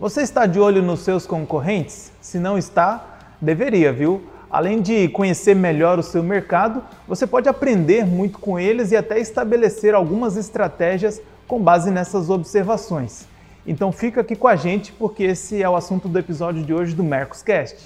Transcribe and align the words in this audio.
Você 0.00 0.22
está 0.22 0.46
de 0.46 0.58
olho 0.58 0.80
nos 0.80 1.00
seus 1.00 1.26
concorrentes? 1.26 2.10
Se 2.22 2.38
não 2.38 2.56
está, 2.56 3.18
deveria, 3.38 3.92
viu? 3.92 4.22
Além 4.50 4.80
de 4.80 5.08
conhecer 5.08 5.54
melhor 5.54 5.98
o 5.98 6.02
seu 6.02 6.22
mercado, 6.22 6.82
você 7.06 7.26
pode 7.26 7.50
aprender 7.50 8.06
muito 8.06 8.38
com 8.38 8.58
eles 8.58 8.92
e 8.92 8.96
até 8.96 9.20
estabelecer 9.20 9.94
algumas 9.94 10.38
estratégias 10.38 11.20
com 11.46 11.60
base 11.60 11.90
nessas 11.90 12.30
observações. 12.30 13.26
Então 13.66 13.92
fica 13.92 14.22
aqui 14.22 14.34
com 14.34 14.48
a 14.48 14.56
gente 14.56 14.90
porque 14.90 15.24
esse 15.24 15.62
é 15.62 15.68
o 15.68 15.76
assunto 15.76 16.08
do 16.08 16.18
episódio 16.18 16.62
de 16.64 16.72
hoje 16.72 16.94
do 16.94 17.04
Mercoscast. 17.04 17.76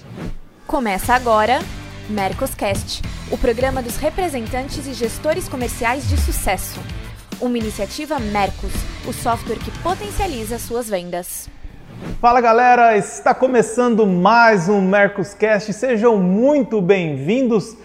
Começa 0.65 1.13
agora 1.13 1.59
Mercoscast, 2.09 3.01
o 3.29 3.37
programa 3.37 3.83
dos 3.83 3.97
representantes 3.97 4.87
e 4.87 4.93
gestores 4.93 5.49
comerciais 5.49 6.07
de 6.07 6.15
sucesso. 6.15 6.79
Uma 7.41 7.57
iniciativa 7.57 8.17
Mercos, 8.19 8.71
o 9.05 9.11
software 9.11 9.59
que 9.59 9.71
potencializa 9.79 10.57
suas 10.57 10.89
vendas. 10.89 11.53
Fala 12.13 12.39
galera, 12.39 12.95
está 12.97 13.33
começando 13.33 14.05
mais 14.05 14.69
um 14.69 14.79
Mercoscast. 14.79 15.73
Sejam 15.73 16.17
muito 16.17 16.81
bem-vindos. 16.81 17.75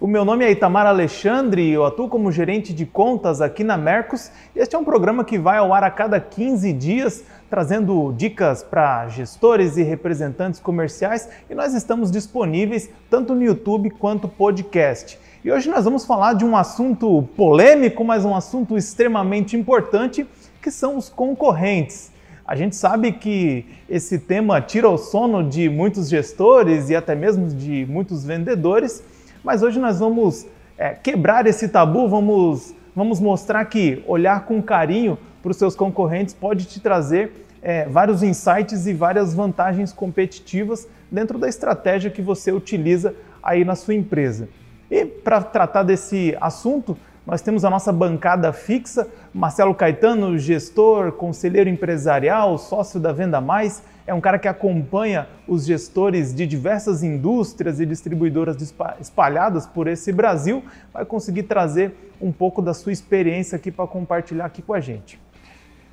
O 0.00 0.06
meu 0.06 0.24
nome 0.24 0.44
é 0.44 0.50
Itamar 0.50 0.86
Alexandre, 0.86 1.70
eu 1.70 1.84
atuo 1.84 2.08
como 2.08 2.30
gerente 2.30 2.72
de 2.72 2.86
contas 2.86 3.40
aqui 3.40 3.64
na 3.64 3.76
Mercos. 3.76 4.30
Este 4.54 4.76
é 4.76 4.78
um 4.78 4.84
programa 4.84 5.24
que 5.24 5.38
vai 5.38 5.58
ao 5.58 5.72
ar 5.72 5.82
a 5.82 5.90
cada 5.90 6.20
15 6.20 6.72
dias, 6.72 7.24
trazendo 7.50 8.12
dicas 8.16 8.62
para 8.62 9.08
gestores 9.08 9.76
e 9.76 9.82
representantes 9.82 10.60
comerciais, 10.60 11.28
e 11.50 11.54
nós 11.54 11.74
estamos 11.74 12.10
disponíveis 12.10 12.90
tanto 13.10 13.34
no 13.34 13.42
YouTube 13.42 13.90
quanto 13.90 14.28
podcast. 14.28 15.18
E 15.44 15.50
hoje 15.50 15.68
nós 15.68 15.84
vamos 15.84 16.04
falar 16.04 16.34
de 16.34 16.44
um 16.44 16.56
assunto 16.56 17.22
polêmico, 17.36 18.04
mas 18.04 18.24
um 18.24 18.34
assunto 18.34 18.76
extremamente 18.76 19.56
importante, 19.56 20.26
que 20.62 20.70
são 20.70 20.96
os 20.96 21.08
concorrentes. 21.08 22.13
A 22.46 22.54
gente 22.54 22.76
sabe 22.76 23.12
que 23.12 23.64
esse 23.88 24.18
tema 24.18 24.60
tira 24.60 24.86
o 24.88 24.98
sono 24.98 25.42
de 25.48 25.70
muitos 25.70 26.10
gestores 26.10 26.90
e 26.90 26.96
até 26.96 27.14
mesmo 27.14 27.48
de 27.48 27.86
muitos 27.88 28.22
vendedores, 28.22 29.02
mas 29.42 29.62
hoje 29.62 29.80
nós 29.80 29.98
vamos 29.98 30.46
é, 30.76 30.90
quebrar 30.90 31.46
esse 31.46 31.68
tabu, 31.68 32.06
vamos, 32.06 32.74
vamos 32.94 33.18
mostrar 33.18 33.64
que 33.64 34.04
olhar 34.06 34.44
com 34.44 34.62
carinho 34.62 35.16
para 35.42 35.52
os 35.52 35.56
seus 35.56 35.74
concorrentes 35.74 36.34
pode 36.34 36.66
te 36.66 36.80
trazer 36.80 37.46
é, 37.62 37.86
vários 37.86 38.22
insights 38.22 38.86
e 38.86 38.92
várias 38.92 39.32
vantagens 39.32 39.90
competitivas 39.90 40.86
dentro 41.10 41.38
da 41.38 41.48
estratégia 41.48 42.10
que 42.10 42.20
você 42.20 42.52
utiliza 42.52 43.14
aí 43.42 43.64
na 43.64 43.74
sua 43.74 43.94
empresa. 43.94 44.50
E 44.90 45.06
para 45.06 45.40
tratar 45.42 45.82
desse 45.82 46.36
assunto, 46.38 46.94
nós 47.26 47.40
temos 47.40 47.64
a 47.64 47.70
nossa 47.70 47.90
bancada 47.90 48.52
fixa, 48.52 49.08
Marcelo 49.32 49.74
Caetano, 49.74 50.36
gestor, 50.38 51.12
conselheiro 51.12 51.70
empresarial, 51.70 52.58
sócio 52.58 53.00
da 53.00 53.12
Venda 53.12 53.40
Mais, 53.40 53.82
é 54.06 54.12
um 54.12 54.20
cara 54.20 54.38
que 54.38 54.46
acompanha 54.46 55.26
os 55.48 55.64
gestores 55.64 56.34
de 56.34 56.46
diversas 56.46 57.02
indústrias 57.02 57.80
e 57.80 57.86
distribuidoras 57.86 58.56
espalhadas 59.00 59.66
por 59.66 59.86
esse 59.86 60.12
Brasil, 60.12 60.62
vai 60.92 61.06
conseguir 61.06 61.44
trazer 61.44 62.12
um 62.20 62.30
pouco 62.30 62.60
da 62.60 62.74
sua 62.74 62.92
experiência 62.92 63.56
aqui 63.56 63.70
para 63.70 63.86
compartilhar 63.86 64.44
aqui 64.44 64.60
com 64.60 64.74
a 64.74 64.80
gente. 64.80 65.18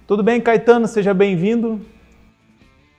Tudo 0.06 0.22
bem, 0.22 0.42
Caetano? 0.42 0.86
Seja 0.86 1.14
bem-vindo. 1.14 1.80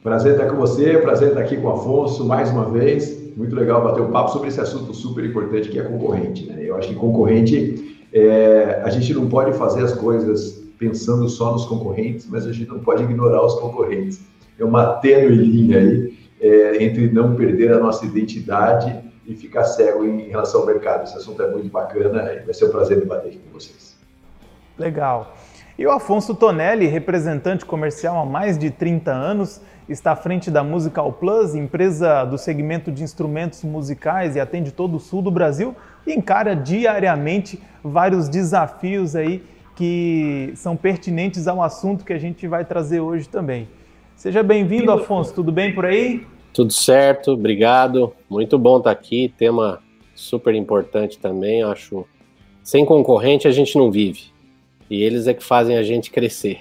Prazer 0.03 0.33
estar 0.33 0.49
com 0.49 0.57
você, 0.57 0.97
prazer 0.97 1.29
estar 1.29 1.41
aqui 1.41 1.59
com 1.59 1.67
o 1.67 1.73
Afonso 1.73 2.25
mais 2.25 2.51
uma 2.51 2.65
vez. 2.71 3.37
Muito 3.37 3.55
legal 3.55 3.85
bater 3.85 4.03
um 4.03 4.11
papo 4.11 4.31
sobre 4.31 4.49
esse 4.49 4.61
assunto 4.61 4.95
super 4.95 5.23
importante 5.23 5.69
que 5.69 5.79
é 5.79 5.83
concorrente. 5.83 6.47
Né? 6.47 6.57
Eu 6.61 6.77
acho 6.77 6.89
que 6.89 6.95
concorrente 6.95 7.92
é, 8.13 8.83
a 8.85 8.91
gente 8.91 9.13
não 9.15 9.29
pode 9.29 9.57
fazer 9.57 9.83
as 9.83 9.93
coisas 9.93 10.63
pensando 10.79 11.29
só 11.29 11.53
nos 11.53 11.65
concorrentes, 11.65 12.27
mas 12.29 12.47
a 12.47 12.53
gente 12.53 12.69
não 12.69 12.81
pode 12.81 13.03
ignorar 13.03 13.45
os 13.45 13.55
concorrentes. 13.55 14.21
É 14.59 14.65
uma 14.65 14.95
tênue 14.95 15.35
linha 15.35 15.79
aí 15.79 16.19
é, 16.41 16.83
entre 16.83 17.11
não 17.11 17.37
perder 17.37 17.73
a 17.73 17.79
nossa 17.79 18.05
identidade 18.05 19.01
e 19.27 19.35
ficar 19.35 19.65
cego 19.65 20.05
em 20.05 20.29
relação 20.29 20.61
ao 20.61 20.67
mercado. 20.67 21.05
Esse 21.05 21.17
assunto 21.17 21.41
é 21.43 21.51
muito 21.51 21.69
bacana 21.69 22.33
e 22.33 22.41
vai 22.41 22.53
ser 22.53 22.67
um 22.67 22.71
prazer 22.71 22.99
debater 22.99 23.29
aqui 23.29 23.39
com 23.39 23.59
vocês. 23.59 23.97
Legal. 24.79 25.35
E 25.79 25.87
o 25.87 25.91
Afonso 25.91 26.35
Tonelli, 26.35 26.87
representante 26.87 27.65
comercial 27.65 28.21
há 28.21 28.27
mais 28.27 28.59
de 28.59 28.71
30 28.71 29.11
anos, 29.11 29.61
está 29.89 30.13
à 30.13 30.17
frente 30.17 30.51
da 30.51 30.63
Musical 30.63 31.13
Plus, 31.15 31.55
empresa 31.55 32.25
do 32.25 32.37
segmento 32.37 32.93
de 32.93 33.03
instrumentos 33.03 33.65
musicais 33.65 34.37
e 34.37 34.41
atende 34.41 34.71
todo 34.71 34.97
o 34.97 35.01
sul 35.01 35.23
do 35.23 35.31
Brasil 35.31 35.75
e 36.07 36.13
encara 36.13 36.55
diariamente 36.55 37.59
vários 37.83 38.29
desafios 38.29 39.17
aí 39.17 39.43
que 39.75 40.53
são 40.57 40.77
pertinentes 40.77 41.49
ao 41.49 41.63
assunto 41.63 42.05
que 42.05 42.13
a 42.13 42.19
gente 42.19 42.47
vai 42.47 42.65
trazer 42.65 43.01
hoje 43.01 43.29
também. 43.29 43.67
Seja 44.15 44.43
bem-vindo, 44.43 44.93
Afonso. 44.93 45.35
Tudo 45.35 45.51
bem 45.51 45.75
por 45.75 45.87
aí? 45.87 46.27
Tudo 46.53 46.73
certo, 46.73 47.33
obrigado. 47.33 48.13
Muito 48.29 48.59
bom 48.59 48.77
estar 48.77 48.91
aqui. 48.91 49.33
Tema 49.39 49.81
super 50.15 50.55
importante 50.55 51.19
também, 51.19 51.63
acho. 51.63 52.07
Sem 52.63 52.85
concorrente 52.85 53.49
a 53.49 53.51
gente 53.51 53.77
não 53.77 53.91
vive. 53.91 54.32
E 54.93 55.03
eles 55.03 55.27
é 55.27 55.33
que 55.33 55.43
fazem 55.43 55.79
a 55.79 55.83
gente 55.83 56.11
crescer. 56.11 56.61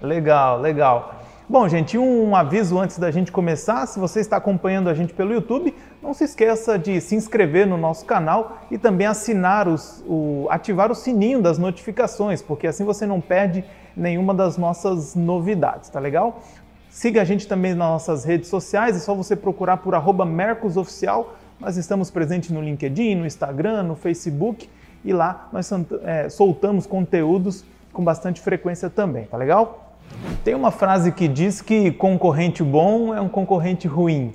Legal, 0.00 0.60
legal. 0.60 1.22
Bom, 1.48 1.68
gente, 1.68 1.98
um 1.98 2.36
aviso 2.36 2.78
antes 2.78 3.00
da 3.00 3.10
gente 3.10 3.32
começar. 3.32 3.84
Se 3.86 3.98
você 3.98 4.20
está 4.20 4.36
acompanhando 4.36 4.88
a 4.88 4.94
gente 4.94 5.12
pelo 5.12 5.32
YouTube, 5.34 5.74
não 6.00 6.14
se 6.14 6.22
esqueça 6.22 6.78
de 6.78 7.00
se 7.00 7.16
inscrever 7.16 7.66
no 7.66 7.76
nosso 7.76 8.04
canal 8.04 8.60
e 8.70 8.78
também 8.78 9.08
assinar 9.08 9.66
os, 9.66 10.04
o, 10.06 10.46
ativar 10.48 10.88
o 10.92 10.94
sininho 10.94 11.42
das 11.42 11.58
notificações, 11.58 12.40
porque 12.40 12.68
assim 12.68 12.84
você 12.84 13.04
não 13.04 13.20
perde 13.20 13.64
nenhuma 13.96 14.32
das 14.32 14.56
nossas 14.56 15.16
novidades, 15.16 15.90
tá 15.90 15.98
legal? 15.98 16.44
Siga 16.90 17.22
a 17.22 17.24
gente 17.24 17.48
também 17.48 17.74
nas 17.74 17.88
nossas 17.88 18.24
redes 18.24 18.48
sociais, 18.48 18.94
é 18.94 19.00
só 19.00 19.16
você 19.16 19.34
procurar 19.34 19.78
por 19.78 19.96
Mercosoficial. 20.24 21.34
Nós 21.58 21.76
estamos 21.76 22.08
presentes 22.08 22.50
no 22.50 22.62
LinkedIn, 22.62 23.16
no 23.16 23.26
Instagram, 23.26 23.82
no 23.82 23.96
Facebook 23.96 24.68
e 25.04 25.12
lá 25.12 25.48
nós 25.52 25.70
é, 26.02 26.28
soltamos 26.28 26.86
conteúdos 26.86 27.64
com 27.92 28.02
bastante 28.02 28.40
frequência 28.40 28.88
também, 28.88 29.24
tá 29.24 29.36
legal? 29.36 29.96
Tem 30.42 30.54
uma 30.54 30.70
frase 30.70 31.12
que 31.12 31.28
diz 31.28 31.60
que 31.60 31.90
concorrente 31.92 32.62
bom 32.62 33.14
é 33.14 33.20
um 33.20 33.28
concorrente 33.28 33.86
ruim. 33.86 34.32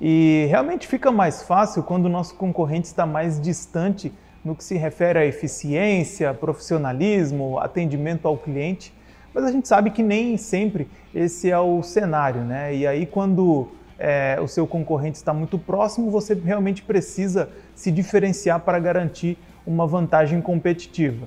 E 0.00 0.46
realmente 0.48 0.86
fica 0.86 1.12
mais 1.12 1.42
fácil 1.42 1.82
quando 1.82 2.06
o 2.06 2.08
nosso 2.08 2.34
concorrente 2.34 2.86
está 2.86 3.06
mais 3.06 3.40
distante 3.40 4.12
no 4.44 4.56
que 4.56 4.64
se 4.64 4.76
refere 4.76 5.18
à 5.18 5.24
eficiência, 5.24 6.34
profissionalismo, 6.34 7.58
atendimento 7.58 8.26
ao 8.26 8.36
cliente. 8.36 8.92
Mas 9.32 9.44
a 9.44 9.52
gente 9.52 9.68
sabe 9.68 9.90
que 9.90 10.02
nem 10.02 10.36
sempre 10.36 10.88
esse 11.14 11.50
é 11.50 11.58
o 11.58 11.82
cenário, 11.82 12.42
né? 12.42 12.74
E 12.74 12.86
aí, 12.86 13.06
quando 13.06 13.68
é, 13.98 14.38
o 14.42 14.48
seu 14.48 14.66
concorrente 14.66 15.16
está 15.16 15.32
muito 15.32 15.58
próximo, 15.58 16.10
você 16.10 16.34
realmente 16.34 16.82
precisa 16.82 17.48
se 17.74 17.90
diferenciar 17.90 18.60
para 18.60 18.78
garantir 18.78 19.38
uma 19.66 19.86
vantagem 19.86 20.40
competitiva. 20.40 21.26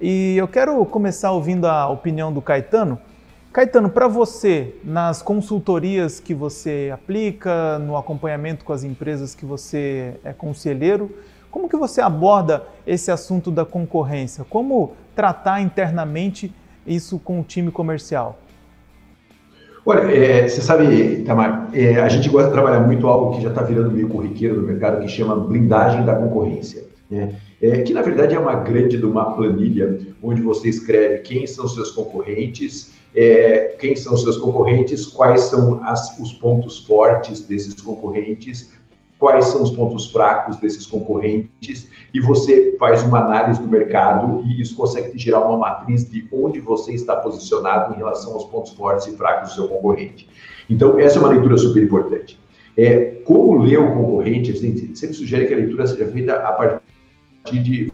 E 0.00 0.36
eu 0.36 0.48
quero 0.48 0.84
começar 0.86 1.30
ouvindo 1.32 1.66
a 1.66 1.88
opinião 1.88 2.32
do 2.32 2.42
Caetano 2.42 2.98
Caetano, 3.52 3.90
para 3.90 4.08
você, 4.08 4.76
nas 4.82 5.20
consultorias 5.20 6.18
que 6.18 6.32
você 6.32 6.90
aplica, 6.90 7.78
no 7.80 7.98
acompanhamento 7.98 8.64
com 8.64 8.72
as 8.72 8.82
empresas 8.82 9.34
que 9.34 9.44
você 9.44 10.14
é 10.24 10.32
conselheiro, 10.32 11.10
como 11.50 11.68
que 11.68 11.76
você 11.76 12.00
aborda 12.00 12.62
esse 12.86 13.10
assunto 13.10 13.50
da 13.50 13.66
concorrência? 13.66 14.42
Como 14.48 14.94
tratar 15.14 15.60
internamente 15.60 16.50
isso 16.86 17.18
com 17.18 17.40
o 17.40 17.42
time 17.42 17.70
comercial? 17.70 18.38
Olha, 19.84 20.10
é, 20.10 20.48
você 20.48 20.62
sabe, 20.62 21.22
Tamar, 21.26 21.68
é, 21.74 22.00
a 22.00 22.08
gente 22.08 22.30
gosta 22.30 22.48
de 22.48 22.54
trabalhar 22.54 22.80
muito 22.80 23.06
algo 23.06 23.36
que 23.36 23.42
já 23.42 23.50
está 23.50 23.60
virando 23.60 23.90
meio 23.90 24.08
corriqueiro 24.08 24.62
no 24.62 24.66
mercado, 24.66 25.02
que 25.02 25.08
chama 25.08 25.36
blindagem 25.36 26.06
da 26.06 26.14
concorrência. 26.14 26.84
Né? 27.10 27.34
É, 27.62 27.80
que 27.82 27.94
na 27.94 28.02
verdade 28.02 28.34
é 28.34 28.38
uma 28.38 28.56
grande 28.56 28.98
de 28.98 29.06
uma 29.06 29.34
planilha 29.34 30.00
onde 30.20 30.42
você 30.42 30.68
escreve 30.68 31.18
quem 31.20 31.46
são 31.46 31.68
seus 31.68 31.92
concorrentes, 31.92 32.92
é, 33.14 33.76
quem 33.78 33.94
são 33.94 34.16
seus 34.16 34.36
concorrentes, 34.36 35.06
quais 35.06 35.42
são 35.42 35.80
as, 35.84 36.18
os 36.18 36.32
pontos 36.32 36.84
fortes 36.84 37.42
desses 37.42 37.80
concorrentes, 37.80 38.72
quais 39.16 39.44
são 39.44 39.62
os 39.62 39.70
pontos 39.70 40.10
fracos 40.10 40.56
desses 40.56 40.84
concorrentes, 40.84 41.88
e 42.12 42.18
você 42.18 42.74
faz 42.80 43.04
uma 43.04 43.20
análise 43.20 43.60
do 43.60 43.68
mercado 43.68 44.42
e 44.44 44.60
isso 44.60 44.74
consegue 44.74 45.16
gerar 45.16 45.46
uma 45.46 45.56
matriz 45.56 46.10
de 46.10 46.26
onde 46.32 46.58
você 46.58 46.92
está 46.92 47.14
posicionado 47.14 47.94
em 47.94 47.98
relação 47.98 48.32
aos 48.32 48.44
pontos 48.46 48.72
fortes 48.72 49.06
e 49.06 49.16
fracos 49.16 49.50
do 49.50 49.54
seu 49.54 49.68
concorrente. 49.68 50.28
Então, 50.68 50.98
essa 50.98 51.18
é 51.18 51.20
uma 51.20 51.28
leitura 51.28 51.56
super 51.56 51.80
importante. 51.80 52.40
É, 52.76 53.20
como 53.24 53.62
ler 53.62 53.78
o 53.78 53.94
concorrente, 53.94 54.50
a 54.50 54.54
gente 54.54 54.98
sempre 54.98 55.14
sugere 55.14 55.46
que 55.46 55.54
a 55.54 55.58
leitura 55.58 55.86
seja 55.86 56.10
feita 56.10 56.34
a 56.34 56.52
partir 56.52 56.82
de 57.44 57.92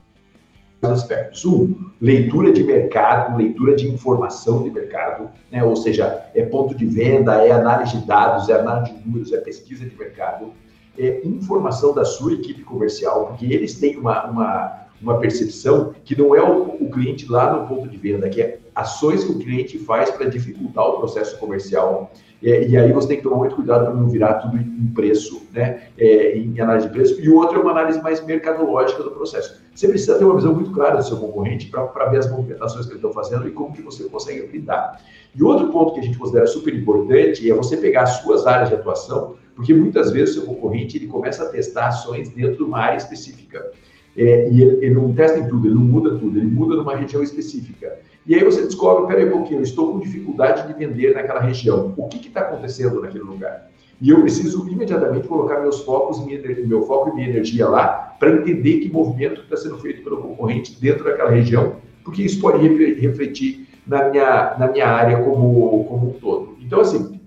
aspectos. 0.82 1.44
Um, 1.44 1.90
leitura 2.00 2.52
de 2.52 2.62
mercado, 2.62 3.36
leitura 3.36 3.74
de 3.74 3.88
informação 3.88 4.62
de 4.62 4.70
mercado, 4.70 5.28
né? 5.50 5.64
ou 5.64 5.74
seja, 5.74 6.30
é 6.34 6.44
ponto 6.44 6.74
de 6.74 6.86
venda, 6.86 7.44
é 7.44 7.50
análise 7.50 7.96
de 7.98 8.06
dados, 8.06 8.48
é 8.48 8.58
análise 8.58 8.94
de 8.94 9.06
números, 9.06 9.32
é 9.32 9.38
pesquisa 9.38 9.84
de 9.84 9.96
mercado, 9.96 10.52
é 10.96 11.26
informação 11.26 11.94
da 11.94 12.04
sua 12.04 12.34
equipe 12.34 12.62
comercial, 12.62 13.26
porque 13.26 13.46
eles 13.46 13.74
têm 13.74 13.96
uma, 13.96 14.26
uma, 14.26 14.86
uma 15.00 15.18
percepção 15.18 15.94
que 16.04 16.16
não 16.16 16.34
é 16.34 16.42
o, 16.42 16.84
o 16.84 16.90
cliente 16.90 17.30
lá 17.30 17.52
no 17.52 17.66
ponto 17.66 17.88
de 17.88 17.96
venda, 17.96 18.28
que 18.28 18.40
é 18.40 18.58
ações 18.74 19.24
que 19.24 19.32
o 19.32 19.38
cliente 19.38 19.78
faz 19.78 20.10
para 20.10 20.28
dificultar 20.28 20.86
o 20.86 20.98
processo 20.98 21.36
comercial. 21.38 22.12
É, 22.42 22.68
e 22.68 22.76
aí 22.76 22.92
você 22.92 23.08
tem 23.08 23.16
que 23.16 23.22
tomar 23.22 23.36
muito 23.36 23.56
cuidado 23.56 23.86
para 23.86 23.94
não 23.94 24.08
virar 24.08 24.34
tudo 24.34 24.56
em 24.56 24.92
preço, 24.94 25.42
né? 25.52 25.88
É, 25.98 26.36
em 26.36 26.60
análise 26.60 26.86
de 26.86 26.92
preço. 26.92 27.20
E 27.20 27.28
o 27.28 27.36
outro 27.36 27.58
é 27.58 27.62
uma 27.62 27.72
análise 27.72 28.00
mais 28.00 28.24
mercadológica 28.24 29.02
do 29.02 29.10
processo. 29.10 29.60
Você 29.74 29.88
precisa 29.88 30.18
ter 30.18 30.24
uma 30.24 30.36
visão 30.36 30.54
muito 30.54 30.70
clara 30.70 30.96
do 30.96 31.04
seu 31.04 31.16
concorrente 31.16 31.66
para 31.66 32.06
ver 32.06 32.18
as 32.18 32.30
movimentações 32.30 32.86
que 32.86 32.92
eles 32.92 33.04
estão 33.04 33.12
fazendo 33.12 33.48
e 33.48 33.50
como 33.50 33.72
que 33.72 33.82
você 33.82 34.04
consegue 34.04 34.46
lidar. 34.46 35.00
E 35.34 35.42
outro 35.42 35.68
ponto 35.68 35.94
que 35.94 36.00
a 36.00 36.02
gente 36.02 36.18
considera 36.18 36.46
super 36.46 36.74
importante 36.74 37.50
é 37.50 37.54
você 37.54 37.76
pegar 37.76 38.02
as 38.02 38.20
suas 38.20 38.46
áreas 38.46 38.68
de 38.68 38.76
atuação, 38.76 39.34
porque 39.54 39.74
muitas 39.74 40.12
vezes 40.12 40.36
o 40.36 40.40
seu 40.40 40.54
concorrente 40.54 40.96
ele 40.96 41.08
começa 41.08 41.42
a 41.42 41.48
testar 41.48 41.88
ações 41.88 42.28
dentro 42.30 42.56
de 42.56 42.62
uma 42.62 42.78
área 42.78 42.96
específica. 42.96 43.72
É, 44.18 44.50
e 44.50 44.60
ele, 44.60 44.84
ele, 44.84 44.94
não 44.94 45.14
testa 45.14 45.38
em 45.38 45.46
tudo, 45.46 45.68
ele 45.68 45.76
não 45.76 45.82
muda 45.82 46.18
tudo, 46.18 46.36
ele 46.36 46.48
muda 46.48 46.74
numa 46.74 46.96
região 46.96 47.22
específica. 47.22 48.00
E 48.26 48.34
aí 48.34 48.42
você 48.42 48.62
descobre, 48.62 49.06
peraí 49.06 49.28
um 49.28 49.38
pouquinho, 49.38 49.60
eu 49.60 49.62
estou 49.62 49.92
com 49.92 50.00
dificuldade 50.00 50.66
de 50.66 50.76
vender 50.76 51.14
naquela 51.14 51.40
região. 51.40 51.94
O 51.96 52.08
que 52.08 52.26
está 52.26 52.40
acontecendo 52.40 53.00
naquele 53.00 53.22
lugar? 53.22 53.70
E 54.00 54.10
eu 54.10 54.20
preciso 54.20 54.68
imediatamente 54.68 55.28
colocar 55.28 55.60
meus 55.60 55.82
focos, 55.84 56.24
minha, 56.26 56.40
meu 56.66 56.82
foco 56.82 57.10
e 57.10 57.14
minha 57.14 57.28
energia 57.28 57.68
lá 57.68 58.16
para 58.18 58.32
entender 58.32 58.78
que 58.78 58.90
movimento 58.90 59.40
está 59.42 59.56
sendo 59.56 59.78
feito 59.78 60.02
pelo 60.02 60.18
concorrente 60.18 60.76
dentro 60.80 61.04
daquela 61.04 61.30
região, 61.30 61.76
porque 62.04 62.22
isso 62.22 62.40
pode 62.40 62.66
refletir 62.66 63.68
na 63.86 64.08
minha, 64.08 64.56
na 64.58 64.66
minha 64.66 64.88
área 64.88 65.22
como, 65.22 65.84
como 65.84 66.08
um 66.08 66.12
todo. 66.14 66.56
Então, 66.60 66.80
assim, 66.80 67.20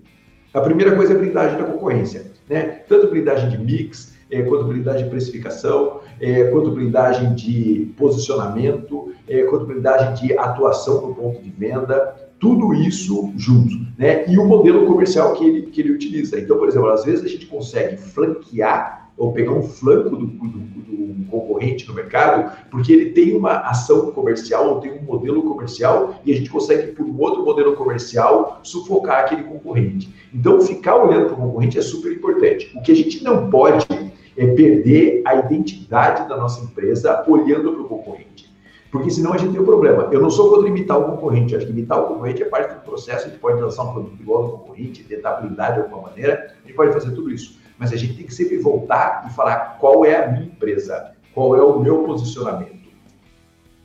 a 0.52 0.60
primeira 0.60 0.94
coisa 0.94 1.14
é 1.14 1.16
a 1.16 1.18
blindagem 1.18 1.56
da 1.56 1.64
concorrência. 1.64 2.30
Né? 2.48 2.82
Tanto 2.86 3.08
blindagem 3.08 3.48
de 3.48 3.58
mix, 3.58 4.14
é, 4.30 4.42
quanto 4.42 4.64
blindagem 4.64 5.04
de 5.04 5.10
precificação, 5.10 6.00
é, 6.22 6.44
quanto 6.44 6.70
blindagem 6.70 7.34
de 7.34 7.92
posicionamento, 7.98 9.12
é, 9.28 9.42
quanto 9.42 9.66
blindagem 9.66 10.14
de 10.14 10.38
atuação 10.38 11.08
no 11.08 11.14
ponto 11.14 11.42
de 11.42 11.50
venda, 11.50 12.14
tudo 12.38 12.72
isso 12.72 13.32
junto, 13.36 13.74
né? 13.98 14.24
E 14.30 14.38
o 14.38 14.44
modelo 14.44 14.86
comercial 14.86 15.34
que 15.34 15.44
ele, 15.44 15.62
que 15.62 15.80
ele 15.80 15.92
utiliza. 15.92 16.38
Então, 16.38 16.56
por 16.56 16.68
exemplo, 16.68 16.88
às 16.88 17.04
vezes 17.04 17.24
a 17.24 17.28
gente 17.28 17.46
consegue 17.46 17.96
flanquear 17.96 19.10
ou 19.16 19.32
pegar 19.32 19.52
um 19.52 19.62
flanco 19.62 20.16
do, 20.16 20.26
do, 20.26 20.48
do, 20.48 21.02
concorrente 21.30 21.88
no 21.88 21.94
mercado, 21.94 22.52
porque 22.70 22.92
ele 22.92 23.10
tem 23.12 23.34
uma 23.34 23.60
ação 23.60 24.10
comercial 24.12 24.68
ou 24.68 24.80
tem 24.80 24.92
um 24.92 25.02
modelo 25.02 25.42
comercial 25.42 26.20
e 26.26 26.32
a 26.32 26.36
gente 26.36 26.50
consegue, 26.50 26.92
por 26.92 27.06
um 27.06 27.18
outro 27.18 27.42
modelo 27.42 27.74
comercial, 27.74 28.60
sufocar 28.62 29.20
aquele 29.20 29.44
concorrente. 29.44 30.12
Então, 30.34 30.60
ficar 30.60 30.96
olhando 30.96 31.26
para 31.26 31.34
o 31.34 31.36
concorrente 31.36 31.78
é 31.78 31.82
super 31.82 32.12
importante. 32.12 32.70
O 32.76 32.82
que 32.82 32.92
a 32.92 32.96
gente 32.96 33.24
não 33.24 33.48
pode 33.48 33.86
é 34.36 34.46
perder 34.46 35.22
a 35.24 35.34
identidade 35.36 36.28
da 36.28 36.36
nossa 36.36 36.64
empresa 36.64 37.24
olhando 37.26 37.72
para 37.72 37.82
o 37.82 37.88
concorrente. 37.88 38.52
Porque 38.90 39.10
senão 39.10 39.32
a 39.32 39.38
gente 39.38 39.52
tem 39.52 39.60
um 39.60 39.64
problema. 39.64 40.08
Eu 40.12 40.20
não 40.20 40.30
sou 40.30 40.50
contra 40.50 40.68
imitar 40.68 40.98
o 40.98 41.04
concorrente, 41.04 41.56
acho 41.56 41.64
que 41.64 41.72
imitar 41.72 41.98
o 41.98 42.08
concorrente 42.08 42.42
é 42.42 42.46
parte 42.46 42.74
do 42.74 42.80
processo, 42.80 43.26
a 43.26 43.30
gente 43.30 43.40
pode 43.40 43.60
lançar 43.60 43.84
um 43.84 43.92
produto 43.94 44.20
igual 44.20 44.42
ao 44.42 44.50
concorrente, 44.58 45.02
tentar 45.04 45.40
blindar 45.40 45.74
de 45.74 45.80
alguma 45.80 46.02
maneira, 46.02 46.54
a 46.62 46.66
gente 46.66 46.76
pode 46.76 46.92
fazer 46.92 47.10
tudo 47.12 47.30
isso. 47.30 47.58
Mas 47.78 47.90
a 47.92 47.96
gente 47.96 48.14
tem 48.14 48.26
que 48.26 48.34
sempre 48.34 48.58
voltar 48.58 49.26
e 49.28 49.34
falar 49.34 49.78
qual 49.80 50.04
é 50.04 50.22
a 50.22 50.28
minha 50.30 50.44
empresa, 50.44 51.12
qual 51.34 51.56
é 51.56 51.62
o 51.62 51.78
meu 51.78 52.04
posicionamento. 52.04 52.90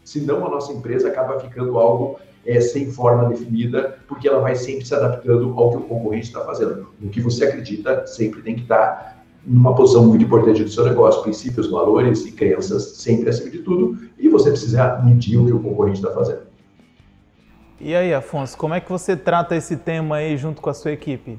Senão 0.03 0.45
a 0.45 0.49
nossa 0.49 0.73
empresa 0.73 1.07
acaba 1.07 1.39
ficando 1.39 1.77
algo 1.77 2.19
é, 2.45 2.59
sem 2.59 2.91
forma 2.91 3.29
definida, 3.29 3.97
porque 4.07 4.27
ela 4.27 4.39
vai 4.39 4.55
sempre 4.55 4.85
se 4.85 4.94
adaptando 4.94 5.53
ao 5.57 5.71
que 5.71 5.77
o 5.77 5.81
concorrente 5.81 6.27
está 6.27 6.41
fazendo. 6.41 6.89
No 6.99 7.09
que 7.09 7.21
você 7.21 7.45
acredita, 7.45 8.05
sempre 8.07 8.41
tem 8.41 8.55
que 8.55 8.61
estar 8.61 9.16
numa 9.45 9.73
posição 9.75 10.05
muito 10.05 10.23
importante 10.23 10.63
do 10.63 10.69
seu 10.69 10.83
negócio, 10.85 11.21
princípios, 11.21 11.69
valores 11.69 12.25
e 12.25 12.31
crenças 12.31 12.97
sempre 12.97 13.29
acima 13.29 13.49
de 13.49 13.59
tudo, 13.59 13.97
e 14.17 14.27
você 14.27 14.49
precisa 14.49 15.01
medir 15.03 15.37
o 15.37 15.45
que 15.45 15.53
o 15.53 15.59
concorrente 15.59 15.99
está 15.99 16.11
fazendo. 16.11 16.47
E 17.79 17.95
aí, 17.95 18.13
Afonso, 18.13 18.57
como 18.57 18.73
é 18.73 18.81
que 18.81 18.89
você 18.89 19.15
trata 19.15 19.55
esse 19.55 19.77
tema 19.77 20.17
aí 20.17 20.35
junto 20.35 20.61
com 20.61 20.69
a 20.69 20.73
sua 20.73 20.91
equipe? 20.91 21.37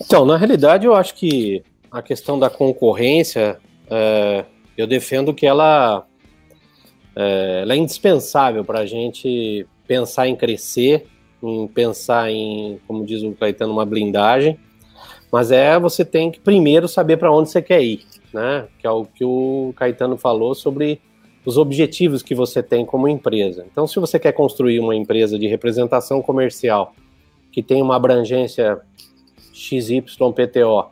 Então, 0.00 0.24
na 0.24 0.36
realidade, 0.36 0.86
eu 0.86 0.94
acho 0.94 1.14
que 1.14 1.62
a 1.90 2.00
questão 2.00 2.38
da 2.38 2.48
concorrência, 2.48 3.58
é, 3.90 4.44
eu 4.76 4.86
defendo 4.86 5.34
que 5.34 5.44
ela, 5.44 6.06
é, 7.14 7.62
ela 7.62 7.74
é 7.74 7.76
indispensável 7.76 8.64
para 8.64 8.80
a 8.80 8.86
gente 8.86 9.66
pensar 9.86 10.28
em 10.28 10.36
crescer, 10.36 11.06
em 11.42 11.66
pensar 11.66 12.30
em, 12.30 12.80
como 12.86 13.04
diz 13.04 13.22
o 13.22 13.32
Caetano, 13.32 13.72
uma 13.72 13.84
blindagem, 13.84 14.58
mas 15.32 15.50
é 15.50 15.80
você 15.80 16.04
tem 16.04 16.30
que 16.30 16.38
primeiro 16.38 16.86
saber 16.86 17.16
para 17.16 17.32
onde 17.32 17.48
você 17.48 17.62
quer 17.62 17.82
ir, 17.82 18.04
né? 18.34 18.68
Que 18.78 18.86
é 18.86 18.90
o 18.90 19.06
que 19.06 19.24
o 19.24 19.72
Caetano 19.74 20.18
falou 20.18 20.54
sobre 20.54 21.00
os 21.44 21.56
objetivos 21.56 22.22
que 22.22 22.34
você 22.34 22.62
tem 22.62 22.84
como 22.84 23.08
empresa. 23.08 23.66
Então, 23.72 23.86
se 23.86 23.98
você 23.98 24.18
quer 24.18 24.32
construir 24.32 24.78
uma 24.78 24.94
empresa 24.94 25.38
de 25.38 25.48
representação 25.48 26.20
comercial 26.20 26.94
que 27.50 27.62
tem 27.62 27.80
uma 27.80 27.96
abrangência 27.96 28.80
XYPTO, 29.54 30.90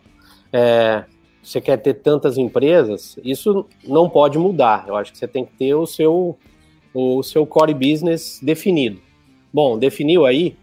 é, 0.51 1.05
você 1.43 1.61
quer 1.61 1.77
ter 1.77 1.95
tantas 1.95 2.39
empresas, 2.39 3.19
isso 3.23 3.67
não 3.87 4.09
pode 4.09 4.39
mudar. 4.39 4.87
Eu 4.89 4.97
acho 4.97 5.13
que 5.13 5.19
você 5.19 5.29
tem 5.29 5.45
que 5.45 5.53
ter 5.53 5.75
o 5.75 5.87
seu, 5.87 6.39
o 6.95 7.23
seu 7.23 7.47
core 7.47 7.75
business 7.75 8.41
definido. 8.43 9.01
Bom, 9.53 9.79
definiu 9.79 10.25
aí, 10.25 10.57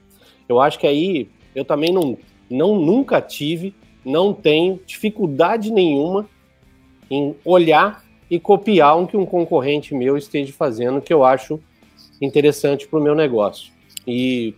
eu 0.50 0.60
acho 0.60 0.80
que 0.80 0.88
aí 0.88 1.30
eu 1.56 1.64
também 1.64 1.92
não 1.92 2.18
não 2.50 2.80
nunca 2.80 3.22
tive, 3.22 3.74
não 4.04 4.34
tenho 4.34 4.80
dificuldade 4.86 5.72
nenhuma 5.72 6.30
em 7.10 7.36
olhar 7.44 8.04
e 8.30 8.40
copiar 8.40 8.98
o 9.02 9.08
que 9.08 9.18
um 9.18 9.26
concorrente 9.26 9.94
meu 9.94 10.18
esteja 10.18 10.52
fazendo, 10.54 11.02
que 11.02 11.14
eu 11.14 11.24
acho 11.24 11.60
interessante 12.22 12.88
para 12.88 13.00
o 13.00 13.04
meu 13.04 13.16
negócio. 13.16 13.72
E 14.06 14.54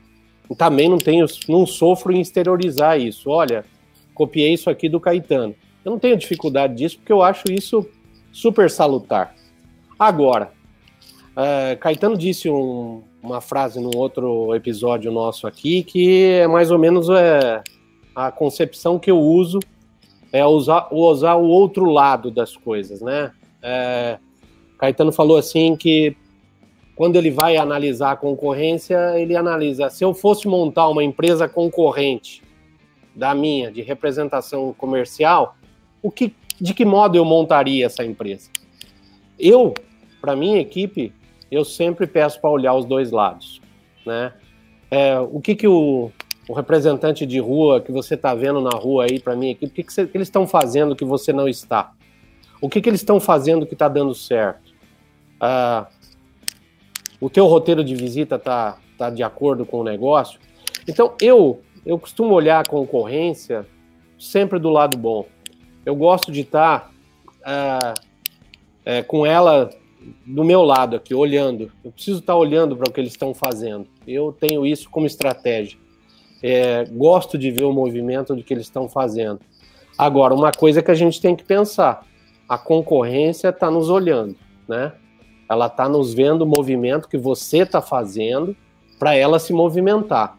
também 0.58 0.90
não 0.90 0.98
tenho, 0.98 1.26
não 1.48 1.66
sofro 1.66 2.12
em 2.12 2.22
exteriorizar 2.22 3.00
isso. 3.00 3.30
Olha, 3.30 3.66
copiei 4.14 4.54
isso 4.54 4.70
aqui 4.70 4.90
do 4.90 5.00
Caetano. 5.00 5.56
Eu 5.84 5.92
não 5.92 6.00
tenho 6.00 6.18
dificuldade 6.18 6.76
disso 6.76 6.98
porque 6.98 7.12
eu 7.12 7.22
acho 7.22 7.52
isso 7.52 7.88
super 8.32 8.70
salutar. 8.70 9.36
Agora, 9.98 10.52
uh, 11.32 11.78
Caetano 11.80 12.18
disse 12.18 12.50
um, 12.50 13.02
uma 13.22 13.42
frase 13.42 13.80
num 13.80 13.96
outro 13.96 14.54
episódio 14.56 15.12
nosso 15.12 15.46
aqui 15.46 15.84
que 15.84 16.24
é 16.24 16.48
mais 16.48 16.72
ou 16.72 16.80
menos 16.80 17.10
é, 17.10 17.62
a 18.28 18.32
concepção 18.34 19.00
que 19.00 19.10
eu 19.10 19.18
uso 19.18 19.60
é 20.34 20.46
usar, 20.46 20.90
usar 20.92 21.36
o 21.36 21.48
outro 21.48 21.86
lado 21.86 22.30
das 22.30 22.56
coisas, 22.56 23.02
né? 23.02 23.32
É, 23.62 24.20
Caetano 24.78 25.12
falou 25.14 25.38
assim 25.38 25.76
que 25.78 26.18
quando 26.98 27.16
ele 27.16 27.32
vai 27.32 27.56
analisar 27.56 28.12
a 28.12 28.16
concorrência, 28.18 29.18
ele 29.18 29.38
analisa 29.38 29.90
se 29.90 30.04
eu 30.04 30.14
fosse 30.14 30.50
montar 30.50 30.90
uma 30.90 31.02
empresa 31.02 31.48
concorrente 31.48 32.44
da 33.16 33.34
minha 33.34 33.72
de 33.72 33.82
representação 33.82 34.74
comercial, 34.74 35.56
o 36.02 36.12
que, 36.12 36.36
de 36.60 36.74
que 36.74 36.84
modo 36.84 37.16
eu 37.16 37.24
montaria 37.24 37.86
essa 37.86 38.04
empresa? 38.04 38.50
Eu, 39.40 39.74
para 40.20 40.36
minha 40.36 40.60
equipe, 40.60 41.14
eu 41.50 41.64
sempre 41.64 42.06
peço 42.06 42.42
para 42.42 42.50
olhar 42.50 42.74
os 42.74 42.84
dois 42.84 43.12
lados, 43.12 43.62
né? 44.06 44.34
É, 44.92 45.18
o 45.20 45.40
que 45.40 45.56
que 45.56 45.68
o 45.68 46.12
o 46.50 46.54
representante 46.54 47.28
de 47.28 47.38
rua 47.40 47.80
que 47.80 47.92
você 47.92 48.16
está 48.16 48.34
vendo 48.34 48.60
na 48.60 48.72
rua 48.72 49.06
aí 49.06 49.20
para 49.20 49.36
mim 49.36 49.52
aqui, 49.52 49.68
o 49.68 49.70
que, 49.70 49.84
que, 49.84 50.08
que 50.08 50.18
eles 50.18 50.28
estão 50.28 50.48
fazendo 50.48 50.96
que 50.96 51.06
você 51.06 51.32
não 51.32 51.48
está? 51.48 51.92
O 52.60 52.68
que, 52.68 52.82
que 52.82 52.90
eles 52.90 53.02
estão 53.02 53.20
fazendo 53.20 53.68
que 53.68 53.74
está 53.76 53.88
dando 53.88 54.16
certo? 54.16 54.74
Ah, 55.40 55.86
o 57.22 57.30
teu 57.30 57.46
roteiro 57.46 57.84
de 57.84 57.96
visita 57.96 58.38
está 58.38 58.80
tá 58.98 59.12
de 59.12 59.22
acordo 59.22 59.64
com 59.64 59.82
o 59.82 59.84
negócio? 59.84 60.40
Então, 60.88 61.14
eu, 61.22 61.62
eu 61.86 62.00
costumo 62.00 62.34
olhar 62.34 62.62
a 62.62 62.68
concorrência 62.68 63.68
sempre 64.18 64.58
do 64.58 64.72
lado 64.72 64.98
bom. 64.98 65.28
Eu 65.86 65.96
gosto 65.96 66.32
de 66.32 66.42
estar 66.42 66.80
tá, 66.80 66.92
ah, 67.46 67.94
é, 68.84 69.04
com 69.04 69.24
ela 69.24 69.70
do 70.26 70.44
meu 70.44 70.64
lado 70.64 70.96
aqui, 70.96 71.14
olhando. 71.14 71.72
Eu 71.86 71.92
preciso 71.92 72.22
estar 72.22 72.34
tá 72.34 72.40
olhando 72.40 72.76
para 72.76 72.90
o 72.90 72.92
que 72.92 73.00
eles 73.00 73.12
estão 73.12 73.36
fazendo. 73.36 73.88
Eu 74.08 74.32
tenho 74.32 74.66
isso 74.66 74.90
como 74.90 75.06
estratégia 75.06 75.78
é, 76.42 76.86
gosto 76.86 77.38
de 77.38 77.52
ver 77.52 77.64
o 77.64 77.74
movimento 77.74 78.36
de 78.36 78.44
que 78.44 78.54
eles 78.54 78.66
estão 78.66 78.88
fazendo. 78.88 79.40
Agora, 79.98 80.34
uma 80.34 80.52
coisa 80.52 80.82
que 80.82 80.92
a 80.92 80.96
gente 80.96 81.20
tem 81.20 81.36
que 81.36 81.44
pensar: 81.44 82.06
a 82.48 82.58
concorrência 82.58 83.50
está 83.50 83.70
nos 83.70 83.90
olhando, 83.90 84.36
né? 84.68 84.94
Ela 85.50 85.68
está 85.68 85.90
nos 85.90 86.14
vendo 86.14 86.44
o 86.44 86.48
movimento 86.48 87.08
que 87.08 87.18
você 87.18 87.60
está 87.60 87.82
fazendo 87.82 88.56
para 88.98 89.16
ela 89.16 89.40
se 89.40 89.52
movimentar. 89.52 90.38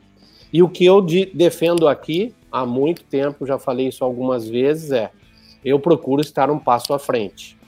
E 0.52 0.62
o 0.62 0.68
que 0.68 0.84
eu 0.84 1.00
de, 1.00 1.26
defendo 1.26 1.88
aqui 1.88 2.34
há 2.50 2.64
muito 2.64 3.04
tempo, 3.04 3.46
já 3.46 3.58
falei 3.58 3.88
isso 3.88 4.04
algumas 4.04 4.48
vezes, 4.48 4.92
é 4.92 5.10
eu 5.64 5.78
procuro 5.78 6.20
estar 6.20 6.50
um 6.50 6.58
passo 6.58 6.92
à 6.94 6.98
frente. 6.98 7.58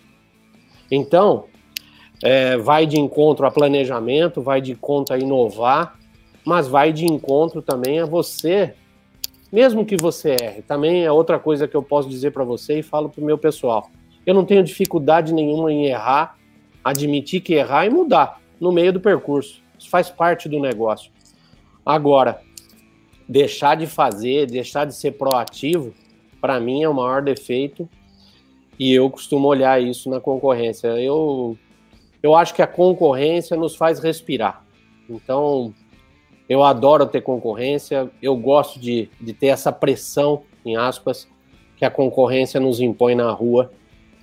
Então, 0.91 1.45
é, 2.23 2.57
vai 2.57 2.87
de 2.87 2.99
encontro 2.99 3.47
a 3.47 3.51
planejamento, 3.51 4.41
vai 4.41 4.61
de 4.61 4.73
encontro 4.73 5.15
a 5.15 5.19
inovar, 5.19 5.99
mas 6.45 6.67
vai 6.67 6.93
de 6.93 7.07
encontro 7.07 7.63
também 7.63 8.01
a 8.01 8.07
você, 8.07 8.75
mesmo 9.51 9.85
que 9.85 9.97
você 9.97 10.37
erre. 10.41 10.63
Também 10.63 11.05
é 11.05 11.13
outra 11.13 11.39
coisa 11.39 11.69
que 11.69 11.75
eu 11.75 11.83
posso 11.83 12.09
dizer 12.09 12.33
para 12.33 12.45
você 12.45 12.79
e 12.79 12.83
falo 12.83 13.09
para 13.09 13.21
o 13.21 13.25
meu 13.25 13.39
pessoal. 13.39 13.91
Eu 14.25 14.35
não 14.35 14.45
tenho 14.45 14.63
dificuldade 14.63 15.33
nenhuma 15.33 15.73
em 15.73 15.87
errar, 15.87 16.37
admitir 16.83 17.41
que 17.41 17.55
errar 17.55 17.87
e 17.87 17.91
mudar 17.91 18.41
no 18.61 18.73
meio 18.73 18.93
do 18.93 19.01
percurso. 19.01 19.63
Isso 19.79 19.91
faz 19.91 20.09
parte 20.09 20.49
do 20.49 20.61
negócio. 20.61 21.11
Agora, 21.85 22.41
deixar 23.29 23.77
de 23.77 23.87
fazer, 23.87 24.47
deixar 24.47 24.85
de 24.85 24.95
ser 24.95 25.13
proativo, 25.13 25.93
para 26.41 26.61
mim 26.61 26.83
é 26.83 26.89
o 26.89 26.95
maior 26.95 27.23
defeito 27.23 27.89
e 28.79 28.93
eu 28.93 29.09
costumo 29.11 29.49
olhar 29.49 29.81
isso 29.83 30.09
na 30.09 30.21
concorrência. 30.21 30.89
Eu, 30.89 31.57
eu 32.23 32.35
acho 32.35 32.55
que 32.55 32.63
a 32.63 32.67
concorrência 32.67 33.57
nos 33.57 33.77
faz 33.77 33.99
respirar. 33.99 34.65
Então, 35.09 35.75
eu 36.53 36.63
adoro 36.63 37.07
ter 37.07 37.23
concorrência, 37.23 38.11
eu 38.21 38.37
gosto 38.37 38.79
de, 38.79 39.09
de 39.19 39.33
ter 39.33 39.47
essa 39.47 39.73
pressão, 39.73 40.43
em 40.67 40.77
aspas, 40.77 41.27
que 41.79 41.85
a 41.85 41.91
concorrência 41.91 42.61
nos 42.61 42.79
impõe 42.79 43.15
na 43.15 43.31
rua 43.31 43.73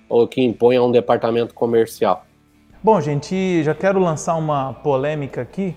ou 0.08 0.28
que 0.28 0.40
impõe 0.40 0.78
a 0.78 0.84
um 0.84 0.92
departamento 0.92 1.56
comercial. 1.56 2.24
Bom, 2.84 3.02
gente, 3.02 3.64
já 3.64 3.74
quero 3.74 4.00
lançar 4.00 4.36
uma 4.36 4.74
polêmica 4.74 5.42
aqui. 5.42 5.76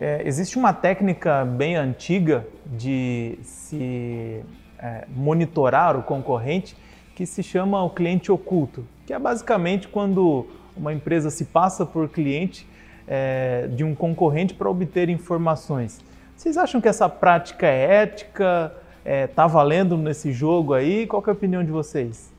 É, 0.00 0.22
existe 0.24 0.56
uma 0.56 0.72
técnica 0.72 1.44
bem 1.44 1.76
antiga 1.76 2.46
de 2.64 3.38
se 3.42 4.42
é, 4.78 5.04
monitorar 5.14 5.94
o 5.94 6.02
concorrente 6.02 6.74
que 7.14 7.26
se 7.26 7.42
chama 7.42 7.84
o 7.84 7.90
cliente 7.90 8.32
oculto, 8.32 8.86
que 9.06 9.12
é 9.12 9.18
basicamente 9.18 9.88
quando 9.88 10.46
uma 10.74 10.94
empresa 10.94 11.28
se 11.28 11.44
passa 11.44 11.84
por 11.84 12.08
cliente 12.08 12.66
é, 13.06 13.68
de 13.68 13.84
um 13.84 13.94
concorrente 13.94 14.54
para 14.54 14.70
obter 14.70 15.08
informações. 15.08 16.00
Vocês 16.36 16.56
acham 16.56 16.80
que 16.80 16.88
essa 16.88 17.08
prática 17.08 17.66
é 17.66 18.02
ética? 18.02 18.72
Está 18.98 19.10
é, 19.10 19.26
tá 19.26 19.46
valendo 19.46 19.96
nesse 19.96 20.32
jogo 20.32 20.74
aí? 20.74 21.06
Qual 21.06 21.22
é 21.26 21.30
a 21.30 21.32
opinião 21.32 21.64
de 21.64 21.70
vocês? 21.70 22.32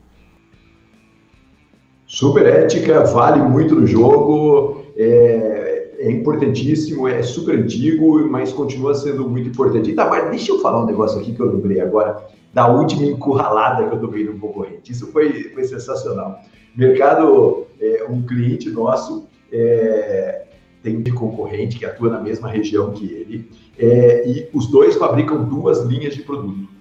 Super 2.06 2.46
ética, 2.46 3.02
vale 3.04 3.42
muito 3.42 3.74
no 3.74 3.86
jogo, 3.86 4.84
é, 4.96 5.94
é, 5.98 6.10
importantíssimo, 6.10 7.08
é 7.08 7.22
super 7.22 7.58
antigo, 7.58 8.28
mas 8.30 8.52
continua 8.52 8.94
sendo 8.94 9.28
muito 9.28 9.48
importante. 9.48 9.90
Então, 9.90 10.08
mas 10.08 10.30
deixa 10.30 10.52
eu 10.52 10.60
falar 10.60 10.82
um 10.82 10.86
negócio 10.86 11.18
aqui 11.18 11.34
que 11.34 11.40
eu 11.40 11.52
lembrei 11.52 11.80
agora, 11.80 12.26
da 12.52 12.68
última 12.68 13.04
encurralada 13.04 13.88
que 13.88 13.94
eu 13.94 14.00
tomei 14.00 14.24
no 14.24 14.38
concorrente. 14.38 14.92
Isso 14.92 15.10
foi, 15.10 15.50
foi 15.54 15.64
sensacional. 15.64 16.38
Mercado, 16.76 17.66
é, 17.80 18.04
um 18.08 18.22
cliente 18.22 18.70
nosso 18.70 19.26
é, 19.50 20.43
tem 20.84 20.96
um 20.96 21.02
concorrente 21.02 21.78
que 21.78 21.84
atua 21.84 22.10
na 22.10 22.20
mesma 22.20 22.48
região 22.48 22.92
que 22.92 23.06
ele, 23.06 23.50
é, 23.76 24.28
e 24.28 24.48
os 24.52 24.68
dois 24.68 24.94
fabricam 24.94 25.44
duas 25.44 25.80
linhas 25.80 26.14
de 26.14 26.22
produto 26.22 26.74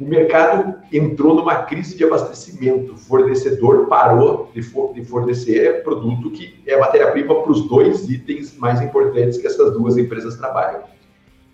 o 0.00 0.04
mercado 0.04 0.76
entrou 0.92 1.34
numa 1.34 1.64
crise 1.64 1.96
de 1.96 2.04
abastecimento. 2.04 2.92
O 2.92 2.96
fornecedor 2.96 3.86
parou 3.86 4.48
de, 4.54 4.62
for, 4.62 4.94
de 4.94 5.04
fornecer 5.04 5.82
produto 5.82 6.30
que 6.30 6.54
é 6.66 6.78
matéria-prima 6.78 7.42
para 7.42 7.50
os 7.50 7.68
dois 7.68 8.08
itens 8.08 8.56
mais 8.56 8.80
importantes 8.80 9.38
que 9.38 9.46
essas 9.46 9.72
duas 9.72 9.98
empresas 9.98 10.36
trabalham. 10.36 10.82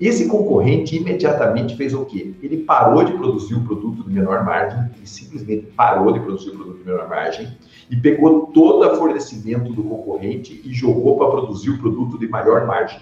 Esse 0.01 0.27
concorrente 0.27 0.97
imediatamente 0.97 1.77
fez 1.77 1.95
o 1.95 2.05
quê? 2.05 2.35
Ele 2.43 2.65
parou 2.65 3.05
de 3.05 3.13
produzir 3.13 3.55
o 3.55 3.65
produto 3.65 4.03
de 4.03 4.13
menor 4.13 4.45
margem, 4.45 4.91
e 5.01 5.07
simplesmente 5.07 5.67
parou 5.77 6.13
de 6.13 6.19
produzir 6.19 6.51
o 6.51 6.57
produto 6.57 6.79
de 6.79 6.85
menor 6.85 7.09
margem, 7.09 7.57
e 7.89 7.97
pegou 7.97 8.47
todo 8.49 8.85
o 8.85 8.97
fornecimento 8.97 9.73
do 9.73 9.85
concorrente 9.85 10.61
e 10.65 10.73
jogou 10.73 11.17
para 11.17 11.31
produzir 11.31 11.71
o 11.71 11.79
produto 11.79 12.19
de 12.19 12.27
maior 12.27 12.67
margem. 12.67 13.01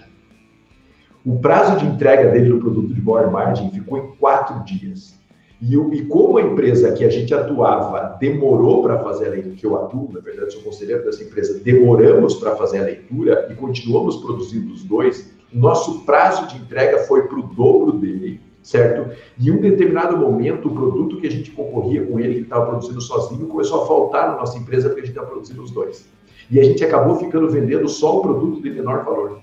O 1.25 1.39
prazo 1.39 1.79
de 1.79 1.85
entrega 1.85 2.29
dele 2.29 2.49
no 2.49 2.59
produto 2.59 2.93
de 2.93 3.01
maior 3.01 3.31
margem 3.31 3.71
ficou 3.71 3.97
em 3.97 4.15
quatro 4.17 4.63
dias. 4.63 5.17
E, 5.61 5.75
e, 5.75 6.05
como 6.05 6.37
a 6.37 6.41
empresa 6.41 6.91
que 6.91 7.05
a 7.05 7.09
gente 7.09 7.33
atuava 7.33 8.17
demorou 8.19 8.83
para 8.83 8.99
fazer 8.99 9.27
a 9.27 9.29
leitura, 9.29 9.55
que 9.55 9.65
eu 9.65 9.77
atuo, 9.77 10.11
na 10.11 10.19
verdade, 10.19 10.51
sou 10.51 10.61
conselheiro 10.61 11.05
dessa 11.05 11.23
empresa, 11.23 11.59
demoramos 11.63 12.35
para 12.35 12.55
fazer 12.57 12.79
a 12.79 12.83
leitura 12.83 13.47
e 13.49 13.55
continuamos 13.55 14.17
produzindo 14.17 14.73
os 14.73 14.83
dois, 14.83 15.33
nosso 15.53 16.01
prazo 16.01 16.47
de 16.47 16.57
entrega 16.57 16.99
foi 16.99 17.27
para 17.27 17.39
o 17.39 17.43
dobro 17.43 17.93
dele, 17.93 18.41
certo? 18.61 19.15
E 19.37 19.49
em 19.49 19.51
um 19.51 19.61
determinado 19.61 20.17
momento, 20.17 20.67
o 20.67 20.73
produto 20.73 21.19
que 21.19 21.27
a 21.27 21.31
gente 21.31 21.51
concorria 21.51 22.05
com 22.05 22.19
ele, 22.19 22.35
que 22.35 22.41
estava 22.41 22.65
produzindo 22.65 23.01
sozinho, 23.01 23.47
começou 23.47 23.83
a 23.83 23.87
faltar 23.87 24.29
na 24.29 24.37
nossa 24.37 24.57
empresa 24.57 24.89
porque 24.89 25.01
a 25.01 25.05
gente 25.05 25.15
estava 25.15 25.31
produzindo 25.31 25.61
os 25.61 25.71
dois. 25.71 26.07
E 26.49 26.59
a 26.59 26.63
gente 26.63 26.83
acabou 26.83 27.15
ficando 27.17 27.49
vendendo 27.49 27.87
só 27.87 28.19
o 28.19 28.21
produto 28.21 28.61
de 28.61 28.69
menor 28.69 29.05
valor. 29.05 29.39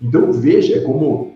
Então, 0.00 0.32
veja 0.32 0.80
como 0.82 1.32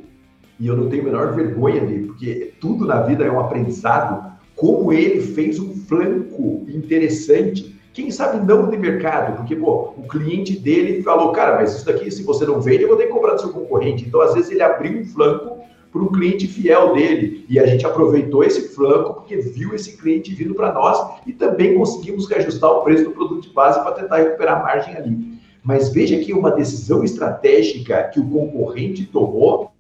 e 0.59 0.67
eu 0.67 0.77
não 0.77 0.89
tenho 0.89 1.03
a 1.03 1.07
menor 1.07 1.35
vergonha 1.35 1.85
dele, 1.85 2.07
porque 2.07 2.55
tudo 2.61 2.87
na 2.87 3.03
vida 3.03 3.25
é 3.25 3.31
um 3.31 3.41
aprendizado, 3.41 4.33
como 4.55 4.93
ele 4.93 5.21
fez 5.21 5.59
um 5.59 5.75
flanco 5.75 6.65
interessante, 6.69 7.76
quem 7.97 8.11
sabe 8.11 8.47
não 8.47 8.69
de 8.69 8.77
mercado, 8.77 9.39
porque 9.39 9.57
pô, 9.57 9.95
o 9.97 10.07
cliente 10.07 10.59
dele 10.59 11.03
falou, 11.03 11.33
cara, 11.33 11.57
mas 11.57 11.75
isso 11.75 11.87
daqui, 11.87 12.11
se 12.11 12.23
você 12.25 12.45
não 12.45 12.61
vende, 12.61 12.83
eu 12.83 12.89
vou 12.89 12.97
ter 12.99 13.07
que 13.07 13.13
comprar 13.13 13.33
do 13.33 13.41
seu 13.41 13.49
concorrente. 13.49 14.05
Então, 14.07 14.21
às 14.21 14.35
vezes, 14.35 14.51
ele 14.51 14.63
abriu 14.63 15.01
um 15.01 15.05
flanco 15.07 15.65
para 15.91 16.03
um 16.03 16.09
cliente 16.09 16.47
fiel 16.47 16.93
dele, 16.93 17.47
e 17.49 17.59
a 17.59 17.65
gente 17.65 17.87
aproveitou 17.87 18.45
esse 18.45 18.69
flanco 18.75 19.15
porque 19.15 19.39
viu 19.39 19.75
esse 19.75 19.97
cliente 19.97 20.35
vindo 20.35 20.55
para 20.55 20.75
nós 20.75 21.23
e 21.27 21.33
também 21.33 21.75
conseguimos 21.75 22.29
reajustar 22.29 22.71
o 22.71 22.83
preço 22.83 23.05
do 23.05 23.13
produto 23.13 23.49
de 23.49 23.55
base 23.55 23.83
para 23.83 23.93
tentar 23.93 24.17
recuperar 24.17 24.61
a 24.61 24.63
margem 24.63 24.95
ali. 24.95 25.41
Mas 25.65 25.89
veja 25.89 26.19
que 26.19 26.35
uma 26.35 26.51
decisão 26.51 27.03
estratégica 27.03 28.11
que 28.13 28.21
o 28.21 28.29
concorrente 28.29 29.07
tomou 29.07 29.73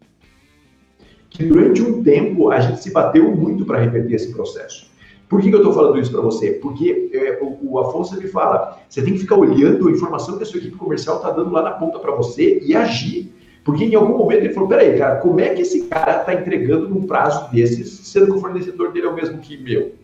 que 1.28 1.44
durante 1.44 1.82
um 1.82 2.02
tempo 2.02 2.50
a 2.50 2.60
gente 2.60 2.82
se 2.82 2.90
bateu 2.90 3.36
muito 3.36 3.66
para 3.66 3.78
reverter 3.78 4.14
esse 4.14 4.32
processo. 4.32 4.90
Por 5.28 5.40
que, 5.40 5.48
que 5.48 5.54
eu 5.54 5.60
estou 5.60 5.72
falando 5.72 5.98
isso 5.98 6.12
para 6.12 6.20
você? 6.20 6.52
Porque 6.52 7.10
é, 7.12 7.38
o, 7.42 7.72
o, 7.72 7.78
Afonso 7.78 8.16
me 8.16 8.28
fala, 8.28 8.78
você 8.88 9.02
tem 9.02 9.14
que 9.14 9.20
ficar 9.20 9.36
olhando 9.36 9.88
a 9.88 9.90
informação 9.90 10.36
que 10.36 10.44
a 10.44 10.46
sua 10.46 10.58
equipe 10.58 10.76
comercial 10.76 11.16
está 11.16 11.30
dando 11.30 11.50
lá 11.50 11.62
na 11.62 11.72
ponta 11.72 11.98
para 11.98 12.12
você 12.12 12.60
e 12.62 12.76
agir. 12.76 13.32
Porque 13.64 13.84
em 13.84 13.96
algum 13.96 14.16
momento 14.16 14.44
ele 14.44 14.54
falou, 14.54 14.68
peraí, 14.68 14.96
cara, 14.96 15.16
como 15.16 15.40
é 15.40 15.48
que 15.48 15.62
esse 15.62 15.88
cara 15.88 16.20
está 16.20 16.32
entregando 16.32 16.88
num 16.88 17.04
prazo 17.04 17.50
desses, 17.50 17.88
sendo 18.04 18.26
que 18.26 18.32
o 18.32 18.38
fornecedor 18.38 18.92
dele 18.92 19.06
é 19.06 19.10
o 19.10 19.14
mesmo 19.14 19.38
que 19.38 19.56
meu? 19.56 19.94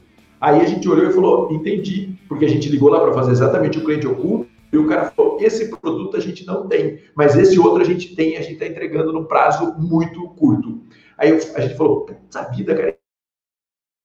Aí 0.41 0.61
a 0.61 0.65
gente 0.65 0.89
olhou 0.89 1.09
e 1.09 1.13
falou, 1.13 1.53
entendi, 1.53 2.19
porque 2.29 2.45
a 2.45 2.49
gente 2.49 2.69
ligou 2.69 2.89
lá 2.89 2.99
para 2.99 3.13
fazer 3.13 3.31
exatamente 3.31 3.79
o 3.79 3.85
cliente 3.85 4.09
oculto, 4.09 4.49
e 4.73 4.79
o 4.79 4.89
cara 4.89 5.13
falou, 5.15 5.39
esse 5.41 5.69
produto 5.69 6.17
a 6.17 6.21
gente 6.21 6.45
não 6.45 6.67
tem, 6.67 6.99
mas 7.15 7.37
esse 7.37 7.61
outro 7.61 7.83
a 7.83 7.85
gente 7.85 8.17
tem, 8.17 8.37
a 8.37 8.41
gente 8.41 8.55
está 8.55 8.67
entregando 8.67 9.13
num 9.13 9.25
prazo 9.25 9.75
muito 9.79 10.27
curto. 10.31 10.81
Aí 11.17 11.31
a 11.31 11.61
gente 11.61 11.77
falou, 11.77 12.01
puta 12.01 12.43
vida, 12.51 12.75
cara. 12.75 13.02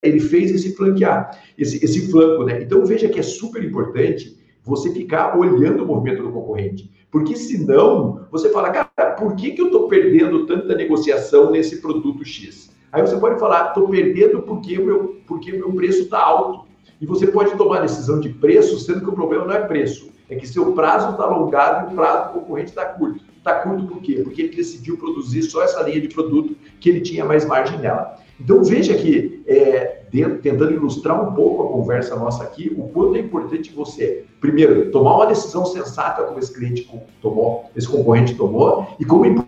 Ele 0.07 0.19
fez 0.19 0.51
esse 0.51 0.75
flanquear, 0.75 1.37
esse, 1.57 1.83
esse 1.83 2.09
flanco, 2.11 2.43
né? 2.43 2.61
Então 2.61 2.85
veja 2.85 3.09
que 3.09 3.19
é 3.19 3.23
super 3.23 3.63
importante 3.63 4.37
você 4.63 4.91
ficar 4.91 5.37
olhando 5.37 5.83
o 5.83 5.87
movimento 5.87 6.23
do 6.23 6.31
concorrente. 6.31 6.91
Porque 7.09 7.35
senão 7.35 8.27
você 8.31 8.49
fala, 8.49 8.69
cara, 8.69 9.11
por 9.11 9.35
que, 9.35 9.51
que 9.51 9.61
eu 9.61 9.67
estou 9.67 9.87
perdendo 9.87 10.45
tanta 10.45 10.75
negociação 10.75 11.51
nesse 11.51 11.81
produto 11.81 12.25
X? 12.25 12.69
Aí 12.91 13.01
você 13.01 13.17
pode 13.17 13.39
falar, 13.39 13.69
estou 13.69 13.87
perdendo 13.87 14.41
porque 14.41 14.77
o 14.77 14.85
meu, 14.85 15.21
porque 15.27 15.51
meu 15.51 15.71
preço 15.73 16.03
está 16.03 16.19
alto. 16.19 16.67
E 16.99 17.05
você 17.05 17.27
pode 17.27 17.55
tomar 17.55 17.81
decisão 17.81 18.19
de 18.19 18.29
preço, 18.29 18.79
sendo 18.79 19.01
que 19.01 19.09
o 19.09 19.13
problema 19.13 19.45
não 19.45 19.53
é 19.53 19.67
preço, 19.67 20.09
é 20.29 20.35
que 20.35 20.47
seu 20.47 20.73
prazo 20.73 21.11
está 21.11 21.23
alongado 21.23 21.89
e 21.89 21.93
o 21.93 21.95
prazo 21.95 22.33
do 22.33 22.39
concorrente 22.39 22.69
está 22.69 22.85
curto. 22.85 23.23
Está 23.37 23.61
curto 23.61 23.85
por 23.85 24.01
quê? 24.01 24.21
Porque 24.23 24.41
ele 24.41 24.55
decidiu 24.55 24.97
produzir 24.97 25.43
só 25.43 25.63
essa 25.63 25.81
linha 25.83 26.01
de 26.01 26.09
produto 26.09 26.55
que 26.79 26.89
ele 26.89 27.01
tinha 27.01 27.23
mais 27.23 27.45
margem 27.45 27.79
nela. 27.79 28.17
Então 28.39 28.63
veja 28.63 28.95
que, 28.95 29.43
é, 29.47 29.96
dentro, 30.11 30.39
tentando 30.39 30.73
ilustrar 30.73 31.21
um 31.21 31.33
pouco 31.33 31.63
a 31.63 31.71
conversa 31.71 32.15
nossa 32.15 32.43
aqui, 32.43 32.73
o 32.77 32.87
quanto 32.89 33.15
é 33.15 33.19
importante 33.19 33.73
você, 33.73 34.25
primeiro, 34.39 34.91
tomar 34.91 35.15
uma 35.15 35.27
decisão 35.27 35.65
sensata 35.65 36.23
como 36.23 36.39
esse 36.39 36.53
cliente 36.53 36.89
tomou, 37.21 37.69
esse 37.75 37.87
concorrente 37.87 38.35
tomou, 38.35 38.87
e 38.99 39.05
como 39.05 39.25
é 39.25 39.29
importante 39.29 39.47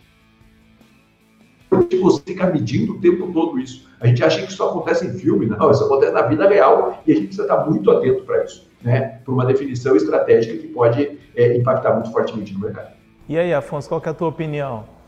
você 1.98 2.22
ficar 2.24 2.52
medindo 2.52 2.94
o 2.94 3.00
tempo 3.00 3.32
todo 3.32 3.60
isso. 3.60 3.88
A 4.00 4.08
gente 4.08 4.24
acha 4.24 4.42
que 4.42 4.52
isso 4.52 4.64
acontece 4.64 5.06
em 5.06 5.14
filme, 5.14 5.46
não, 5.46 5.72
isso 5.72 5.84
acontece 5.84 6.14
na 6.14 6.24
vida 6.24 6.48
real 6.48 7.02
e 7.06 7.12
a 7.12 7.16
gente 7.16 7.28
precisa 7.28 7.44
estar 7.44 7.66
muito 7.66 7.90
atento 7.92 8.24
para 8.24 8.44
isso, 8.44 8.70
né? 8.82 9.20
Para 9.24 9.34
uma 9.34 9.46
definição 9.46 9.96
estratégica 9.96 10.58
que 10.58 10.68
pode 10.68 11.20
é, 11.36 11.58
impactar 11.58 11.94
muito 11.94 12.12
fortemente 12.12 12.54
no 12.54 12.60
mercado. 12.60 12.94
E 13.28 13.38
aí, 13.38 13.54
Afonso, 13.54 13.88
qual 13.88 14.02
é 14.04 14.10
a 14.10 14.14
tua 14.14 14.30
opinião? 14.30 14.99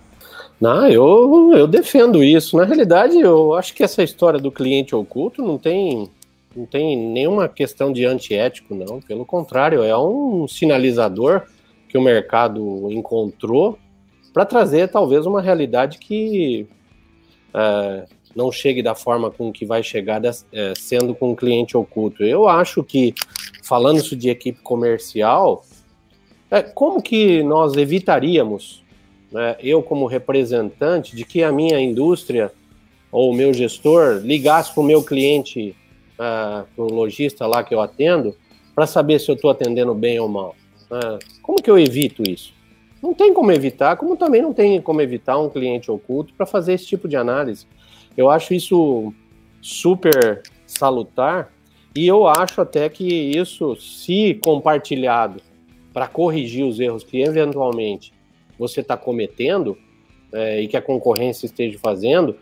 Não, 0.61 0.87
eu, 0.87 1.53
eu 1.55 1.65
defendo 1.65 2.23
isso. 2.23 2.55
Na 2.55 2.65
realidade, 2.65 3.19
eu 3.19 3.55
acho 3.55 3.73
que 3.73 3.83
essa 3.83 4.03
história 4.03 4.39
do 4.39 4.51
cliente 4.51 4.95
oculto 4.95 5.41
não 5.41 5.57
tem, 5.57 6.07
não 6.55 6.67
tem 6.67 6.95
nenhuma 6.95 7.49
questão 7.49 7.91
de 7.91 8.05
antiético, 8.05 8.75
não. 8.75 9.01
Pelo 9.01 9.25
contrário, 9.25 9.81
é 9.81 9.97
um 9.97 10.47
sinalizador 10.47 11.47
que 11.89 11.97
o 11.97 12.01
mercado 12.01 12.91
encontrou 12.91 13.79
para 14.31 14.45
trazer 14.45 14.87
talvez 14.89 15.25
uma 15.25 15.41
realidade 15.41 15.97
que 15.97 16.67
é, 17.55 18.05
não 18.35 18.51
chegue 18.51 18.83
da 18.83 18.93
forma 18.93 19.31
com 19.31 19.51
que 19.51 19.65
vai 19.65 19.81
chegar 19.81 20.21
é, 20.23 20.73
sendo 20.77 21.15
com 21.15 21.31
um 21.31 21.35
cliente 21.35 21.75
oculto. 21.75 22.23
Eu 22.23 22.47
acho 22.47 22.83
que, 22.83 23.15
falando 23.63 23.97
isso 23.97 24.15
de 24.15 24.29
equipe 24.29 24.59
comercial, 24.61 25.65
é, 26.51 26.61
como 26.61 27.01
que 27.01 27.41
nós 27.41 27.75
evitaríamos, 27.75 28.80
né, 29.31 29.55
eu 29.59 29.81
como 29.81 30.05
representante, 30.05 31.15
de 31.15 31.23
que 31.23 31.43
a 31.43 31.51
minha 31.51 31.79
indústria 31.79 32.51
ou 33.11 33.31
o 33.31 33.33
meu 33.33 33.53
gestor 33.53 34.21
ligasse 34.23 34.73
para 34.73 34.81
o 34.81 34.85
meu 34.85 35.03
cliente, 35.03 35.75
uh, 36.17 36.65
o 36.77 36.83
lojista 36.83 37.45
lá 37.45 37.63
que 37.63 37.73
eu 37.73 37.81
atendo, 37.81 38.35
para 38.73 38.87
saber 38.87 39.19
se 39.19 39.29
eu 39.29 39.35
estou 39.35 39.51
atendendo 39.51 39.93
bem 39.93 40.19
ou 40.19 40.27
mal? 40.27 40.55
Uh, 40.89 41.19
como 41.41 41.61
que 41.61 41.69
eu 41.69 41.77
evito 41.77 42.23
isso? 42.29 42.53
Não 43.01 43.13
tem 43.13 43.33
como 43.33 43.51
evitar, 43.51 43.97
como 43.97 44.15
também 44.15 44.41
não 44.41 44.53
tem 44.53 44.81
como 44.81 45.01
evitar 45.01 45.37
um 45.39 45.49
cliente 45.49 45.89
oculto 45.89 46.33
para 46.33 46.45
fazer 46.45 46.73
esse 46.73 46.85
tipo 46.85 47.07
de 47.07 47.15
análise. 47.15 47.65
Eu 48.15 48.29
acho 48.29 48.53
isso 48.53 49.13
super 49.61 50.41
salutar 50.65 51.51
e 51.95 52.07
eu 52.07 52.27
acho 52.27 52.61
até 52.61 52.87
que 52.87 53.05
isso, 53.05 53.75
se 53.75 54.35
compartilhado 54.35 55.41
para 55.91 56.07
corrigir 56.07 56.63
os 56.63 56.79
erros 56.79 57.03
que 57.03 57.21
eventualmente 57.21 58.13
você 58.57 58.81
está 58.81 58.95
cometendo 58.97 59.77
é, 60.31 60.61
e 60.61 60.67
que 60.67 60.77
a 60.77 60.81
concorrência 60.81 61.45
esteja 61.45 61.77
fazendo, 61.79 62.35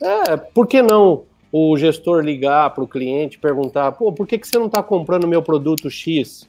é, 0.00 0.36
por 0.36 0.66
que 0.66 0.82
não 0.82 1.24
o 1.50 1.76
gestor 1.76 2.20
ligar 2.22 2.70
para 2.70 2.82
o 2.82 2.88
cliente 2.88 3.38
perguntar, 3.38 3.92
pô, 3.92 4.12
por 4.12 4.26
que, 4.26 4.38
que 4.38 4.48
você 4.48 4.58
não 4.58 4.66
está 4.66 4.82
comprando 4.82 5.28
meu 5.28 5.42
produto 5.42 5.88
X? 5.88 6.48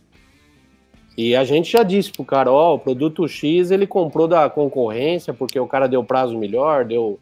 E 1.18 1.36
a 1.36 1.44
gente 1.44 1.72
já 1.72 1.84
disse 1.84 2.12
pro 2.12 2.25
cara, 2.25 2.52
ó, 2.52 2.75
o 2.75 2.80
produto 2.80 3.28
X 3.28 3.72
ele 3.72 3.88
comprou 3.88 4.28
da 4.28 4.50
concorrência 4.50 5.34
porque 5.34 5.60
o 5.60 5.68
cara 5.68 5.88
deu 5.88 6.04
prazo 6.04 6.38
melhor, 6.38 6.84
deu, 6.84 7.20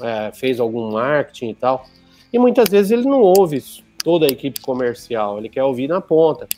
é, 0.00 0.30
fez 0.32 0.58
algum 0.58 0.92
marketing 0.92 1.50
e 1.50 1.54
tal. 1.54 1.84
E 2.32 2.38
muitas 2.38 2.68
vezes 2.68 2.92
ele 2.92 3.04
não 3.04 3.20
ouve 3.20 3.62
toda 4.02 4.26
a 4.26 4.30
equipe 4.30 4.60
comercial, 4.60 5.38
ele 5.38 5.48
quer 5.48 5.64
ouvir 5.64 5.88
na 5.88 6.00
ponta. 6.00 6.48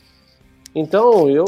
Então 0.75 1.29
eu, 1.29 1.45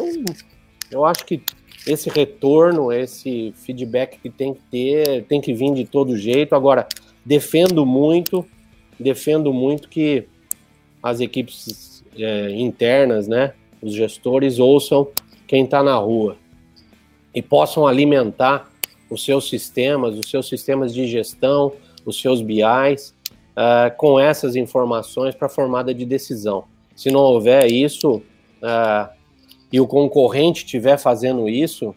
eu 0.90 1.04
acho 1.04 1.24
que 1.24 1.42
esse 1.86 2.08
retorno, 2.08 2.92
esse 2.92 3.52
feedback 3.56 4.18
que 4.18 4.30
tem 4.30 4.54
que 4.54 4.60
ter, 4.70 5.24
tem 5.24 5.40
que 5.40 5.52
vir 5.52 5.74
de 5.74 5.84
todo 5.84 6.16
jeito. 6.16 6.54
Agora, 6.54 6.86
defendo 7.24 7.84
muito, 7.84 8.46
defendo 8.98 9.52
muito 9.52 9.88
que 9.88 10.24
as 11.02 11.20
equipes 11.20 12.02
é, 12.16 12.50
internas, 12.50 13.28
né, 13.28 13.52
os 13.82 13.92
gestores 13.92 14.58
ouçam 14.58 15.08
quem 15.46 15.64
está 15.64 15.82
na 15.82 15.96
rua 15.96 16.36
e 17.34 17.42
possam 17.42 17.86
alimentar 17.86 18.70
os 19.10 19.24
seus 19.24 19.48
sistemas, 19.48 20.16
os 20.16 20.30
seus 20.30 20.48
sistemas 20.48 20.94
de 20.94 21.06
gestão, 21.06 21.72
os 22.06 22.20
seus 22.20 22.40
BIs, 22.40 23.14
uh, 23.54 23.94
com 23.96 24.18
essas 24.18 24.56
informações 24.56 25.34
para 25.34 25.48
formada 25.48 25.92
de 25.92 26.04
decisão. 26.04 26.64
Se 26.94 27.10
não 27.10 27.20
houver 27.20 27.70
isso 27.70 28.16
uh, 28.16 29.08
e 29.74 29.80
o 29.80 29.88
concorrente 29.88 30.64
estiver 30.64 30.96
fazendo 30.96 31.48
isso, 31.48 31.96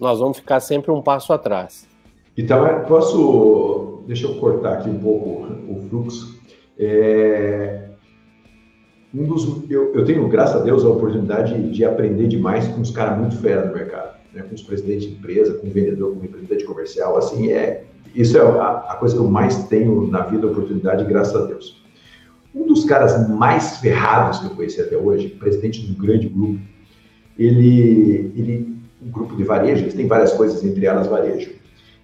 nós 0.00 0.18
vamos 0.18 0.38
ficar 0.38 0.60
sempre 0.60 0.90
um 0.90 1.02
passo 1.02 1.30
atrás. 1.30 1.86
Então, 2.34 2.64
posso. 2.88 4.02
Deixa 4.06 4.26
eu 4.26 4.36
cortar 4.36 4.78
aqui 4.78 4.88
um 4.88 4.98
pouco 4.98 5.46
o 5.68 5.86
fluxo. 5.90 6.40
É, 6.78 7.90
um 9.14 9.24
dos, 9.24 9.70
eu, 9.70 9.94
eu, 9.94 10.06
tenho, 10.06 10.26
graças 10.26 10.62
a 10.62 10.64
Deus, 10.64 10.82
a 10.86 10.88
oportunidade 10.88 11.70
de 11.70 11.84
aprender 11.84 12.28
demais 12.28 12.66
com 12.68 12.80
os 12.80 12.90
caras 12.90 13.18
muito 13.18 13.36
fera 13.36 13.66
do 13.66 13.74
mercado, 13.74 14.16
né? 14.32 14.42
com 14.48 14.54
os 14.54 14.62
presidentes 14.62 15.06
de 15.06 15.12
empresa, 15.12 15.52
com 15.52 15.66
o 15.66 15.70
vendedor, 15.70 16.12
com 16.12 16.20
o 16.20 16.22
representante 16.22 16.64
comercial, 16.64 17.14
assim, 17.18 17.52
é, 17.52 17.84
isso 18.14 18.38
é 18.38 18.40
a, 18.40 18.86
a, 18.88 18.96
coisa 18.96 19.14
que 19.14 19.20
eu 19.20 19.28
mais 19.28 19.64
tenho 19.64 20.06
na 20.06 20.22
vida, 20.22 20.46
oportunidade, 20.46 21.04
graças 21.04 21.36
a 21.36 21.44
Deus. 21.44 21.82
Um 22.54 22.66
dos 22.66 22.86
caras 22.86 23.28
mais 23.28 23.76
ferrados 23.80 24.38
que 24.38 24.46
eu 24.46 24.50
conheci 24.56 24.80
até 24.80 24.96
hoje, 24.96 25.28
presidente 25.28 25.84
de 25.84 25.92
um 25.92 25.94
grande 25.94 26.26
grupo, 26.26 26.58
ele, 27.38 28.32
ele 28.36 28.78
um 29.00 29.10
grupo 29.10 29.36
de 29.36 29.44
varejo, 29.44 29.84
eles 29.84 29.94
têm 29.94 30.06
várias 30.06 30.32
coisas, 30.32 30.64
entre 30.64 30.84
elas 30.84 31.06
varejo, 31.06 31.52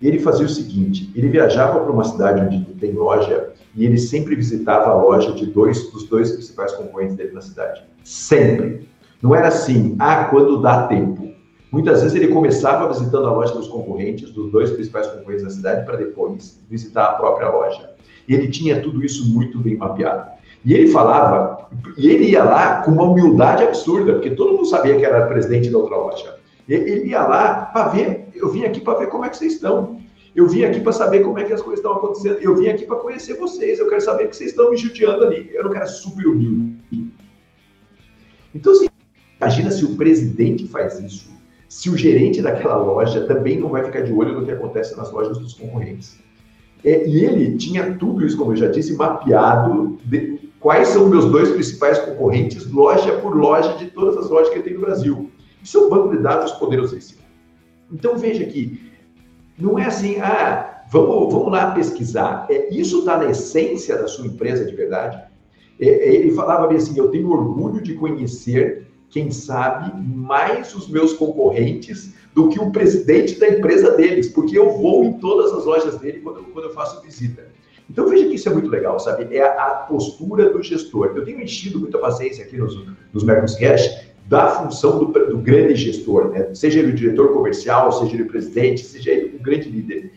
ele 0.01 0.19
fazia 0.19 0.47
o 0.47 0.49
seguinte, 0.49 1.11
ele 1.15 1.29
viajava 1.29 1.81
para 1.81 1.93
uma 1.93 2.05
cidade 2.05 2.43
onde 2.43 2.65
tem 2.75 2.93
loja 2.93 3.53
e 3.75 3.85
ele 3.85 3.99
sempre 3.99 4.37
visitava 4.37 4.91
a 4.91 4.95
loja 4.95 5.33
de 5.33 5.47
dois 5.47 5.91
dos 5.91 6.05
dois 6.05 6.33
principais 6.33 6.73
concorrentes 6.73 7.17
dele 7.17 7.33
na 7.33 7.41
cidade. 7.41 7.83
Sempre. 8.05 8.89
Não 9.23 9.35
era 9.35 9.49
assim, 9.49 9.97
ah, 9.99 10.25
quando 10.25 10.61
dá 10.61 10.87
tempo. 10.87 11.33
Muitas 11.73 12.03
vezes 12.03 12.15
ele 12.15 12.29
começava 12.29 12.87
visitando 12.87 13.27
a 13.27 13.33
loja 13.33 13.55
dos 13.55 13.67
concorrentes, 13.67 14.31
dos 14.31 14.53
dois 14.53 14.71
principais 14.71 15.07
concorrentes 15.09 15.45
da 15.45 15.51
cidade, 15.51 15.87
para 15.87 15.97
depois 15.97 16.63
visitar 16.71 17.05
a 17.05 17.13
própria 17.15 17.49
loja. 17.49 17.91
Ele 18.29 18.49
tinha 18.49 18.81
tudo 18.81 19.05
isso 19.05 19.27
muito 19.33 19.59
bem 19.59 19.77
mapeado. 19.77 20.31
E 20.65 20.73
ele 20.73 20.89
falava, 20.91 21.69
e 21.97 22.09
ele 22.09 22.31
ia 22.31 22.43
lá 22.43 22.83
com 22.83 22.91
uma 22.93 23.03
humildade 23.03 23.63
absurda, 23.63 24.15
porque 24.15 24.31
todo 24.31 24.53
mundo 24.53 24.67
sabia 24.67 24.97
que 24.97 25.05
era 25.05 25.27
presidente 25.27 25.71
da 25.71 25.79
outra 25.79 25.97
loja. 25.97 26.37
Ele 26.67 27.09
ia 27.09 27.23
lá 27.27 27.67
para 27.67 27.89
ver, 27.89 28.29
eu 28.35 28.51
vim 28.51 28.65
aqui 28.65 28.81
para 28.81 29.01
ver 29.01 29.09
como 29.09 29.25
é 29.25 29.29
que 29.29 29.37
vocês 29.37 29.55
estão. 29.55 30.01
Eu 30.35 30.49
vim 30.49 30.65
aqui 30.65 30.81
para 30.81 30.93
saber 30.93 31.21
como 31.21 31.39
é 31.39 31.45
que 31.45 31.53
as 31.53 31.61
coisas 31.61 31.79
estão 31.79 31.93
acontecendo. 31.93 32.39
Eu 32.41 32.57
vim 32.57 32.69
aqui 32.69 32.85
para 32.87 32.97
conhecer 32.97 33.35
vocês. 33.35 33.79
Eu 33.79 33.89
quero 33.89 34.01
saber 34.01 34.29
que 34.29 34.35
vocês 34.35 34.51
estão 34.51 34.71
me 34.71 34.77
judiando 34.77 35.25
ali. 35.25 35.49
Eu 35.53 35.65
não 35.65 35.71
quero 35.71 35.87
super 35.87 36.27
humilde. 36.27 37.13
Então, 38.53 38.73
assim, 38.73 38.89
imagina 39.41 39.71
se 39.71 39.85
o 39.85 39.97
presidente 39.97 40.67
faz 40.67 40.99
isso. 40.99 41.31
Se 41.69 41.91
o 41.91 41.97
gerente 41.97 42.43
daquela 42.43 42.77
loja 42.77 43.27
também 43.27 43.61
não 43.61 43.69
vai 43.69 43.85
ficar 43.85 44.01
de 44.01 44.13
olho 44.13 44.41
no 44.41 44.45
que 44.45 44.51
acontece 44.51 44.97
nas 44.97 45.13
lojas 45.13 45.39
dos 45.39 45.55
concorrentes. 45.55 46.19
É, 46.85 47.07
e 47.07 47.25
ele 47.25 47.57
tinha 47.57 47.95
tudo 47.95 48.25
isso, 48.25 48.37
como 48.37 48.53
eu 48.53 48.57
já 48.57 48.69
disse, 48.69 48.95
mapeado 48.95 49.99
de 50.05 50.44
quais 50.65 50.89
são 50.89 51.11
meus 51.11 51.27
dois 51.27 51.51
principais 51.51 51.99
concorrentes, 51.99 52.67
loja 52.73 53.19
por 53.19 53.37
loja, 53.37 53.75
de 53.75 53.91
todas 53.91 54.17
as 54.17 54.31
lojas 54.31 54.49
que 54.49 54.55
ele 54.55 54.63
tem 54.63 54.73
no 54.73 54.81
Brasil. 54.81 55.31
Isso 55.63 55.77
é 55.77 55.81
um 55.83 55.91
banco 55.91 56.17
de 56.17 56.23
dados 56.23 56.53
poderosíssimo. 56.53 57.21
Então 57.93 58.17
veja 58.17 58.47
que 58.47 58.81
não 59.59 59.79
é 59.79 59.85
assim, 59.85 60.19
ah, 60.21 60.85
vamos, 60.91 61.35
vamos 61.35 61.53
lá 61.53 61.73
pesquisar. 61.73 62.47
É, 62.49 62.75
isso 62.75 63.01
está 63.01 63.19
na 63.19 63.27
essência 63.27 63.99
da 63.99 64.09
sua 64.09 64.27
empresa 64.27 64.65
de 64.65 64.75
verdade? 64.75 65.23
É, 65.79 65.87
é, 65.87 66.15
ele 66.15 66.31
falava 66.31 66.67
bem 66.67 66.79
assim: 66.79 66.99
eu 66.99 67.11
tenho 67.11 67.31
orgulho 67.31 67.83
de 67.83 67.93
conhecer, 67.93 68.87
quem 69.11 69.31
sabe, 69.31 69.93
mais 70.03 70.75
os 70.75 70.89
meus 70.89 71.13
concorrentes 71.13 72.15
do 72.35 72.49
que 72.49 72.59
o 72.59 72.73
presidente 72.73 73.39
da 73.39 73.51
empresa 73.51 73.91
deles, 73.91 74.31
porque 74.31 74.59
eu 74.59 74.71
vou 74.71 75.05
em 75.05 75.19
todas 75.19 75.53
as 75.53 75.67
lojas 75.67 75.99
dele 75.99 76.21
quando, 76.21 76.43
quando 76.45 76.69
eu 76.69 76.73
faço 76.73 77.03
visita. 77.03 77.53
Então 77.89 78.09
veja 78.09 78.27
que 78.29 78.35
isso 78.35 78.49
é 78.49 78.53
muito 78.53 78.69
legal, 78.69 78.99
sabe? 78.99 79.35
É 79.37 79.43
a, 79.43 79.85
postura 79.89 80.51
do 80.51 80.63
gestor. 80.63 81.13
Eu 81.15 81.25
tenho 81.25 81.41
enchido 81.41 81.79
muita 81.79 81.99
paciência 81.99 82.45
aqui 82.45 82.57
nos, 82.57 82.75
nos 83.13 83.23
Mercos 83.23 83.55
Cash 83.57 84.15
da 84.27 84.49
função 84.49 84.99
do, 84.99 85.07
do, 85.07 85.39
grande 85.39 85.77
gestor, 85.77 86.31
né? 86.31 86.55
seja 86.55 86.79
ele 86.79 86.93
o 86.93 86.95
diretor 86.95 87.33
comercial, 87.33 87.93
seja 87.93 88.15
ele 88.15 88.23
o 88.23 88.29
presidente, 88.29 88.83
seja 88.83 89.11
ele 89.11 89.37
o 89.37 89.43
grande 89.43 89.69
líder. 89.69 90.13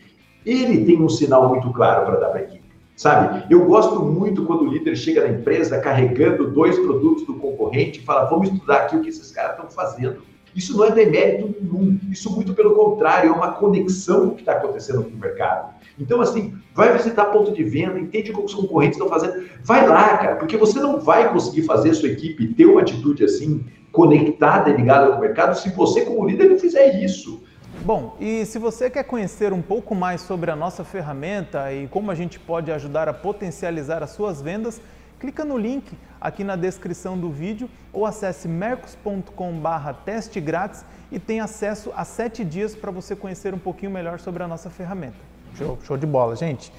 Ele 0.46 0.84
tem 0.84 1.02
um 1.02 1.10
sinal 1.10 1.48
muito 1.50 1.70
claro 1.72 2.06
para 2.06 2.18
dar 2.18 2.28
para 2.30 2.40
a 2.40 2.42
equipe, 2.42 2.64
sabe? 2.96 3.44
Eu 3.50 3.66
gosto 3.66 4.02
muito 4.02 4.46
quando 4.46 4.62
o 4.62 4.72
líder 4.72 4.96
chega 4.96 5.22
na 5.22 5.28
empresa 5.28 5.78
carregando 5.78 6.50
dois 6.50 6.78
produtos 6.78 7.26
do 7.26 7.34
concorrente 7.34 8.00
e 8.00 8.02
fala: 8.02 8.24
vamos 8.24 8.48
estudar 8.48 8.76
aqui 8.76 8.96
o 8.96 9.02
que 9.02 9.10
esses 9.10 9.30
caras 9.30 9.56
estão 9.56 9.70
fazendo. 9.70 10.22
Isso 10.56 10.74
não 10.74 10.84
é 10.86 10.90
demérito 10.90 11.54
nenhum, 11.60 12.00
isso 12.10 12.34
muito 12.34 12.54
pelo 12.54 12.74
contrário, 12.74 13.30
é 13.30 13.32
uma 13.32 13.52
conexão 13.52 14.28
com 14.28 14.32
o 14.32 14.34
que 14.34 14.40
está 14.40 14.52
acontecendo 14.52 15.02
no 15.02 15.18
mercado. 15.18 15.74
Então, 15.98 16.20
assim, 16.20 16.54
vai 16.74 16.92
visitar 16.92 17.26
ponto 17.26 17.52
de 17.52 17.64
venda, 17.64 17.98
entende 17.98 18.32
como 18.32 18.46
os 18.46 18.54
concorrentes 18.54 18.96
estão 18.96 19.08
fazendo. 19.08 19.48
Vai 19.64 19.86
lá, 19.86 20.16
cara, 20.16 20.36
porque 20.36 20.56
você 20.56 20.78
não 20.78 21.00
vai 21.00 21.32
conseguir 21.32 21.62
fazer 21.62 21.90
a 21.90 21.94
sua 21.94 22.08
equipe 22.08 22.54
ter 22.54 22.66
uma 22.66 22.80
atitude 22.80 23.24
assim, 23.24 23.64
conectada 23.90 24.70
e 24.70 24.76
ligada 24.76 25.10
com 25.10 25.18
o 25.18 25.20
mercado, 25.20 25.58
se 25.58 25.70
você, 25.70 26.02
como 26.04 26.26
líder, 26.26 26.48
não 26.48 26.58
fizer 26.58 27.02
isso. 27.02 27.42
Bom, 27.84 28.16
e 28.20 28.44
se 28.44 28.58
você 28.58 28.90
quer 28.90 29.04
conhecer 29.04 29.52
um 29.52 29.62
pouco 29.62 29.94
mais 29.94 30.20
sobre 30.20 30.50
a 30.50 30.56
nossa 30.56 30.84
ferramenta 30.84 31.72
e 31.72 31.86
como 31.88 32.10
a 32.10 32.14
gente 32.14 32.38
pode 32.38 32.72
ajudar 32.72 33.08
a 33.08 33.12
potencializar 33.12 34.02
as 34.02 34.10
suas 34.10 34.42
vendas, 34.42 34.80
clica 35.18 35.44
no 35.44 35.56
link 35.56 35.96
aqui 36.20 36.44
na 36.44 36.56
descrição 36.56 37.18
do 37.18 37.30
vídeo 37.30 37.68
ou 37.92 38.06
acesse 38.06 38.48
mercos.com/barra 38.48 39.92
teste 39.92 40.40
grátis 40.40 40.84
e 41.10 41.18
tem 41.18 41.40
acesso 41.40 41.92
a 41.96 42.04
sete 42.04 42.44
dias 42.44 42.74
para 42.74 42.90
você 42.90 43.16
conhecer 43.16 43.54
um 43.54 43.58
pouquinho 43.58 43.90
melhor 43.90 44.20
sobre 44.20 44.42
a 44.42 44.48
nossa 44.48 44.70
ferramenta. 44.70 45.16
Show, 45.54 45.78
show 45.82 45.96
de 45.96 46.06
bola, 46.06 46.36
gente. 46.36 46.72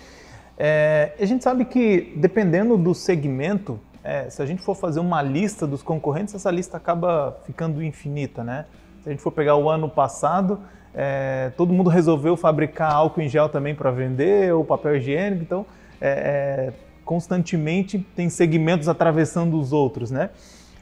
É, 0.58 1.14
a 1.20 1.26
gente 1.26 1.44
sabe 1.44 1.66
que 1.66 2.14
dependendo 2.18 2.78
do 2.78 2.94
segmento, 2.94 3.80
é, 4.04 4.30
se 4.30 4.42
a 4.42 4.46
gente 4.46 4.62
for 4.62 4.76
fazer 4.76 5.00
uma 5.00 5.22
lista 5.22 5.66
dos 5.66 5.82
concorrentes, 5.82 6.34
essa 6.34 6.52
lista 6.52 6.78
acaba 6.78 7.40
ficando 7.46 7.84
infinita, 7.84 8.44
né? 8.44 8.66
Se 9.02 9.10
a 9.10 9.12
gente 9.12 9.22
for 9.22 9.32
pegar 9.32 9.56
o 9.56 9.70
ano 9.70 9.90
passado, 9.90 10.60
é, 10.94 11.52
todo 11.56 11.72
mundo 11.72 11.90
resolveu 11.90 12.36
fabricar 12.36 12.94
álcool 12.94 13.22
em 13.22 13.30
gel 13.30 13.48
também 13.50 13.74
para 13.74 13.92
vender, 13.92 14.54
ou 14.54 14.66
papel 14.66 14.98
higiênico, 14.98 15.44
então 15.44 15.66
é, 16.02 16.10
é, 16.10 16.74
constantemente 17.10 17.98
tem 18.16 18.30
segmentos 18.30 18.88
atravessando 18.88 19.60
os 19.60 19.74
outros, 19.74 20.12
né? 20.12 20.30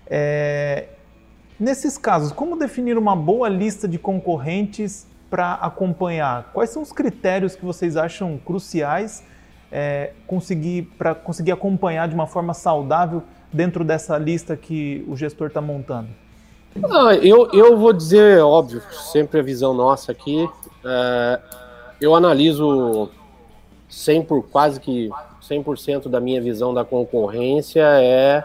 É, 0.05 0.89
nesses 1.57 1.97
casos, 1.97 2.33
como 2.33 2.57
definir 2.57 2.97
uma 2.97 3.15
boa 3.15 3.47
lista 3.47 3.87
de 3.87 3.97
concorrentes 3.97 5.07
para 5.29 5.53
acompanhar? 5.53 6.51
Quais 6.53 6.69
são 6.69 6.81
os 6.81 6.91
critérios 6.91 7.55
que 7.55 7.63
vocês 7.63 7.95
acham 7.95 8.37
cruciais 8.45 9.23
é, 9.71 10.11
conseguir 10.27 10.91
para 10.97 11.15
conseguir 11.15 11.53
acompanhar 11.53 12.09
de 12.09 12.13
uma 12.13 12.27
forma 12.27 12.53
saudável 12.53 13.23
dentro 13.53 13.85
dessa 13.85 14.17
lista 14.17 14.57
que 14.57 15.05
o 15.07 15.15
gestor 15.15 15.47
está 15.47 15.61
montando? 15.61 16.09
Ah, 16.91 17.15
eu, 17.15 17.49
eu 17.53 17.77
vou 17.77 17.93
dizer, 17.93 18.41
óbvio, 18.41 18.81
sempre 19.13 19.39
a 19.39 19.43
visão 19.43 19.73
nossa 19.73 20.11
aqui. 20.11 20.45
É, 20.83 21.39
eu 22.01 22.13
analiso 22.13 23.09
100 23.87 24.23
por, 24.23 24.43
quase 24.43 24.81
que 24.81 25.09
100% 25.49 26.09
da 26.09 26.19
minha 26.19 26.41
visão 26.41 26.73
da 26.73 26.83
concorrência 26.83 27.83
é 27.83 28.43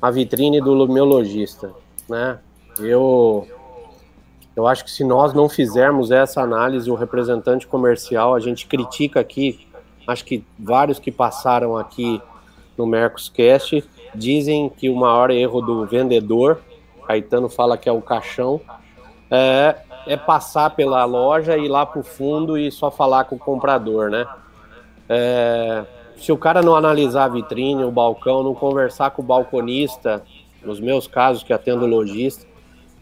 a 0.00 0.10
vitrine 0.10 0.60
do 0.60 0.86
meu 0.88 1.04
lojista, 1.04 1.72
né? 2.08 2.38
Eu 2.78 3.46
Eu 4.56 4.66
acho 4.66 4.84
que 4.84 4.90
se 4.90 5.02
nós 5.02 5.32
não 5.34 5.48
fizermos 5.48 6.10
essa 6.10 6.40
análise, 6.40 6.90
o 6.90 6.94
representante 6.94 7.66
comercial, 7.66 8.34
a 8.34 8.40
gente 8.40 8.66
critica 8.66 9.18
aqui, 9.18 9.66
acho 10.06 10.24
que 10.24 10.44
vários 10.58 10.98
que 10.98 11.10
passaram 11.10 11.76
aqui 11.76 12.20
no 12.76 12.86
Mercoscast 12.86 13.82
dizem 14.14 14.68
que 14.68 14.88
o 14.88 14.94
maior 14.94 15.30
erro 15.30 15.60
do 15.60 15.86
vendedor, 15.86 16.60
Caetano 17.06 17.48
fala 17.48 17.76
que 17.76 17.88
é 17.88 17.92
o 17.92 18.00
caixão, 18.00 18.60
é, 19.30 19.76
é 20.06 20.16
passar 20.16 20.70
pela 20.70 21.04
loja, 21.04 21.56
ir 21.56 21.68
lá 21.68 21.84
para 21.84 22.00
o 22.00 22.04
fundo 22.04 22.56
e 22.56 22.70
só 22.70 22.90
falar 22.90 23.24
com 23.24 23.36
o 23.36 23.38
comprador, 23.38 24.10
né? 24.10 24.26
É, 25.08 25.84
se 26.16 26.32
o 26.32 26.36
cara 26.36 26.62
não 26.62 26.74
analisar 26.74 27.24
a 27.24 27.28
vitrine, 27.28 27.84
o 27.84 27.90
balcão, 27.90 28.42
não 28.42 28.54
conversar 28.54 29.10
com 29.10 29.22
o 29.22 29.24
balconista, 29.24 30.22
nos 30.62 30.80
meus 30.80 31.06
casos 31.06 31.42
que 31.42 31.52
atendo 31.52 31.86
lojista, 31.86 32.46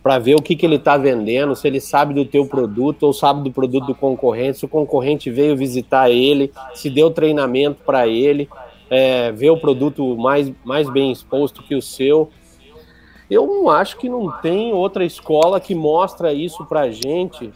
para 0.02 0.18
ver 0.18 0.34
o 0.34 0.42
que, 0.42 0.56
que 0.56 0.66
ele 0.66 0.76
está 0.76 0.96
vendendo, 0.96 1.54
se 1.54 1.68
ele 1.68 1.80
sabe 1.80 2.12
do 2.12 2.24
teu 2.24 2.44
produto 2.44 3.04
ou 3.04 3.12
sabe 3.12 3.44
do 3.44 3.52
produto 3.52 3.86
do 3.86 3.94
concorrente, 3.94 4.58
se 4.58 4.64
o 4.64 4.68
concorrente 4.68 5.30
veio 5.30 5.56
visitar 5.56 6.10
ele, 6.10 6.52
se 6.74 6.90
deu 6.90 7.10
treinamento 7.10 7.82
para 7.84 8.08
ele, 8.08 8.48
é, 8.90 9.30
ver 9.30 9.50
o 9.50 9.56
produto 9.56 10.16
mais, 10.16 10.52
mais 10.64 10.90
bem 10.90 11.12
exposto 11.12 11.62
que 11.62 11.76
o 11.76 11.80
seu. 11.80 12.30
Eu 13.30 13.46
não 13.46 13.70
acho 13.70 13.96
que 13.96 14.08
não 14.08 14.30
tem 14.40 14.72
outra 14.72 15.04
escola 15.04 15.60
que 15.60 15.74
mostra 15.74 16.32
isso 16.32 16.64
para 16.66 16.90
gente. 16.90 17.52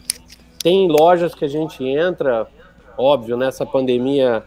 Tem 0.62 0.88
lojas 0.88 1.34
que 1.34 1.44
a 1.44 1.48
gente 1.48 1.84
entra, 1.84 2.46
óbvio, 2.96 3.36
nessa 3.36 3.64
pandemia 3.64 4.44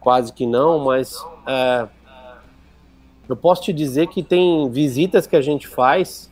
quase 0.00 0.32
que 0.32 0.46
não, 0.46 0.78
mas 0.80 1.16
é, 1.46 1.88
eu 3.28 3.36
posso 3.36 3.62
te 3.62 3.72
dizer 3.72 4.08
que 4.08 4.22
tem 4.22 4.68
visitas 4.70 5.26
que 5.26 5.36
a 5.36 5.40
gente 5.40 5.68
faz 5.68 6.30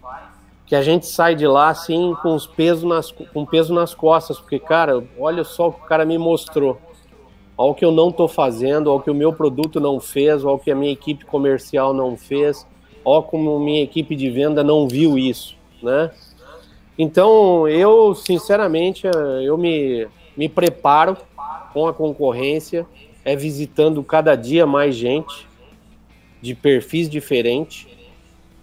que 0.71 0.77
a 0.77 0.83
gente 0.83 1.05
sai 1.05 1.35
de 1.35 1.49
lá 1.49 1.71
assim 1.71 2.15
com 2.23 2.33
os 2.33 2.47
pesos 2.47 2.85
nas, 2.85 3.11
com 3.11 3.45
peso 3.45 3.75
nas 3.75 3.93
costas, 3.93 4.39
porque 4.39 4.57
cara, 4.57 5.03
olha 5.19 5.43
só 5.43 5.67
o 5.67 5.73
que 5.73 5.81
o 5.81 5.85
cara 5.85 6.05
me 6.05 6.17
mostrou. 6.17 6.79
Olha 7.59 7.73
o 7.73 7.75
que 7.75 7.85
eu 7.85 7.91
não 7.91 8.11
estou 8.11 8.29
fazendo, 8.29 8.89
olha 8.89 9.01
o 9.01 9.03
que 9.03 9.11
o 9.11 9.15
meu 9.15 9.33
produto 9.33 9.81
não 9.81 9.99
fez, 9.99 10.45
olha 10.45 10.55
o 10.55 10.59
que 10.61 10.71
a 10.71 10.75
minha 10.77 10.93
equipe 10.93 11.25
comercial 11.25 11.93
não 11.93 12.17
fez, 12.17 12.65
olha 13.05 13.21
como 13.21 13.59
minha 13.59 13.83
equipe 13.83 14.15
de 14.15 14.31
venda 14.31 14.63
não 14.63 14.87
viu 14.87 15.19
isso, 15.19 15.57
né? 15.83 16.13
Então, 16.97 17.67
eu, 17.67 18.15
sinceramente, 18.15 19.09
eu 19.43 19.59
me, 19.59 20.07
me 20.37 20.49
preparo 20.49 21.17
com 21.73 21.87
a 21.87 21.93
concorrência, 21.93 22.87
é 23.25 23.37
visitando 23.37 24.03
cada 24.03 24.35
dia 24.35 24.67
mais 24.67 24.95
gente 24.95 25.49
de 26.41 26.55
perfis 26.55 27.09
diferentes, 27.09 27.87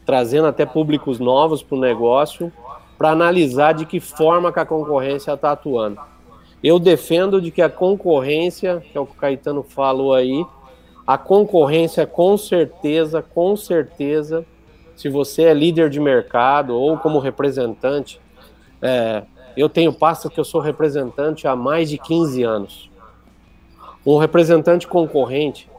trazendo 0.05 0.47
até 0.47 0.65
públicos 0.65 1.19
novos 1.19 1.61
para 1.61 1.77
o 1.77 1.81
negócio, 1.81 2.51
para 2.97 3.11
analisar 3.11 3.73
de 3.73 3.85
que 3.85 3.99
forma 3.99 4.51
que 4.51 4.59
a 4.59 4.65
concorrência 4.65 5.33
está 5.33 5.51
atuando. 5.51 5.99
Eu 6.63 6.79
defendo 6.79 7.39
de 7.39 7.51
que 7.51 7.61
a 7.61 7.69
concorrência, 7.69 8.83
que 8.91 8.97
é 8.97 9.01
o 9.01 9.05
que 9.05 9.13
o 9.13 9.15
Caetano 9.15 9.61
falou 9.61 10.13
aí, 10.13 10.43
a 11.05 11.17
concorrência 11.17 12.07
com 12.07 12.35
certeza, 12.37 13.21
com 13.21 13.55
certeza, 13.55 14.45
se 14.95 15.07
você 15.07 15.43
é 15.43 15.53
líder 15.53 15.89
de 15.89 15.99
mercado 15.99 16.75
ou 16.75 16.97
como 16.97 17.19
representante, 17.19 18.19
é, 18.81 19.23
eu 19.55 19.69
tenho 19.69 19.93
pasta 19.93 20.29
que 20.29 20.39
eu 20.39 20.43
sou 20.43 20.59
representante 20.59 21.47
há 21.47 21.55
mais 21.55 21.89
de 21.89 21.97
15 21.97 22.43
anos. 22.43 22.89
Um 24.07 24.17
representante 24.17 24.87
concorrente 24.87 25.69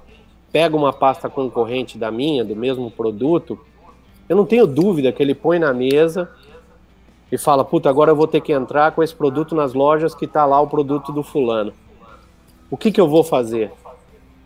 pega 0.53 0.77
uma 0.77 0.93
pasta 0.93 1.31
concorrente 1.31 1.97
da 1.97 2.11
minha, 2.11 2.45
do 2.45 2.55
mesmo 2.55 2.91
produto, 2.91 3.59
eu 4.29 4.37
não 4.37 4.45
tenho 4.45 4.67
dúvida 4.67 5.11
que 5.11 5.23
ele 5.23 5.35
põe 5.35 5.59
na 5.59 5.73
mesa 5.73 6.31
e 7.33 7.39
fala: 7.39 7.65
puta, 7.65 7.89
agora 7.89 8.11
eu 8.11 8.17
vou 8.17 8.27
ter 8.27 8.43
que 8.43 8.53
entrar 8.53 8.93
com 8.93 9.03
esse 9.03 9.15
produto 9.15 9.55
nas 9.55 9.73
lojas 9.73 10.15
que 10.15 10.27
está 10.27 10.45
lá 10.45 10.61
o 10.61 10.67
produto 10.67 11.11
do 11.11 11.23
fulano. 11.23 11.73
O 12.71 12.77
que, 12.77 12.93
que 12.93 13.01
eu 13.01 13.09
vou 13.09 13.25
fazer? 13.25 13.73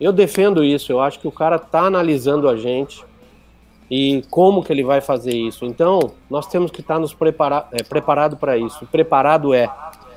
Eu 0.00 0.12
defendo 0.12 0.62
isso, 0.62 0.92
eu 0.92 1.00
acho 1.00 1.18
que 1.18 1.26
o 1.26 1.32
cara 1.32 1.56
está 1.56 1.80
analisando 1.80 2.48
a 2.48 2.56
gente 2.56 3.04
e 3.94 4.24
como 4.30 4.64
que 4.64 4.72
ele 4.72 4.82
vai 4.82 5.02
fazer 5.02 5.34
isso. 5.34 5.66
Então, 5.66 6.12
nós 6.30 6.46
temos 6.46 6.70
que 6.70 6.80
estar 6.80 6.98
nos 6.98 7.12
preparar, 7.12 7.68
é, 7.72 7.82
preparado 7.82 8.38
para 8.38 8.56
isso. 8.56 8.86
Preparado 8.86 9.52
é 9.52 9.68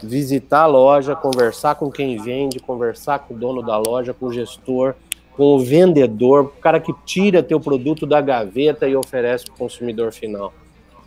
visitar 0.01 0.61
a 0.61 0.65
loja, 0.65 1.13
conversar 1.13 1.75
com 1.75 1.91
quem 1.91 2.15
vende, 2.15 2.57
conversar 2.57 3.19
com 3.19 3.33
o 3.33 3.37
dono 3.37 3.61
da 3.61 3.77
loja, 3.77 4.13
com 4.13 4.27
o 4.27 4.33
gestor, 4.33 4.95
com 5.35 5.57
o 5.57 5.59
vendedor, 5.59 6.45
o 6.45 6.61
cara 6.61 6.79
que 6.79 6.93
tira 7.05 7.43
teu 7.43 7.59
produto 7.59 8.05
da 8.05 8.21
gaveta 8.21 8.87
e 8.87 8.95
oferece 8.95 9.43
para 9.43 9.55
o 9.55 9.57
consumidor 9.57 10.13
final. 10.13 10.53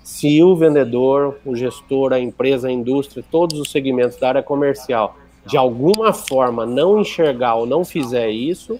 Se 0.04 0.42
o 0.42 0.54
vendedor, 0.54 1.38
o 1.46 1.56
gestor, 1.56 2.12
a 2.12 2.20
empresa, 2.20 2.68
a 2.68 2.70
indústria, 2.70 3.24
todos 3.30 3.58
os 3.58 3.70
segmentos 3.70 4.18
da 4.18 4.28
área 4.28 4.42
comercial, 4.42 5.16
de 5.46 5.56
alguma 5.56 6.12
forma 6.12 6.66
não 6.66 7.00
enxergar 7.00 7.54
ou 7.54 7.64
não 7.64 7.82
fizer 7.82 8.28
isso, 8.28 8.78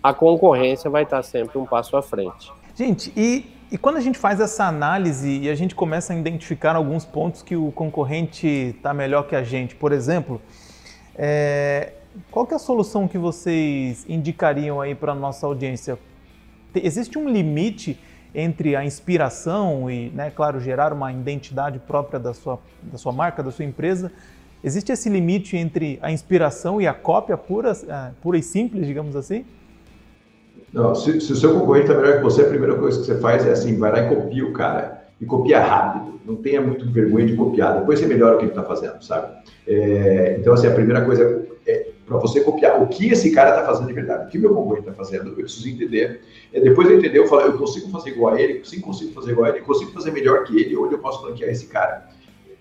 a 0.00 0.14
concorrência 0.14 0.88
vai 0.88 1.02
estar 1.02 1.24
sempre 1.24 1.58
um 1.58 1.66
passo 1.66 1.96
à 1.96 2.02
frente. 2.02 2.54
Gente, 2.76 3.10
e, 3.16 3.46
e 3.72 3.78
quando 3.78 3.96
a 3.96 4.02
gente 4.02 4.18
faz 4.18 4.38
essa 4.38 4.66
análise 4.66 5.38
e 5.38 5.48
a 5.48 5.54
gente 5.54 5.74
começa 5.74 6.12
a 6.12 6.16
identificar 6.16 6.76
alguns 6.76 7.06
pontos 7.06 7.42
que 7.42 7.56
o 7.56 7.72
concorrente 7.72 8.46
está 8.46 8.92
melhor 8.92 9.22
que 9.26 9.34
a 9.34 9.42
gente, 9.42 9.74
por 9.74 9.92
exemplo, 9.92 10.42
é, 11.14 11.94
qual 12.30 12.46
é 12.52 12.54
a 12.54 12.58
solução 12.58 13.08
que 13.08 13.16
vocês 13.16 14.04
indicariam 14.06 14.78
aí 14.78 14.94
para 14.94 15.12
a 15.12 15.14
nossa 15.14 15.46
audiência? 15.46 15.98
Existe 16.74 17.18
um 17.18 17.30
limite 17.30 17.98
entre 18.34 18.76
a 18.76 18.84
inspiração 18.84 19.90
e, 19.90 20.10
né, 20.10 20.30
claro, 20.30 20.60
gerar 20.60 20.92
uma 20.92 21.10
identidade 21.10 21.78
própria 21.78 22.20
da 22.20 22.34
sua, 22.34 22.60
da 22.82 22.98
sua 22.98 23.10
marca, 23.10 23.42
da 23.42 23.50
sua 23.50 23.64
empresa? 23.64 24.12
Existe 24.62 24.92
esse 24.92 25.08
limite 25.08 25.56
entre 25.56 25.98
a 26.02 26.12
inspiração 26.12 26.78
e 26.78 26.86
a 26.86 26.92
cópia 26.92 27.38
pura, 27.38 27.72
uh, 27.72 28.14
pura 28.20 28.36
e 28.36 28.42
simples, 28.42 28.86
digamos 28.86 29.16
assim? 29.16 29.46
Não, 30.72 30.94
se, 30.94 31.20
se 31.20 31.32
o 31.32 31.36
seu 31.36 31.54
concorrente 31.58 31.88
está 31.88 32.00
melhor 32.00 32.18
que 32.18 32.22
você, 32.22 32.42
a 32.42 32.48
primeira 32.48 32.74
coisa 32.74 33.00
que 33.00 33.06
você 33.06 33.18
faz 33.18 33.46
é 33.46 33.52
assim, 33.52 33.78
vai 33.78 33.92
lá 33.92 34.00
e 34.00 34.14
copia 34.14 34.44
o 34.44 34.52
cara. 34.52 35.06
E 35.20 35.24
copia 35.24 35.60
rápido. 35.60 36.20
Não 36.24 36.36
tenha 36.36 36.60
muito 36.60 36.90
vergonha 36.90 37.26
de 37.26 37.36
copiar. 37.36 37.78
Depois 37.78 37.98
você 37.98 38.06
melhora 38.06 38.34
o 38.34 38.38
que 38.38 38.44
ele 38.44 38.52
está 38.52 38.62
fazendo, 38.62 39.02
sabe? 39.02 39.32
É, 39.66 40.36
então, 40.38 40.52
assim, 40.52 40.66
a 40.66 40.72
primeira 40.72 41.04
coisa 41.04 41.46
é 41.66 41.90
para 42.06 42.18
você 42.18 42.40
copiar 42.40 42.80
o 42.80 42.86
que 42.86 43.08
esse 43.08 43.32
cara 43.32 43.50
está 43.50 43.66
fazendo 43.66 43.88
de 43.88 43.92
verdade, 43.92 44.26
o 44.26 44.30
que 44.30 44.38
meu 44.38 44.54
concorrente 44.54 44.88
está 44.88 44.92
fazendo, 44.92 45.28
eu 45.30 45.34
preciso 45.34 45.68
entender. 45.68 46.20
E 46.52 46.60
depois 46.60 46.86
de 46.86 46.94
entender, 46.94 47.18
eu 47.18 47.26
falo, 47.26 47.42
eu 47.42 47.58
consigo 47.58 47.90
fazer 47.90 48.10
igual 48.10 48.34
a 48.34 48.40
ele, 48.40 48.64
sim, 48.64 48.80
consigo 48.80 49.12
fazer 49.12 49.32
igual 49.32 49.46
a 49.46 49.50
ele, 49.50 49.60
consigo 49.62 49.90
fazer 49.90 50.12
melhor 50.12 50.44
que 50.44 50.56
ele, 50.56 50.76
onde 50.76 50.94
eu 50.94 51.00
posso 51.00 51.20
flanquear 51.20 51.50
esse 51.50 51.66
cara. 51.66 52.08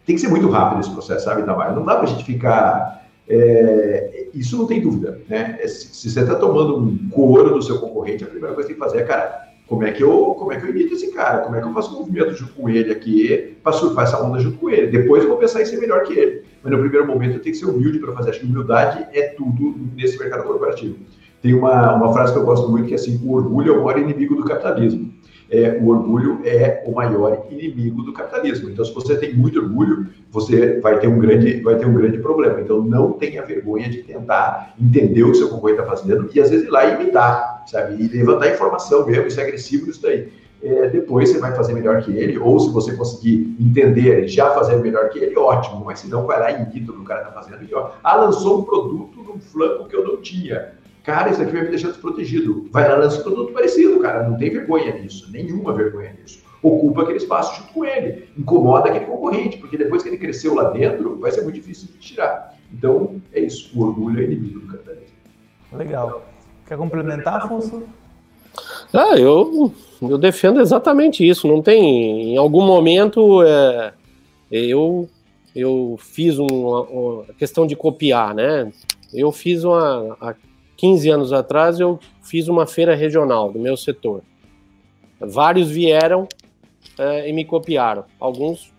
Tem 0.06 0.16
que 0.16 0.22
ser 0.22 0.30
muito 0.30 0.50
rápido 0.50 0.82
esse 0.82 0.90
processo, 0.90 1.26
sabe, 1.26 1.44
Tamara? 1.44 1.74
Não 1.74 1.86
dá 1.86 1.96
para 1.96 2.04
a 2.04 2.08
gente 2.08 2.24
ficar. 2.24 3.05
É, 3.28 4.28
isso 4.34 4.58
não 4.58 4.68
tem 4.68 4.82
dúvida, 4.82 5.20
né? 5.28 5.58
É, 5.60 5.68
se, 5.68 5.88
se, 5.88 6.10
você 6.10 6.22
está 6.22 6.36
tomando 6.36 6.78
um 6.78 7.10
couro 7.10 7.54
do 7.54 7.62
seu 7.62 7.80
concorrente, 7.80 8.24
a 8.24 8.28
primeira 8.28 8.54
coisa 8.54 8.70
que 8.70 8.76
tem 8.76 8.82
que 8.82 8.88
fazer 8.88 9.04
é, 9.04 9.06
cara, 9.06 9.46
como 9.68 9.84
é 9.84 9.92
que 9.92 10.04
eu, 10.04 10.36
como 10.38 10.52
é 10.52 10.60
que 10.60 10.66
eu 10.66 10.70
imito 10.70 10.94
esse 10.94 11.12
cara? 11.12 11.40
Como 11.40 11.56
é 11.56 11.62
que 11.62 11.68
eu 11.68 11.74
faço 11.74 11.96
um 11.96 12.00
movimento 12.00 12.34
junto 12.34 12.54
com 12.54 12.70
ele 12.70 12.92
aqui 12.92 13.58
para 13.64 13.72
surfar 13.72 14.04
essa 14.04 14.22
onda 14.22 14.40
junto 14.40 14.58
com 14.60 14.70
ele? 14.70 14.88
Depois 14.88 15.24
eu 15.24 15.30
vou 15.30 15.38
pensar 15.40 15.62
em 15.62 15.66
ser 15.66 15.78
melhor 15.78 16.04
que 16.04 16.14
ele. 16.14 16.44
Mas 16.62 16.72
no 16.72 16.80
primeiro 16.80 17.08
momento 17.08 17.36
eu 17.36 17.42
tenho 17.42 17.54
que 17.54 17.60
ser 17.60 17.66
humilde 17.66 17.98
para 17.98 18.14
fazer. 18.14 18.30
Acho 18.30 18.42
que 18.42 18.46
humildade 18.46 19.08
é 19.12 19.30
tudo 19.30 19.76
nesse 19.96 20.20
mercado 20.20 20.44
corporativo. 20.44 20.98
Tem 21.42 21.54
uma, 21.54 21.96
uma 21.96 22.14
frase 22.14 22.32
que 22.32 22.38
eu 22.38 22.46
gosto 22.46 22.70
muito 22.70 22.88
que 22.88 22.94
é 22.94 22.96
assim: 22.96 23.20
o 23.24 23.34
orgulho 23.34 23.74
é 23.74 23.78
o 23.78 23.84
maior 23.84 24.00
inimigo 24.00 24.36
do 24.36 24.44
capitalismo. 24.44 25.12
É, 25.50 25.78
o 25.80 25.90
orgulho 25.90 26.42
é 26.44 26.84
o 26.86 26.94
maior 26.94 27.46
inimigo 27.52 28.02
do 28.02 28.14
capitalismo. 28.14 28.70
Então, 28.70 28.84
se 28.84 28.94
você 28.94 29.16
tem 29.16 29.34
muito 29.34 29.60
orgulho, 29.60 30.08
você 30.32 30.80
vai 30.80 31.00
ter 31.00 31.08
um 31.08 31.20
grande, 31.20 31.62
vai 31.62 31.76
ter 31.76 31.86
um 31.86 31.94
grande 31.94 32.18
problema. 32.18 32.60
Então, 32.60 32.82
não 32.82 33.14
tenha 33.14 33.46
vergonha 33.46 33.90
de 33.90 34.04
tentar 34.04 34.74
entender 34.80 35.24
o 35.24 35.32
que 35.32 35.38
seu 35.38 35.50
concorrente 35.50 35.82
está 35.82 35.96
fazendo 35.96 36.30
e 36.34 36.42
às 36.42 36.50
vezes 36.50 36.68
ir 36.68 36.72
lá 36.72 36.86
e 36.86 36.96
imitar, 36.96 37.64
sabe? 37.68 38.04
E 38.04 38.08
levantar 38.08 38.50
informação 38.50 39.06
mesmo, 39.06 39.28
isso 39.28 39.40
é 39.40 39.44
agressivo 39.44 39.90
isso 39.90 40.02
daí. 40.02 40.30
É, 40.64 40.90
depois 40.90 41.30
você 41.30 41.38
vai 41.38 41.54
fazer 41.56 41.74
melhor 41.74 42.02
que 42.02 42.12
ele, 42.12 42.40
ou 42.40 42.60
se 42.60 42.72
você 42.72 42.96
conseguir 42.96 43.56
entender 43.60 44.28
já 44.28 44.50
fazer 44.52 44.78
melhor 44.78 45.10
que 45.10 45.20
ele, 45.20 45.38
ótimo, 45.38 45.86
mas 45.86 46.00
se 46.00 46.10
não, 46.10 46.26
vai 46.26 46.40
lá 46.40 46.52
e 46.52 46.64
imita 46.64 46.92
o 46.92 46.96
que 46.96 47.02
o 47.02 47.04
cara 47.04 47.22
está 47.22 47.32
fazendo. 47.32 47.64
E, 47.64 47.76
ó, 47.76 47.92
ah, 48.04 48.16
lançou 48.16 48.62
um 48.62 48.64
produto 48.64 49.22
num 49.22 49.40
flanco 49.40 49.88
que 49.88 49.96
eu 49.96 50.04
não 50.04 50.18
tinha. 50.18 50.74
Cara, 51.06 51.30
isso 51.30 51.42
aqui 51.42 51.52
vai 51.52 51.62
me 51.62 51.70
deixar 51.70 51.90
desprotegido. 51.90 52.68
Vai 52.72 52.90
lá, 52.90 52.96
lança 52.96 53.20
um 53.20 53.24
produto 53.24 53.54
parecido, 53.54 54.00
cara. 54.00 54.28
Não 54.28 54.38
tem 54.38 54.50
vergonha 54.50 54.92
nisso, 54.94 55.32
nenhuma 55.32 55.72
vergonha 55.72 56.16
nisso. 56.20 56.44
Ocupa 56.64 57.04
aquele 57.04 57.18
espaço 57.20 57.62
junto 57.62 57.74
com 57.74 57.86
ele. 57.86 58.28
Incomoda 58.36 58.90
aquele 58.90 59.06
concorrente, 59.06 59.58
porque 59.58 59.78
depois 59.78 60.02
que 60.02 60.10
ele 60.10 60.18
cresceu 60.18 60.56
lá 60.56 60.72
dentro, 60.72 61.16
vai 61.20 61.32
ser 61.32 61.44
muito 61.44 61.56
difícil 61.56 61.90
de 61.90 62.00
tirar. 62.00 62.58
Então, 62.74 63.22
é 63.32 63.40
isso. 63.40 63.72
O 63.78 63.84
orgulho 63.84 64.20
é 64.20 64.24
inimigo 64.24 64.62
do 64.62 64.68
capitalismo. 64.72 65.16
Legal. 65.74 66.26
Quer 66.68 66.76
complementar, 66.76 67.36
Afonso? 67.36 67.84
Ah, 68.92 69.16
eu, 69.16 69.72
eu 70.02 70.18
defendo 70.18 70.60
exatamente 70.60 71.28
isso. 71.28 71.48
Não 71.48 71.62
tem. 71.62 72.34
Em 72.34 72.38
algum 72.38 72.66
momento, 72.66 73.44
é, 73.44 73.94
eu, 74.52 75.08
eu 75.56 76.00
fiz 76.00 76.40
uma, 76.40 76.82
uma 76.82 77.24
questão 77.38 77.68
de 77.68 77.76
copiar, 77.76 78.34
né? 78.34 78.72
Eu 79.14 79.32
fiz 79.32 79.64
uma. 79.64 80.18
Há 80.20 80.34
15 80.78 81.10
anos 81.10 81.34
atrás, 81.34 81.80
eu 81.80 82.00
fiz 82.22 82.48
uma 82.48 82.68
feira 82.68 82.96
regional 82.96 83.52
do 83.52 83.60
meu 83.60 83.78
setor. 83.78 84.22
Vários 85.20 85.70
vieram 85.70 86.28
é, 86.98 87.30
e 87.30 87.34
me 87.34 87.46
copiaram. 87.46 88.06
Alguns 88.20 88.74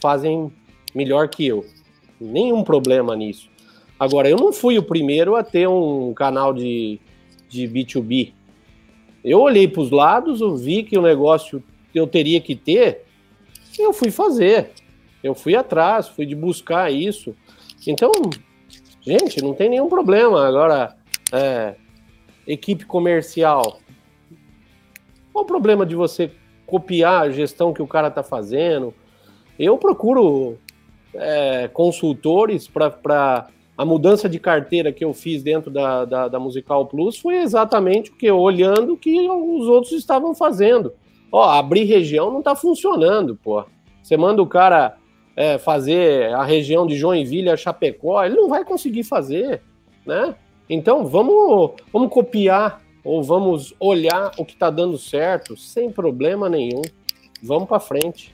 fazem 0.00 0.52
melhor 0.94 1.28
que 1.28 1.46
eu. 1.46 1.64
Nenhum 2.20 2.62
problema 2.62 3.16
nisso. 3.16 3.48
Agora, 3.98 4.28
eu 4.28 4.36
não 4.36 4.52
fui 4.52 4.78
o 4.78 4.82
primeiro 4.82 5.36
a 5.36 5.42
ter 5.42 5.68
um 5.68 6.12
canal 6.14 6.52
de, 6.52 6.98
de 7.48 7.68
B2B. 7.68 8.32
Eu 9.22 9.40
olhei 9.40 9.68
para 9.68 9.82
os 9.82 9.90
lados, 9.90 10.40
eu 10.40 10.56
vi 10.56 10.82
que 10.82 10.98
o 10.98 11.02
negócio 11.02 11.62
eu 11.94 12.06
teria 12.06 12.40
que 12.40 12.54
ter, 12.54 13.04
eu 13.78 13.92
fui 13.92 14.10
fazer. 14.10 14.70
Eu 15.22 15.34
fui 15.34 15.54
atrás, 15.54 16.08
fui 16.08 16.24
de 16.24 16.34
buscar 16.34 16.90
isso. 16.90 17.34
Então, 17.86 18.10
gente, 19.02 19.42
não 19.42 19.52
tem 19.52 19.68
nenhum 19.68 19.88
problema. 19.88 20.46
Agora, 20.46 20.96
é, 21.32 21.74
equipe 22.46 22.84
comercial. 22.84 23.80
Qual 25.32 25.44
o 25.44 25.46
problema 25.46 25.86
de 25.86 25.94
você 25.94 26.30
copiar 26.66 27.22
a 27.22 27.30
gestão 27.30 27.72
que 27.72 27.82
o 27.82 27.86
cara 27.86 28.08
está 28.08 28.22
fazendo? 28.22 28.94
Eu 29.58 29.76
procuro 29.78 30.58
é, 31.14 31.68
consultores 31.68 32.68
para 32.68 33.48
a 33.76 33.84
mudança 33.84 34.28
de 34.28 34.38
carteira 34.38 34.92
que 34.92 35.04
eu 35.04 35.14
fiz 35.14 35.42
dentro 35.42 35.70
da, 35.70 36.04
da, 36.04 36.28
da, 36.28 36.38
Musical 36.38 36.86
Plus 36.86 37.18
foi 37.18 37.38
exatamente 37.38 38.10
o 38.10 38.14
que 38.14 38.30
olhando 38.30 38.94
o 38.94 38.96
que 38.96 39.28
os 39.28 39.66
outros 39.68 39.92
estavam 39.92 40.34
fazendo. 40.34 40.92
Ó, 41.32 41.42
abrir 41.48 41.84
região 41.84 42.30
não 42.30 42.40
está 42.40 42.54
funcionando, 42.54 43.36
pô. 43.36 43.64
Você 44.02 44.16
manda 44.16 44.42
o 44.42 44.46
cara 44.46 44.96
é, 45.36 45.58
fazer 45.58 46.32
a 46.34 46.42
região 46.42 46.86
de 46.86 46.96
Joinville 46.96 47.50
a 47.50 47.56
Chapecó, 47.56 48.22
ele 48.24 48.36
não 48.36 48.48
vai 48.48 48.64
conseguir 48.64 49.04
fazer, 49.04 49.62
né? 50.04 50.34
Então 50.72 51.04
vamos, 51.04 51.72
vamos 51.92 52.10
copiar 52.10 52.80
ou 53.02 53.24
vamos 53.24 53.74
olhar 53.80 54.30
o 54.38 54.44
que 54.44 54.52
está 54.52 54.70
dando 54.70 54.96
certo 54.96 55.56
sem 55.56 55.90
problema 55.90 56.48
nenhum. 56.48 56.82
Vamos 57.42 57.68
para 57.68 57.80
frente. 57.80 58.32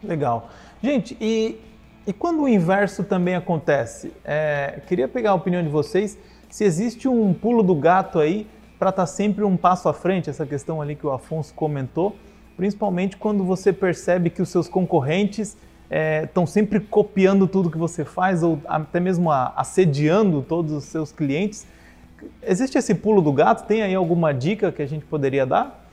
Legal. 0.00 0.48
Gente, 0.80 1.16
e, 1.20 1.58
e 2.06 2.12
quando 2.12 2.42
o 2.42 2.48
inverso 2.48 3.02
também 3.02 3.34
acontece? 3.34 4.12
É, 4.24 4.80
queria 4.86 5.08
pegar 5.08 5.32
a 5.32 5.34
opinião 5.34 5.60
de 5.60 5.68
vocês 5.68 6.16
se 6.48 6.62
existe 6.62 7.08
um 7.08 7.34
pulo 7.34 7.64
do 7.64 7.74
gato 7.74 8.20
aí 8.20 8.46
para 8.78 8.90
estar 8.90 9.02
tá 9.02 9.06
sempre 9.06 9.42
um 9.42 9.56
passo 9.56 9.88
à 9.88 9.92
frente, 9.92 10.30
essa 10.30 10.46
questão 10.46 10.80
ali 10.80 10.94
que 10.94 11.04
o 11.04 11.10
Afonso 11.10 11.52
comentou, 11.52 12.14
principalmente 12.56 13.16
quando 13.16 13.42
você 13.42 13.72
percebe 13.72 14.30
que 14.30 14.40
os 14.40 14.50
seus 14.50 14.68
concorrentes 14.68 15.56
estão 15.90 16.42
é, 16.42 16.46
sempre 16.46 16.80
copiando 16.80 17.46
tudo 17.46 17.70
que 17.70 17.78
você 17.78 18.04
faz 18.04 18.42
ou 18.42 18.58
até 18.66 18.98
mesmo 18.98 19.30
assediando 19.30 20.42
todos 20.42 20.72
os 20.72 20.84
seus 20.84 21.12
clientes. 21.12 21.66
Existe 22.42 22.78
esse 22.78 22.94
pulo 22.94 23.22
do 23.22 23.32
gato? 23.32 23.66
Tem 23.66 23.82
aí 23.82 23.94
alguma 23.94 24.32
dica 24.32 24.72
que 24.72 24.82
a 24.82 24.86
gente 24.86 25.04
poderia 25.04 25.46
dar? 25.46 25.84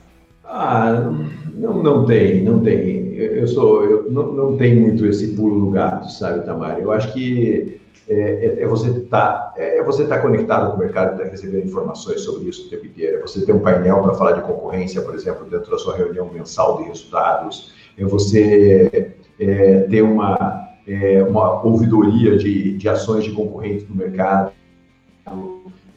Ah, 0.43 1.11
não, 1.53 1.81
não 1.81 2.05
tem, 2.05 2.43
não 2.43 2.59
tem. 2.59 3.13
Eu 3.15 3.47
sou, 3.47 3.83
eu 3.85 4.11
não, 4.11 4.31
não 4.31 4.57
tem 4.57 4.75
muito 4.75 5.05
esse 5.05 5.35
pulo 5.35 5.65
do 5.65 5.71
gato, 5.71 6.11
sabe, 6.11 6.45
Tamara? 6.45 6.79
Eu 6.79 6.91
acho 6.91 7.13
que 7.13 7.79
é, 8.07 8.13
é, 8.13 8.63
é 8.63 8.67
você 8.67 8.89
estar 8.89 9.31
tá, 9.31 9.53
é, 9.55 9.77
é 9.77 9.83
você 9.83 10.05
tá 10.05 10.19
conectado 10.19 10.71
com 10.71 10.77
o 10.77 10.79
mercado, 10.79 11.17
tá 11.17 11.23
recebendo 11.23 11.65
informações 11.65 12.21
sobre 12.21 12.49
isso 12.49 12.67
o 12.67 12.69
tempo 12.69 12.85
inteiro. 12.85 13.17
É 13.17 13.21
você 13.21 13.45
ter 13.45 13.53
um 13.53 13.59
painel 13.59 14.01
para 14.01 14.13
falar 14.15 14.33
de 14.33 14.41
concorrência, 14.41 15.01
por 15.01 15.15
exemplo, 15.15 15.45
dentro 15.49 15.71
da 15.71 15.77
sua 15.77 15.95
reunião 15.95 16.29
mensal 16.31 16.77
de 16.77 16.89
resultados. 16.89 17.73
É 17.97 18.03
você 18.03 19.15
é, 19.39 19.79
ter 19.81 20.01
uma, 20.01 20.69
é, 20.87 21.23
uma 21.23 21.63
ouvidoria 21.63 22.37
de, 22.37 22.77
de 22.77 22.89
ações 22.89 23.23
de 23.23 23.31
concorrentes 23.31 23.87
no 23.87 23.95
mercado. 23.95 24.51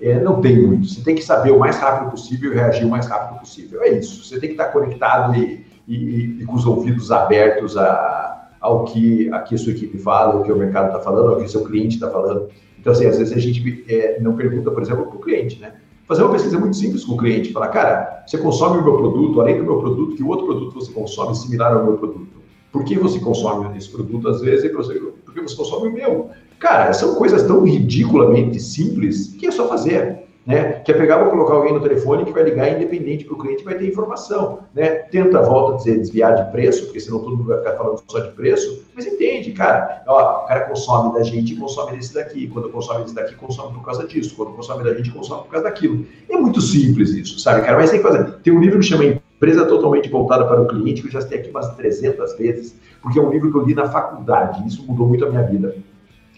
É, 0.01 0.21
não 0.21 0.41
tem 0.41 0.67
muito. 0.67 0.89
Você 0.89 1.03
tem 1.03 1.15
que 1.15 1.23
saber 1.23 1.51
o 1.51 1.59
mais 1.59 1.79
rápido 1.79 2.11
possível 2.11 2.53
e 2.53 2.55
reagir 2.55 2.85
o 2.85 2.91
mais 2.91 3.07
rápido 3.07 3.41
possível. 3.41 3.83
É 3.83 3.91
isso. 3.91 4.25
Você 4.25 4.39
tem 4.39 4.51
que 4.51 4.55
estar 4.55 4.67
conectado 4.67 5.35
e, 5.35 5.67
e, 5.89 6.43
e 6.43 6.45
com 6.45 6.55
os 6.55 6.67
ouvidos 6.67 7.11
abertos 7.11 7.77
a, 7.77 8.51
ao 8.61 8.85
que, 8.85 9.31
a 9.33 9.41
que 9.41 9.55
a 9.55 9.59
sua 9.59 9.73
equipe 9.73 9.99
fala, 9.99 10.37
o 10.37 10.43
que 10.43 10.53
o 10.53 10.57
mercado 10.57 10.89
está 10.89 11.01
falando, 11.01 11.31
ao 11.31 11.37
que 11.39 11.45
o 11.45 11.49
seu 11.49 11.65
cliente 11.65 11.95
está 11.95 12.11
falando. 12.11 12.49
Então, 12.79 12.93
assim, 12.93 13.07
às 13.07 13.19
vezes 13.19 13.37
a 13.37 13.41
gente 13.41 13.85
é, 13.89 14.21
não 14.21 14.37
pergunta, 14.37 14.71
por 14.71 14.83
exemplo, 14.83 15.07
para 15.07 15.17
o 15.17 15.21
cliente, 15.21 15.61
né? 15.61 15.75
Fazer 16.07 16.23
uma 16.23 16.31
pesquisa 16.31 16.59
muito 16.59 16.77
simples 16.77 17.05
com 17.05 17.15
o 17.15 17.17
cliente, 17.17 17.53
falar, 17.53 17.69
cara, 17.69 18.23
você 18.25 18.39
consome 18.39 18.79
o 18.79 18.85
meu 18.85 18.97
produto, 18.97 19.41
além 19.41 19.59
do 19.59 19.65
meu 19.65 19.81
produto, 19.81 20.15
que 20.15 20.23
outro 20.23 20.47
produto 20.47 20.75
você 20.75 20.93
consome 20.93 21.35
similar 21.35 21.73
ao 21.73 21.85
meu 21.85 21.97
produto? 21.97 22.29
Por 22.77 22.85
que 22.85 22.99
você 22.99 23.19
consome 23.19 23.79
esse 23.79 23.89
produto 23.89 24.29
às 24.29 24.43
vezes? 24.43 24.71
Porque 24.71 25.41
você 25.41 25.57
consome 25.57 25.89
o 25.89 25.93
meu. 25.93 26.31
Cara, 26.59 26.93
são 26.93 27.15
coisas 27.15 27.43
tão 27.45 27.65
ridiculamente 27.65 28.61
simples 28.61 29.29
que 29.29 29.47
é 29.47 29.51
só 29.51 29.67
fazer. 29.67 30.27
Né? 30.45 30.75
Que 30.85 30.93
é 30.93 30.95
pegar, 30.95 31.23
vou 31.23 31.31
colocar 31.31 31.55
alguém 31.55 31.73
no 31.73 31.81
telefone 31.81 32.27
que 32.27 32.33
vai 32.33 32.43
ligar 32.45 32.71
independente 32.71 33.25
para 33.25 33.35
o 33.35 33.39
cliente 33.39 33.65
vai 33.65 33.79
ter 33.79 33.89
informação. 33.89 34.59
Né? 34.75 34.89
Tenta, 35.11 35.41
volta 35.41 35.73
a 35.73 35.77
dizer, 35.79 35.99
desviar 35.99 36.35
de 36.35 36.53
preço, 36.53 36.85
porque 36.85 37.01
senão 37.01 37.21
todo 37.21 37.35
mundo 37.39 37.49
vai 37.49 37.59
ficar 37.59 37.73
falando 37.73 38.03
só 38.07 38.19
de 38.19 38.31
preço, 38.33 38.85
mas 38.95 39.07
entende, 39.07 39.53
cara. 39.53 40.05
Ó, 40.07 40.45
o 40.45 40.47
cara 40.47 40.67
consome 40.67 41.15
da 41.15 41.23
gente 41.23 41.57
consome 41.57 41.97
desse 41.97 42.13
daqui. 42.13 42.47
Quando 42.49 42.69
consome 42.69 43.05
desse 43.05 43.15
daqui, 43.15 43.35
consome 43.37 43.73
por 43.73 43.87
causa 43.87 44.07
disso. 44.07 44.37
Quando 44.37 44.53
consome 44.53 44.85
da 44.85 44.93
gente, 44.93 45.11
consome 45.11 45.45
por 45.45 45.51
causa 45.51 45.65
daquilo. 45.65 46.05
É 46.29 46.37
muito 46.37 46.61
simples 46.61 47.09
isso, 47.11 47.41
sabe, 47.41 47.63
cara? 47.63 47.79
Mas 47.79 47.91
tem 47.91 48.03
que 48.03 48.07
fazer. 48.07 48.33
Tem 48.43 48.53
um 48.53 48.61
livro 48.61 48.79
que 48.79 48.85
chama 48.85 49.19
Empresa 49.37 49.67
Totalmente 49.67 50.09
Voltada 50.09 50.47
para 50.47 50.61
o 50.61 50.67
Cliente, 50.67 51.03
que 51.03 51.09
eu 51.09 51.13
já 51.13 51.21
citei 51.21 51.41
aqui 51.41 51.51
umas 51.51 51.75
300 51.77 52.37
vezes, 52.37 52.77
porque 53.03 53.19
é 53.19 53.23
um 53.23 53.31
livro 53.31 53.51
que 53.51 53.59
eu 53.59 53.65
li 53.65 53.75
na 53.75 53.89
faculdade. 53.89 54.67
Isso 54.67 54.85
mudou 54.87 55.07
muito 55.07 55.25
a 55.25 55.29
minha 55.29 55.43
vida 55.43 55.77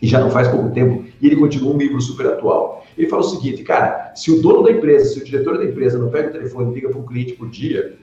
e 0.00 0.06
já 0.06 0.20
não 0.20 0.30
faz 0.30 0.48
pouco 0.48 0.70
tempo, 0.70 1.04
e 1.20 1.26
ele 1.26 1.36
continua 1.36 1.74
um 1.74 1.76
livro 1.76 2.00
super 2.00 2.26
atual. 2.26 2.84
Ele 2.96 3.08
fala 3.08 3.22
o 3.22 3.24
seguinte, 3.24 3.62
cara, 3.62 4.12
se 4.14 4.30
o 4.30 4.40
dono 4.40 4.62
da 4.62 4.70
empresa, 4.70 5.12
se 5.12 5.20
o 5.20 5.24
diretor 5.24 5.58
da 5.58 5.64
empresa 5.64 5.98
não 5.98 6.08
pega 6.08 6.28
o 6.28 6.32
telefone 6.32 6.70
e 6.70 6.74
liga 6.74 6.88
para 6.88 6.98
um 6.98 7.06
cliente 7.06 7.32
por 7.32 7.48
dia, 7.48 7.96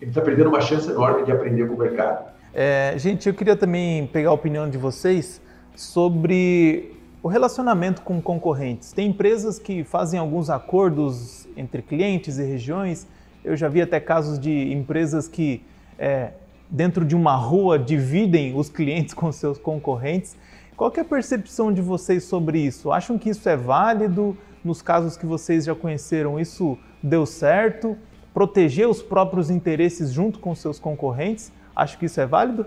ele 0.00 0.10
está 0.10 0.20
perdendo 0.20 0.48
uma 0.48 0.60
chance 0.60 0.88
enorme 0.88 1.24
de 1.24 1.32
aprender 1.32 1.66
com 1.66 1.74
o 1.74 1.78
mercado. 1.78 2.32
É, 2.52 2.94
gente, 2.96 3.28
eu 3.28 3.34
queria 3.34 3.56
também 3.56 4.06
pegar 4.06 4.30
a 4.30 4.32
opinião 4.32 4.68
de 4.68 4.78
vocês 4.78 5.40
sobre 5.74 6.92
o 7.22 7.28
relacionamento 7.28 8.02
com 8.02 8.20
concorrentes. 8.20 8.92
Tem 8.92 9.08
empresas 9.08 9.58
que 9.58 9.82
fazem 9.82 10.20
alguns 10.20 10.50
acordos 10.50 11.48
entre 11.56 11.82
clientes 11.82 12.38
e 12.38 12.44
regiões. 12.44 13.06
Eu 13.44 13.56
já 13.56 13.68
vi 13.68 13.82
até 13.82 14.00
casos 14.00 14.38
de 14.38 14.72
empresas 14.72 15.28
que, 15.28 15.60
é, 15.98 16.30
dentro 16.70 17.04
de 17.04 17.14
uma 17.14 17.36
rua, 17.36 17.78
dividem 17.78 18.56
os 18.56 18.70
clientes 18.70 19.12
com 19.12 19.30
seus 19.30 19.58
concorrentes. 19.58 20.34
Qual 20.74 20.90
é 20.96 21.00
a 21.00 21.04
percepção 21.04 21.70
de 21.70 21.82
vocês 21.82 22.24
sobre 22.24 22.58
isso? 22.58 22.90
Acham 22.90 23.18
que 23.18 23.28
isso 23.28 23.46
é 23.46 23.54
válido? 23.56 24.34
Nos 24.64 24.80
casos 24.80 25.14
que 25.14 25.26
vocês 25.26 25.66
já 25.66 25.74
conheceram, 25.74 26.40
isso 26.40 26.78
deu 27.02 27.26
certo? 27.26 27.98
Proteger 28.32 28.88
os 28.88 29.02
próprios 29.02 29.50
interesses 29.50 30.10
junto 30.10 30.38
com 30.38 30.54
seus 30.54 30.80
concorrentes? 30.80 31.52
Acho 31.76 31.98
que 31.98 32.06
isso 32.06 32.18
é 32.22 32.26
válido? 32.26 32.64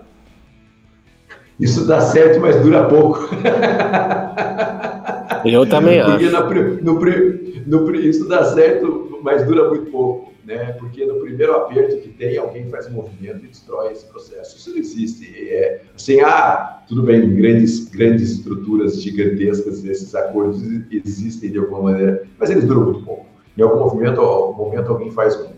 Isso 1.58 1.84
dá 1.88 2.00
certo, 2.00 2.38
mas 2.40 2.62
dura 2.62 2.86
pouco. 2.86 3.30
Eu 5.44 5.68
também 5.68 6.00
Porque 6.00 6.26
acho. 6.26 6.84
No, 6.84 6.94
no, 6.94 7.80
no, 7.80 7.96
isso 7.96 8.28
dá 8.28 8.44
certo, 8.44 9.18
mas 9.24 9.44
dura 9.44 9.68
muito 9.70 9.90
pouco 9.90 10.27
né? 10.48 10.72
Porque 10.72 11.04
no 11.04 11.20
primeiro 11.20 11.54
aperto 11.54 11.98
que 11.98 12.08
tem, 12.08 12.38
alguém 12.38 12.68
faz 12.70 12.86
um 12.88 12.92
movimento 12.92 13.44
e 13.44 13.48
destrói 13.48 13.92
esse 13.92 14.06
processo. 14.06 14.56
Isso 14.56 14.70
não 14.70 14.78
existe. 14.78 15.50
É, 15.50 15.82
assim, 15.94 16.20
ah, 16.20 16.82
tudo 16.88 17.02
bem, 17.02 17.34
grandes, 17.34 17.86
grandes 17.90 18.30
estruturas 18.30 19.00
gigantescas, 19.02 19.84
esses 19.84 20.14
acordos 20.14 20.62
existem 20.90 21.52
de 21.52 21.58
alguma 21.58 21.82
maneira, 21.82 22.22
mas 22.38 22.48
eles 22.48 22.64
duram 22.64 22.84
muito 22.84 23.04
pouco. 23.04 23.26
Em 23.56 23.62
algum 23.62 23.78
movimento, 23.78 24.20
algum 24.20 24.64
momento 24.64 24.90
alguém 24.90 25.10
faz 25.10 25.36
um, 25.36 25.50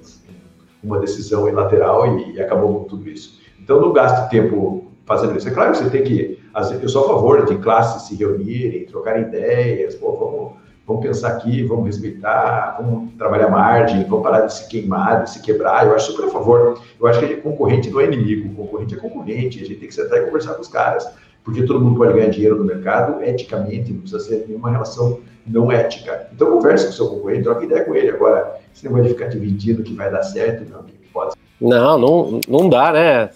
uma 0.83 0.99
decisão 0.99 1.45
lateral 1.53 2.19
e, 2.19 2.35
e 2.35 2.41
acabou 2.41 2.81
com 2.81 2.85
tudo 2.85 3.09
isso. 3.09 3.41
Então, 3.63 3.81
não 3.81 3.93
gaste 3.93 4.29
tempo 4.29 4.91
fazendo 5.07 5.39
isso. 5.39 5.49
É 5.49 5.53
claro 5.53 5.71
que 5.71 5.79
você 5.79 5.91
tem 5.91 6.03
que. 6.03 6.41
Eu 6.83 6.89
sou 6.89 7.05
a 7.05 7.09
favor 7.09 7.47
de 7.47 7.57
classes 7.59 8.09
se 8.09 8.17
reunirem, 8.17 8.87
trocarem 8.87 9.23
ideias, 9.23 9.95
pô, 9.95 10.17
vamos 10.17 10.53
vamos 10.87 11.03
pensar 11.03 11.29
aqui, 11.29 11.63
vamos 11.63 11.87
respeitar, 11.87 12.77
vamos 12.81 13.13
trabalhar 13.17 13.49
margem, 13.49 14.05
vamos 14.05 14.23
parar 14.23 14.47
de 14.47 14.55
se 14.55 14.69
queimar, 14.69 15.25
de 15.25 15.31
se 15.31 15.43
quebrar. 15.43 15.87
Eu 15.87 15.95
acho 15.95 16.13
super 16.13 16.27
a 16.27 16.31
favor. 16.31 16.81
Eu 16.99 17.07
acho 17.07 17.21
que 17.21 17.37
concorrente 17.37 17.91
não 17.91 18.01
é 18.01 18.07
inimigo, 18.07 18.55
concorrente 18.55 18.95
é 18.95 18.99
concorrente. 18.99 19.63
A 19.63 19.67
gente 19.67 19.79
tem 19.79 19.89
que 19.89 19.95
sentar 19.95 20.19
e 20.19 20.25
conversar 20.27 20.55
com 20.55 20.63
os 20.63 20.69
caras, 20.69 21.09
porque 21.45 21.63
todo 21.63 21.81
mundo 21.81 21.97
pode 21.97 22.15
ganhar 22.15 22.31
dinheiro 22.31 22.57
no 22.57 22.65
mercado 22.65 23.23
eticamente, 23.23 23.93
não 23.93 24.01
precisa 24.01 24.21
ser 24.21 24.45
nenhuma 24.47 24.71
relação 24.71 25.21
não 25.47 25.71
ética. 25.71 26.29
Então 26.33 26.51
converse 26.51 26.87
com 26.87 26.91
o 26.91 26.95
seu 26.95 27.09
concorrente, 27.09 27.43
troque 27.43 27.65
ideia 27.65 27.85
com 27.85 27.95
ele. 27.95 28.11
Agora, 28.11 28.57
você 28.73 28.89
não 28.89 28.97
vai 28.97 29.09
ficar 29.09 29.27
dividindo 29.27 29.83
que 29.83 29.95
vai 29.95 30.11
dar 30.11 30.23
certo, 30.23 30.69
meu 30.69 30.79
amigo, 30.79 30.99
pode. 31.13 31.35
Não, 31.61 31.99
não, 31.99 32.41
não 32.49 32.69
dá, 32.69 32.93
né? 32.93 33.31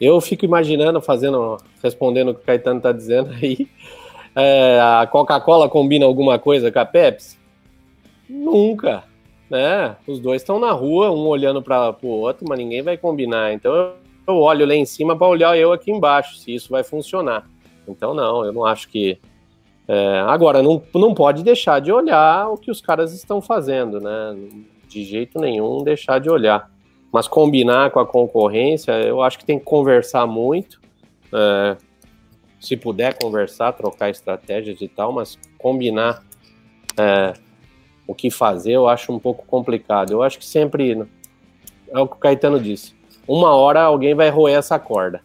Eu 0.00 0.20
fico 0.20 0.44
imaginando, 0.44 1.00
fazendo, 1.00 1.58
respondendo 1.82 2.30
o 2.30 2.34
que 2.34 2.42
o 2.42 2.44
Caetano 2.44 2.78
está 2.78 2.92
dizendo 2.92 3.30
aí, 3.30 3.68
é, 4.34 4.78
a 4.80 5.06
Coca-Cola 5.06 5.68
combina 5.68 6.04
alguma 6.04 6.38
coisa 6.38 6.70
com 6.70 6.78
a 6.78 6.84
Pepsi? 6.84 7.38
Nunca, 8.28 9.04
né? 9.50 9.96
Os 10.06 10.18
dois 10.18 10.42
estão 10.42 10.58
na 10.60 10.70
rua, 10.72 11.10
um 11.10 11.26
olhando 11.26 11.62
para 11.62 11.96
o 12.02 12.08
outro, 12.08 12.46
mas 12.48 12.58
ninguém 12.58 12.82
vai 12.82 12.96
combinar. 12.96 13.52
Então 13.52 13.94
eu 14.26 14.36
olho 14.36 14.66
lá 14.66 14.74
em 14.74 14.84
cima 14.84 15.16
para 15.16 15.26
olhar 15.26 15.58
eu 15.58 15.72
aqui 15.72 15.90
embaixo, 15.90 16.36
se 16.36 16.54
isso 16.54 16.70
vai 16.70 16.84
funcionar. 16.84 17.48
Então 17.88 18.12
não, 18.12 18.44
eu 18.44 18.52
não 18.52 18.64
acho 18.64 18.88
que. 18.88 19.18
É, 19.86 20.20
agora, 20.26 20.62
não, 20.62 20.82
não 20.94 21.14
pode 21.14 21.42
deixar 21.42 21.80
de 21.80 21.90
olhar 21.90 22.50
o 22.50 22.58
que 22.58 22.70
os 22.70 22.80
caras 22.80 23.14
estão 23.14 23.40
fazendo, 23.40 23.98
né? 23.98 24.36
De 24.86 25.02
jeito 25.02 25.40
nenhum 25.40 25.82
deixar 25.82 26.20
de 26.20 26.28
olhar. 26.28 26.70
Mas 27.10 27.26
combinar 27.26 27.90
com 27.90 27.98
a 27.98 28.06
concorrência, 28.06 28.92
eu 29.00 29.22
acho 29.22 29.38
que 29.38 29.46
tem 29.46 29.58
que 29.58 29.64
conversar 29.64 30.26
muito. 30.26 30.78
É, 31.32 31.76
se 32.60 32.76
puder 32.76 33.18
conversar, 33.18 33.72
trocar 33.72 34.10
estratégias 34.10 34.80
e 34.80 34.88
tal, 34.88 35.12
mas 35.12 35.38
combinar 35.58 36.22
é, 36.98 37.32
o 38.06 38.14
que 38.14 38.30
fazer 38.30 38.72
eu 38.72 38.88
acho 38.88 39.12
um 39.12 39.18
pouco 39.18 39.46
complicado. 39.46 40.12
Eu 40.12 40.22
acho 40.22 40.38
que 40.38 40.46
sempre, 40.46 41.06
é 41.88 41.98
o 41.98 42.06
que 42.06 42.14
o 42.14 42.18
Caetano 42.18 42.60
disse, 42.60 42.94
uma 43.26 43.54
hora 43.54 43.82
alguém 43.82 44.14
vai 44.14 44.30
roer 44.30 44.56
essa 44.56 44.78
corda. 44.78 45.20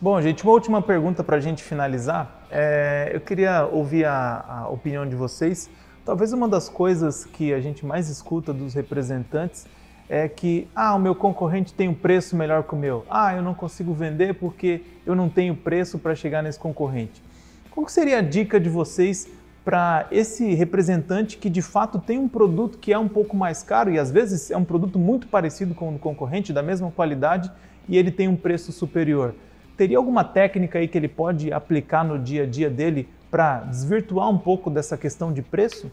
Bom, 0.00 0.20
gente, 0.20 0.42
uma 0.42 0.52
última 0.52 0.80
pergunta 0.80 1.22
para 1.22 1.36
a 1.36 1.40
gente 1.40 1.62
finalizar. 1.62 2.46
É, 2.50 3.10
eu 3.12 3.20
queria 3.20 3.66
ouvir 3.66 4.06
a, 4.06 4.44
a 4.48 4.68
opinião 4.68 5.06
de 5.06 5.14
vocês. 5.14 5.70
Talvez 6.04 6.32
uma 6.32 6.48
das 6.48 6.68
coisas 6.68 7.26
que 7.26 7.52
a 7.52 7.60
gente 7.60 7.84
mais 7.84 8.08
escuta 8.08 8.52
dos 8.52 8.72
representantes 8.74 9.66
é 10.10 10.28
que 10.28 10.66
ah, 10.74 10.96
o 10.96 10.98
meu 10.98 11.14
concorrente 11.14 11.72
tem 11.72 11.88
um 11.88 11.94
preço 11.94 12.34
melhor 12.34 12.64
que 12.64 12.74
o 12.74 12.76
meu. 12.76 13.06
Ah, 13.08 13.32
eu 13.32 13.42
não 13.42 13.54
consigo 13.54 13.94
vender 13.94 14.34
porque 14.34 14.82
eu 15.06 15.14
não 15.14 15.28
tenho 15.28 15.54
preço 15.54 16.00
para 16.00 16.16
chegar 16.16 16.42
nesse 16.42 16.58
concorrente. 16.58 17.22
Qual 17.70 17.86
seria 17.88 18.18
a 18.18 18.20
dica 18.20 18.58
de 18.58 18.68
vocês 18.68 19.30
para 19.64 20.08
esse 20.10 20.52
representante 20.54 21.38
que 21.38 21.48
de 21.48 21.62
fato 21.62 22.00
tem 22.00 22.18
um 22.18 22.28
produto 22.28 22.76
que 22.76 22.92
é 22.92 22.98
um 22.98 23.06
pouco 23.06 23.36
mais 23.36 23.62
caro 23.62 23.88
e 23.88 24.00
às 24.00 24.10
vezes 24.10 24.50
é 24.50 24.56
um 24.56 24.64
produto 24.64 24.98
muito 24.98 25.28
parecido 25.28 25.76
com 25.76 25.90
o 25.90 25.92
do 25.92 25.98
concorrente, 26.00 26.52
da 26.52 26.62
mesma 26.62 26.90
qualidade, 26.90 27.48
e 27.88 27.96
ele 27.96 28.10
tem 28.10 28.26
um 28.26 28.36
preço 28.36 28.72
superior? 28.72 29.32
Teria 29.76 29.96
alguma 29.96 30.24
técnica 30.24 30.80
aí 30.80 30.88
que 30.88 30.98
ele 30.98 31.08
pode 31.08 31.52
aplicar 31.52 32.04
no 32.04 32.18
dia 32.18 32.42
a 32.42 32.46
dia 32.46 32.68
dele 32.68 33.08
para 33.30 33.60
desvirtuar 33.60 34.28
um 34.28 34.38
pouco 34.38 34.70
dessa 34.70 34.96
questão 34.96 35.32
de 35.32 35.40
preço? 35.40 35.88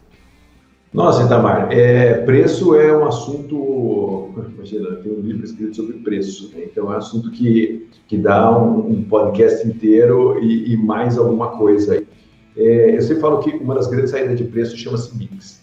Nossa, 0.92 1.24
Itamar, 1.24 1.70
é, 1.70 2.14
preço 2.24 2.74
é 2.74 2.96
um 2.96 3.04
assunto. 3.04 4.32
Imagina, 4.54 4.96
tem 4.96 5.12
um 5.12 5.20
livro 5.20 5.44
escrito 5.44 5.76
sobre 5.76 5.98
preço, 5.98 6.50
né? 6.54 6.64
então 6.64 6.90
é 6.90 6.94
um 6.94 6.98
assunto 6.98 7.30
que, 7.30 7.88
que 8.06 8.16
dá 8.16 8.58
um, 8.58 8.90
um 8.90 9.04
podcast 9.04 9.66
inteiro 9.68 10.42
e, 10.42 10.72
e, 10.72 10.76
mais 10.76 11.18
alguma 11.18 11.48
coisa. 11.58 12.02
É, 12.56 12.96
eu 12.96 13.02
sempre 13.02 13.20
falo 13.20 13.38
que 13.40 13.50
uma 13.50 13.74
das 13.74 13.86
grandes 13.86 14.10
saídas 14.10 14.38
de 14.38 14.44
preço 14.44 14.76
chama-se 14.76 15.16
mix. 15.16 15.62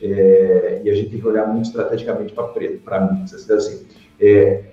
É, 0.00 0.82
e 0.84 0.90
a 0.90 0.94
gente 0.94 1.10
tem 1.10 1.20
que 1.20 1.26
olhar 1.26 1.46
muito 1.46 1.66
estrategicamente 1.66 2.32
para 2.32 3.12
mix. 3.12 3.34
Assim, 3.34 3.52
assim 3.52 3.86
é, 4.18 4.64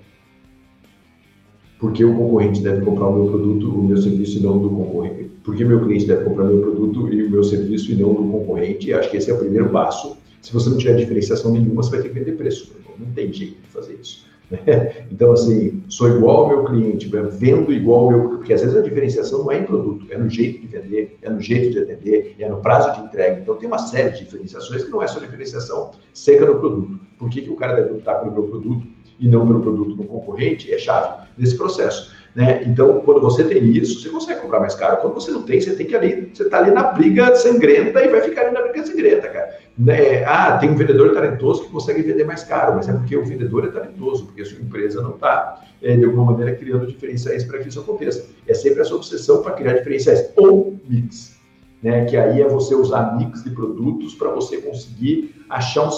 porque 1.78 2.04
o 2.04 2.14
concorrente 2.16 2.62
deve 2.62 2.84
comprar 2.84 3.06
o 3.06 3.14
meu 3.14 3.26
produto, 3.26 3.68
o 3.68 3.82
meu 3.82 3.96
serviço 3.98 4.38
e 4.38 4.42
não 4.42 4.58
do 4.58 4.70
concorrente 4.70 5.29
porque 5.42 5.64
meu 5.64 5.80
cliente 5.84 6.06
deve 6.06 6.24
comprar 6.24 6.44
meu 6.44 6.60
produto 6.60 7.12
e 7.12 7.24
o 7.24 7.30
meu 7.30 7.42
serviço 7.42 7.90
e 7.92 7.94
não 7.94 8.14
do 8.14 8.22
concorrente. 8.24 8.92
Acho 8.92 9.10
que 9.10 9.16
esse 9.16 9.30
é 9.30 9.34
o 9.34 9.38
primeiro 9.38 9.70
passo. 9.70 10.16
Se 10.42 10.52
você 10.52 10.70
não 10.70 10.78
tiver 10.78 10.94
diferenciação 10.94 11.52
nenhuma, 11.52 11.82
você 11.82 11.90
vai 11.90 12.02
ter 12.02 12.08
que 12.08 12.14
vender 12.14 12.32
preço. 12.32 12.74
Não 12.98 13.10
tem 13.12 13.32
jeito 13.32 13.60
de 13.62 13.68
fazer 13.68 13.98
isso. 14.00 14.26
Né? 14.50 15.06
Então, 15.10 15.32
assim, 15.32 15.82
sou 15.88 16.08
igual 16.08 16.44
ao 16.44 16.48
meu 16.48 16.64
cliente, 16.64 17.10
vendo 17.30 17.72
igual 17.72 18.00
ao 18.00 18.10
meu. 18.10 18.28
Porque 18.30 18.52
às 18.52 18.60
vezes 18.60 18.76
a 18.76 18.80
diferenciação 18.80 19.44
não 19.44 19.52
é 19.52 19.58
em 19.58 19.64
produto, 19.64 20.06
é 20.10 20.18
no 20.18 20.28
jeito 20.28 20.60
de 20.60 20.66
vender, 20.66 21.18
é 21.22 21.30
no 21.30 21.40
jeito 21.40 21.70
de 21.70 21.78
atender, 21.80 22.34
é 22.38 22.48
no 22.48 22.58
prazo 22.58 23.00
de 23.00 23.06
entrega. 23.06 23.40
Então, 23.40 23.54
tem 23.56 23.68
uma 23.68 23.78
série 23.78 24.10
de 24.10 24.24
diferenciações 24.24 24.84
que 24.84 24.90
não 24.90 25.02
é 25.02 25.06
só 25.06 25.20
diferenciação 25.20 25.92
seca 26.12 26.46
no 26.46 26.58
produto. 26.58 26.98
Por 27.18 27.30
que, 27.30 27.42
que 27.42 27.50
o 27.50 27.56
cara 27.56 27.74
deve 27.74 27.94
optar 27.94 28.16
pelo 28.16 28.32
meu 28.32 28.44
produto 28.44 28.86
e 29.18 29.28
não 29.28 29.46
pelo 29.46 29.60
produto 29.60 29.94
do 29.94 30.04
concorrente? 30.04 30.72
É 30.72 30.78
chave 30.78 31.28
nesse 31.38 31.56
processo. 31.56 32.19
Né? 32.34 32.62
Então, 32.64 33.00
quando 33.00 33.20
você 33.20 33.42
tem 33.42 33.70
isso, 33.72 34.00
você 34.00 34.08
consegue 34.08 34.40
comprar 34.40 34.60
mais 34.60 34.74
caro. 34.74 34.98
Quando 34.98 35.14
você 35.14 35.30
não 35.32 35.42
tem, 35.42 35.60
você 35.60 35.74
tem 35.74 35.86
que 35.86 35.96
ali, 35.96 36.30
você 36.32 36.44
está 36.44 36.58
ali 36.58 36.70
na 36.70 36.84
briga 36.84 37.34
sangrenta 37.34 38.00
e 38.00 38.08
vai 38.08 38.20
ficar 38.20 38.42
ali 38.42 38.52
na 38.52 38.62
briga 38.62 38.86
sangrenta, 38.86 39.28
cara. 39.28 39.58
Né? 39.76 40.24
Ah, 40.24 40.56
tem 40.58 40.70
um 40.70 40.76
vendedor 40.76 41.12
talentoso 41.12 41.64
que 41.64 41.70
consegue 41.70 42.02
vender 42.02 42.24
mais 42.24 42.44
caro, 42.44 42.76
mas 42.76 42.88
é 42.88 42.92
porque 42.92 43.16
o 43.16 43.24
vendedor 43.24 43.64
é 43.64 43.68
talentoso, 43.68 44.26
porque 44.26 44.42
a 44.42 44.46
sua 44.46 44.60
empresa 44.60 45.02
não 45.02 45.14
está, 45.14 45.60
é, 45.82 45.96
de 45.96 46.04
alguma 46.04 46.26
maneira, 46.26 46.54
criando 46.54 46.86
diferenciais 46.86 47.42
para 47.44 47.58
que 47.58 47.68
isso 47.68 47.80
aconteça. 47.80 48.26
É 48.46 48.54
sempre 48.54 48.80
essa 48.80 48.94
obsessão 48.94 49.42
para 49.42 49.52
criar 49.52 49.72
diferenciais. 49.74 50.30
Ou 50.36 50.78
mix. 50.88 51.40
Né, 51.82 52.04
que 52.04 52.14
aí 52.14 52.42
é 52.42 52.46
você 52.46 52.74
usar 52.74 53.16
mix 53.16 53.42
de 53.42 53.48
produtos 53.52 54.14
para 54.14 54.28
você 54.28 54.58
conseguir 54.58 55.34
achar 55.48 55.88
um, 55.88 55.90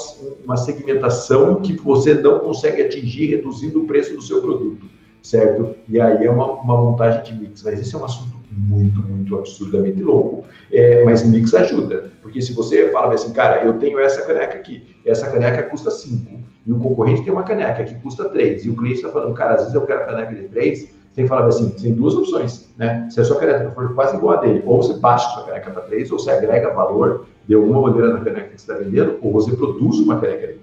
uma 0.45 0.57
segmentação 0.57 1.57
que 1.57 1.73
você 1.73 2.15
não 2.15 2.39
consegue 2.39 2.83
atingir 2.83 3.27
reduzindo 3.27 3.83
o 3.83 3.85
preço 3.85 4.15
do 4.15 4.23
seu 4.23 4.41
produto 4.41 4.87
certo? 5.23 5.75
E 5.89 6.01
aí 6.01 6.27
é 6.27 6.31
uma, 6.31 6.53
uma 6.53 6.77
montagem 6.77 7.23
de 7.23 7.35
mix, 7.35 7.63
mas 7.63 7.81
esse 7.81 7.95
é 7.95 7.99
um 7.99 8.05
assunto 8.05 8.43
muito, 8.51 9.01
muito 9.01 9.39
absurdamente 9.39 10.03
louco, 10.03 10.45
é, 10.71 11.05
mas 11.05 11.25
mix 11.25 11.55
ajuda, 11.55 12.11
porque 12.21 12.43
se 12.43 12.53
você 12.53 12.91
fala 12.91 13.15
assim, 13.15 13.33
cara, 13.33 13.65
eu 13.65 13.79
tenho 13.79 13.99
essa 13.99 14.23
caneca 14.23 14.55
aqui, 14.55 14.97
essa 15.07 15.31
caneca 15.31 15.63
custa 15.65 15.91
5, 15.91 16.41
e 16.67 16.73
o 16.73 16.79
concorrente 16.79 17.23
tem 17.23 17.33
uma 17.33 17.45
caneca 17.45 17.85
que 17.85 17.95
custa 17.97 18.29
3, 18.29 18.65
e 18.65 18.71
o 18.71 18.77
cliente 18.77 18.97
está 18.97 19.09
falando, 19.09 19.35
cara, 19.35 19.55
às 19.55 19.61
vezes 19.61 19.75
eu 19.75 19.83
quero 19.83 20.03
a 20.03 20.05
caneca 20.05 20.35
de 20.35 20.49
3, 20.49 21.03
você 21.13 21.27
falar 21.27 21.47
assim, 21.47 21.69
tem 21.71 21.93
duas 21.93 22.15
opções, 22.15 22.71
né? 22.79 23.07
Se 23.11 23.21
a 23.21 23.25
sua 23.25 23.39
caneca 23.39 23.71
for 23.73 23.95
quase 23.95 24.17
igual 24.17 24.39
a 24.39 24.41
dele, 24.41 24.63
ou 24.65 24.83
você 24.83 24.95
baixa 24.99 25.27
a 25.29 25.31
sua 25.33 25.45
caneca 25.45 25.71
para 25.71 25.83
3, 25.83 26.11
ou 26.11 26.19
você 26.19 26.31
agrega 26.31 26.73
valor 26.73 27.27
de 27.47 27.55
alguma 27.55 27.83
maneira 27.83 28.15
na 28.15 28.21
caneca 28.21 28.49
que 28.49 28.61
você 28.61 28.73
está 28.73 28.83
vendendo, 28.83 29.19
ou 29.21 29.31
você 29.31 29.55
produz 29.55 29.99
uma 29.99 30.19
caneca 30.19 30.47
de 30.47 30.55
3 30.55 30.62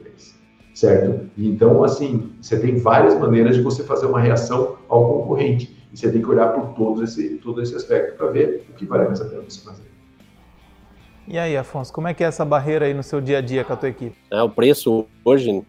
certo? 0.80 1.30
Então, 1.38 1.84
assim, 1.84 2.32
você 2.42 2.58
tem 2.58 2.78
várias 2.78 3.18
maneiras 3.20 3.56
de 3.56 3.62
você 3.62 3.84
fazer 3.84 4.06
uma 4.06 4.20
reação 4.20 4.78
ao 4.88 5.14
concorrente. 5.14 5.78
E 5.92 5.98
você 5.98 6.12
tem 6.12 6.22
que 6.22 6.28
olhar 6.28 6.54
por 6.54 6.74
todo 6.74 7.04
esse, 7.04 7.36
todo 7.38 7.62
esse 7.62 7.76
aspecto 7.76 8.16
para 8.16 8.28
ver 8.28 8.66
o 8.70 8.74
que 8.74 8.86
vale 8.86 9.06
mais 9.06 9.20
a 9.20 9.26
pena 9.26 9.42
você 9.42 9.62
fazer. 9.62 9.84
E 11.28 11.38
aí, 11.38 11.58
Afonso, 11.58 11.92
como 11.92 12.08
é 12.08 12.14
que 12.14 12.24
é 12.24 12.28
essa 12.28 12.46
barreira 12.46 12.86
aí 12.86 12.94
no 12.94 13.04
seu 13.04 13.20
dia 13.20 13.40
a 13.40 13.42
dia 13.42 13.64
com 13.64 13.74
a 13.74 13.76
tua 13.76 13.90
equipe? 13.90 14.16
É, 14.32 14.42
o 14.42 14.50
preço 14.50 15.06
hoje 15.26 15.64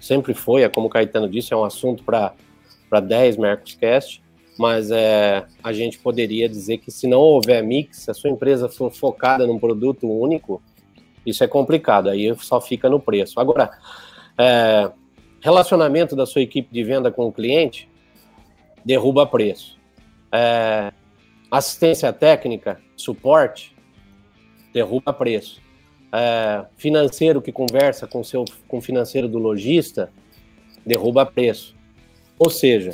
sempre 0.00 0.34
foi, 0.34 0.62
é 0.62 0.68
como 0.68 0.88
o 0.88 0.90
Caetano 0.90 1.28
disse, 1.28 1.54
é 1.54 1.56
um 1.56 1.64
assunto 1.64 2.02
para 2.04 3.00
10 3.00 3.36
Mercoscast, 3.36 4.22
mas 4.58 4.90
é, 4.90 5.46
a 5.62 5.72
gente 5.72 5.98
poderia 5.98 6.48
dizer 6.48 6.78
que 6.78 6.90
se 6.90 7.06
não 7.06 7.20
houver 7.20 7.62
mix, 7.62 7.98
se 7.98 8.10
a 8.10 8.14
sua 8.14 8.30
empresa 8.30 8.68
for 8.68 8.90
focada 8.90 9.46
num 9.46 9.58
produto 9.58 10.06
único, 10.10 10.60
isso 11.24 11.42
é 11.42 11.48
complicado, 11.48 12.08
aí 12.08 12.34
só 12.38 12.60
fica 12.60 12.88
no 12.88 13.00
preço. 13.00 13.40
Agora, 13.40 13.70
é, 14.38 14.90
relacionamento 15.40 16.14
da 16.14 16.26
sua 16.26 16.42
equipe 16.42 16.72
de 16.72 16.82
venda 16.82 17.10
com 17.10 17.26
o 17.26 17.32
cliente 17.32 17.88
derruba 18.84 19.26
preço. 19.26 19.78
É, 20.30 20.92
assistência 21.50 22.12
técnica, 22.12 22.80
suporte, 22.96 23.76
derruba 24.72 25.12
preço. 25.12 25.60
É, 26.12 26.64
financeiro 26.76 27.42
que 27.42 27.50
conversa 27.50 28.06
com 28.06 28.22
seu 28.22 28.44
com 28.68 28.78
o 28.78 28.80
financeiro 28.80 29.28
do 29.28 29.38
lojista, 29.38 30.12
derruba 30.84 31.26
preço. 31.26 31.74
Ou 32.38 32.48
seja, 32.48 32.92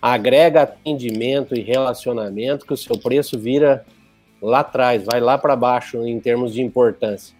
agrega 0.00 0.62
atendimento 0.62 1.54
e 1.54 1.62
relacionamento 1.62 2.66
que 2.66 2.74
o 2.74 2.76
seu 2.76 2.98
preço 2.98 3.38
vira 3.38 3.84
lá 4.40 4.60
atrás, 4.60 5.04
vai 5.04 5.20
lá 5.20 5.38
para 5.38 5.56
baixo 5.56 6.06
em 6.06 6.20
termos 6.20 6.52
de 6.52 6.62
importância. 6.62 7.34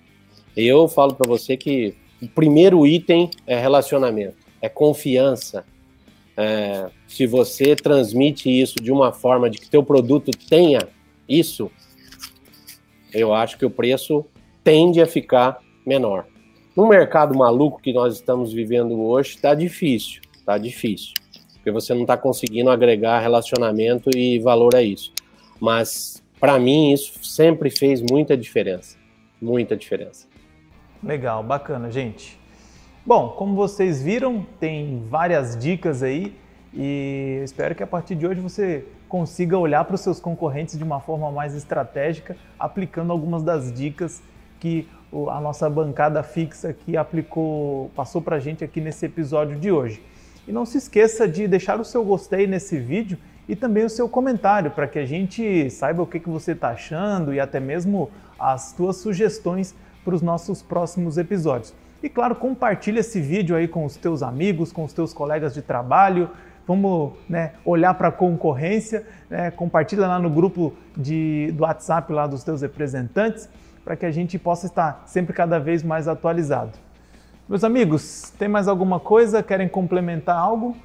Eu 0.56 0.88
falo 0.88 1.14
para 1.14 1.28
você 1.28 1.56
que 1.56 1.94
o 2.20 2.28
primeiro 2.28 2.86
item 2.86 3.30
é 3.46 3.58
relacionamento, 3.58 4.36
é 4.60 4.68
confiança. 4.68 5.64
É, 6.36 6.88
se 7.08 7.26
você 7.26 7.74
transmite 7.74 8.48
isso 8.48 8.76
de 8.76 8.92
uma 8.92 9.12
forma 9.12 9.48
de 9.48 9.58
que 9.58 9.68
teu 9.68 9.82
produto 9.82 10.30
tenha 10.48 10.80
isso, 11.28 11.70
eu 13.12 13.32
acho 13.32 13.58
que 13.58 13.64
o 13.64 13.70
preço 13.70 14.24
tende 14.62 15.00
a 15.00 15.06
ficar 15.06 15.58
menor. 15.86 16.26
No 16.76 16.86
mercado 16.86 17.34
maluco 17.34 17.80
que 17.80 17.92
nós 17.92 18.14
estamos 18.14 18.52
vivendo 18.52 19.00
hoje, 19.00 19.30
está 19.30 19.54
difícil, 19.54 20.20
está 20.34 20.58
difícil, 20.58 21.14
porque 21.54 21.70
você 21.70 21.94
não 21.94 22.02
está 22.02 22.16
conseguindo 22.16 22.68
agregar 22.68 23.20
relacionamento 23.20 24.10
e 24.14 24.38
valor 24.38 24.74
a 24.74 24.82
isso. 24.82 25.12
Mas 25.58 26.22
para 26.38 26.58
mim 26.58 26.92
isso 26.92 27.24
sempre 27.24 27.70
fez 27.70 28.02
muita 28.02 28.36
diferença, 28.36 28.98
muita 29.40 29.74
diferença. 29.74 30.26
Legal, 31.02 31.42
bacana, 31.42 31.90
gente. 31.90 32.38
Bom, 33.04 33.30
como 33.30 33.54
vocês 33.54 34.02
viram, 34.02 34.46
tem 34.58 35.04
várias 35.08 35.56
dicas 35.56 36.02
aí 36.02 36.34
e 36.72 37.40
espero 37.44 37.74
que 37.74 37.82
a 37.82 37.86
partir 37.86 38.14
de 38.14 38.26
hoje 38.26 38.40
você 38.40 38.84
consiga 39.08 39.58
olhar 39.58 39.84
para 39.84 39.94
os 39.94 40.00
seus 40.00 40.18
concorrentes 40.18 40.76
de 40.76 40.82
uma 40.82 40.98
forma 40.98 41.30
mais 41.30 41.54
estratégica, 41.54 42.36
aplicando 42.58 43.12
algumas 43.12 43.42
das 43.42 43.72
dicas 43.72 44.22
que 44.58 44.88
a 45.28 45.40
nossa 45.40 45.68
bancada 45.70 46.22
fixa 46.22 46.70
aqui 46.70 46.96
aplicou, 46.96 47.90
passou 47.94 48.20
para 48.20 48.36
a 48.36 48.40
gente 48.40 48.64
aqui 48.64 48.80
nesse 48.80 49.06
episódio 49.06 49.56
de 49.58 49.70
hoje. 49.70 50.02
E 50.48 50.52
não 50.52 50.64
se 50.64 50.78
esqueça 50.78 51.28
de 51.28 51.46
deixar 51.46 51.78
o 51.78 51.84
seu 51.84 52.04
gostei 52.04 52.46
nesse 52.46 52.78
vídeo 52.78 53.18
e 53.48 53.54
também 53.54 53.84
o 53.84 53.90
seu 53.90 54.08
comentário 54.08 54.70
para 54.70 54.88
que 54.88 54.98
a 54.98 55.06
gente 55.06 55.70
saiba 55.70 56.02
o 56.02 56.06
que, 56.06 56.18
que 56.18 56.28
você 56.28 56.52
está 56.52 56.70
achando 56.70 57.32
e 57.32 57.38
até 57.38 57.60
mesmo 57.60 58.10
as 58.38 58.74
suas 58.76 58.96
sugestões 58.96 59.74
para 60.06 60.14
os 60.14 60.22
nossos 60.22 60.62
próximos 60.62 61.18
episódios. 61.18 61.74
E 62.00 62.08
claro, 62.08 62.36
compartilha 62.36 63.00
esse 63.00 63.20
vídeo 63.20 63.56
aí 63.56 63.66
com 63.66 63.84
os 63.84 63.96
teus 63.96 64.22
amigos, 64.22 64.70
com 64.70 64.84
os 64.84 64.92
teus 64.92 65.12
colegas 65.12 65.52
de 65.52 65.62
trabalho. 65.62 66.30
Vamos 66.64 67.14
né, 67.28 67.54
olhar 67.64 67.92
para 67.94 68.08
a 68.08 68.12
concorrência, 68.12 69.04
né, 69.28 69.50
compartilha 69.50 70.06
lá 70.06 70.20
no 70.20 70.30
grupo 70.30 70.72
de, 70.96 71.52
do 71.56 71.64
WhatsApp 71.64 72.12
lá 72.12 72.28
dos 72.28 72.44
teus 72.44 72.62
representantes, 72.62 73.48
para 73.84 73.96
que 73.96 74.06
a 74.06 74.12
gente 74.12 74.38
possa 74.38 74.66
estar 74.66 75.02
sempre 75.06 75.34
cada 75.34 75.58
vez 75.58 75.82
mais 75.82 76.06
atualizado. 76.06 76.78
Meus 77.48 77.64
amigos, 77.64 78.32
tem 78.38 78.46
mais 78.46 78.68
alguma 78.68 79.00
coisa? 79.00 79.42
Querem 79.42 79.68
complementar 79.68 80.36
algo? 80.36 80.76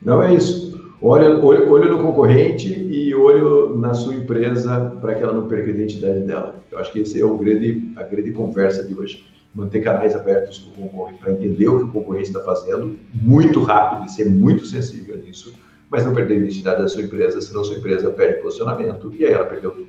Não 0.00 0.22
é 0.22 0.32
isso. 0.32 0.94
Olho, 1.00 1.44
olho, 1.44 1.70
olho 1.70 1.96
no 1.96 2.02
concorrente 2.04 2.68
e 2.68 3.05
olho 3.16 3.76
na 3.76 3.94
sua 3.94 4.14
empresa 4.14 4.96
para 5.00 5.14
que 5.14 5.22
ela 5.22 5.32
não 5.32 5.48
perca 5.48 5.70
a 5.70 5.74
identidade 5.74 6.20
dela. 6.20 6.56
Eu 6.70 6.78
acho 6.78 6.92
que 6.92 7.00
esse 7.00 7.20
é 7.20 7.24
o 7.24 7.36
grande, 7.36 7.92
a 7.96 8.02
grande 8.02 8.32
conversa 8.32 8.84
de 8.84 8.94
hoje. 8.94 9.26
Manter 9.54 9.80
canais 9.80 10.14
abertos 10.14 10.58
com 10.58 10.84
o 10.84 10.88
concorrente 10.88 11.18
para 11.20 11.32
entender 11.32 11.68
o 11.68 11.78
que 11.78 11.84
o 11.84 11.88
concorrente 11.88 12.28
está 12.28 12.40
fazendo, 12.40 12.98
muito 13.14 13.62
rápido 13.62 14.06
e 14.06 14.10
ser 14.10 14.28
muito 14.28 14.66
sensível 14.66 15.16
nisso, 15.16 15.54
mas 15.88 16.04
não 16.04 16.14
perder 16.14 16.34
a 16.34 16.36
identidade 16.38 16.82
da 16.82 16.88
sua 16.88 17.02
empresa, 17.02 17.40
senão 17.40 17.64
sua 17.64 17.78
empresa 17.78 18.10
perde 18.10 18.42
posicionamento 18.42 19.10
e 19.18 19.24
aí 19.24 19.32
ela 19.32 19.46
perdeu 19.46 19.70
tudo. 19.70 19.88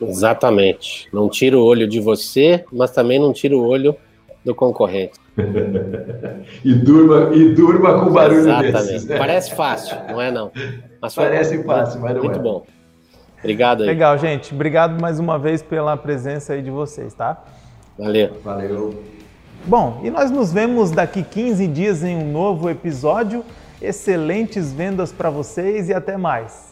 Exatamente. 0.00 1.08
Não 1.12 1.28
tira 1.28 1.58
o 1.58 1.64
olho 1.64 1.88
de 1.88 1.98
você, 2.00 2.64
mas 2.72 2.92
também 2.92 3.18
não 3.18 3.32
tira 3.32 3.56
o 3.56 3.66
olho 3.66 3.96
do 4.44 4.54
concorrente. 4.54 5.18
e, 6.64 6.74
durma, 6.74 7.34
e 7.34 7.54
durma 7.54 8.00
com 8.00 8.12
barulho 8.12 8.40
Exatamente. 8.40 8.72
desses. 8.72 9.06
Né? 9.06 9.18
Parece 9.18 9.54
fácil, 9.54 9.96
não 10.08 10.20
é 10.20 10.30
não. 10.30 10.50
Mas 11.00 11.14
Parece 11.14 11.62
fácil, 11.62 12.00
mas 12.00 12.14
não 12.14 12.22
muito 12.22 12.38
é. 12.38 12.42
bom. 12.42 12.66
Obrigado 13.38 13.82
aí. 13.82 13.86
Legal, 13.86 14.18
gente. 14.18 14.54
Obrigado 14.54 15.00
mais 15.00 15.18
uma 15.18 15.38
vez 15.38 15.62
pela 15.62 15.96
presença 15.96 16.52
aí 16.52 16.62
de 16.62 16.70
vocês, 16.70 17.14
tá? 17.14 17.42
Valeu. 17.98 18.36
Valeu. 18.44 19.02
Bom, 19.64 20.00
e 20.02 20.10
nós 20.10 20.30
nos 20.30 20.52
vemos 20.52 20.90
daqui 20.90 21.22
15 21.22 21.66
dias 21.66 22.02
em 22.02 22.16
um 22.16 22.30
novo 22.30 22.68
episódio. 22.68 23.44
Excelentes 23.80 24.72
vendas 24.72 25.10
para 25.10 25.30
vocês 25.30 25.88
e 25.88 25.94
até 25.94 26.16
mais. 26.16 26.69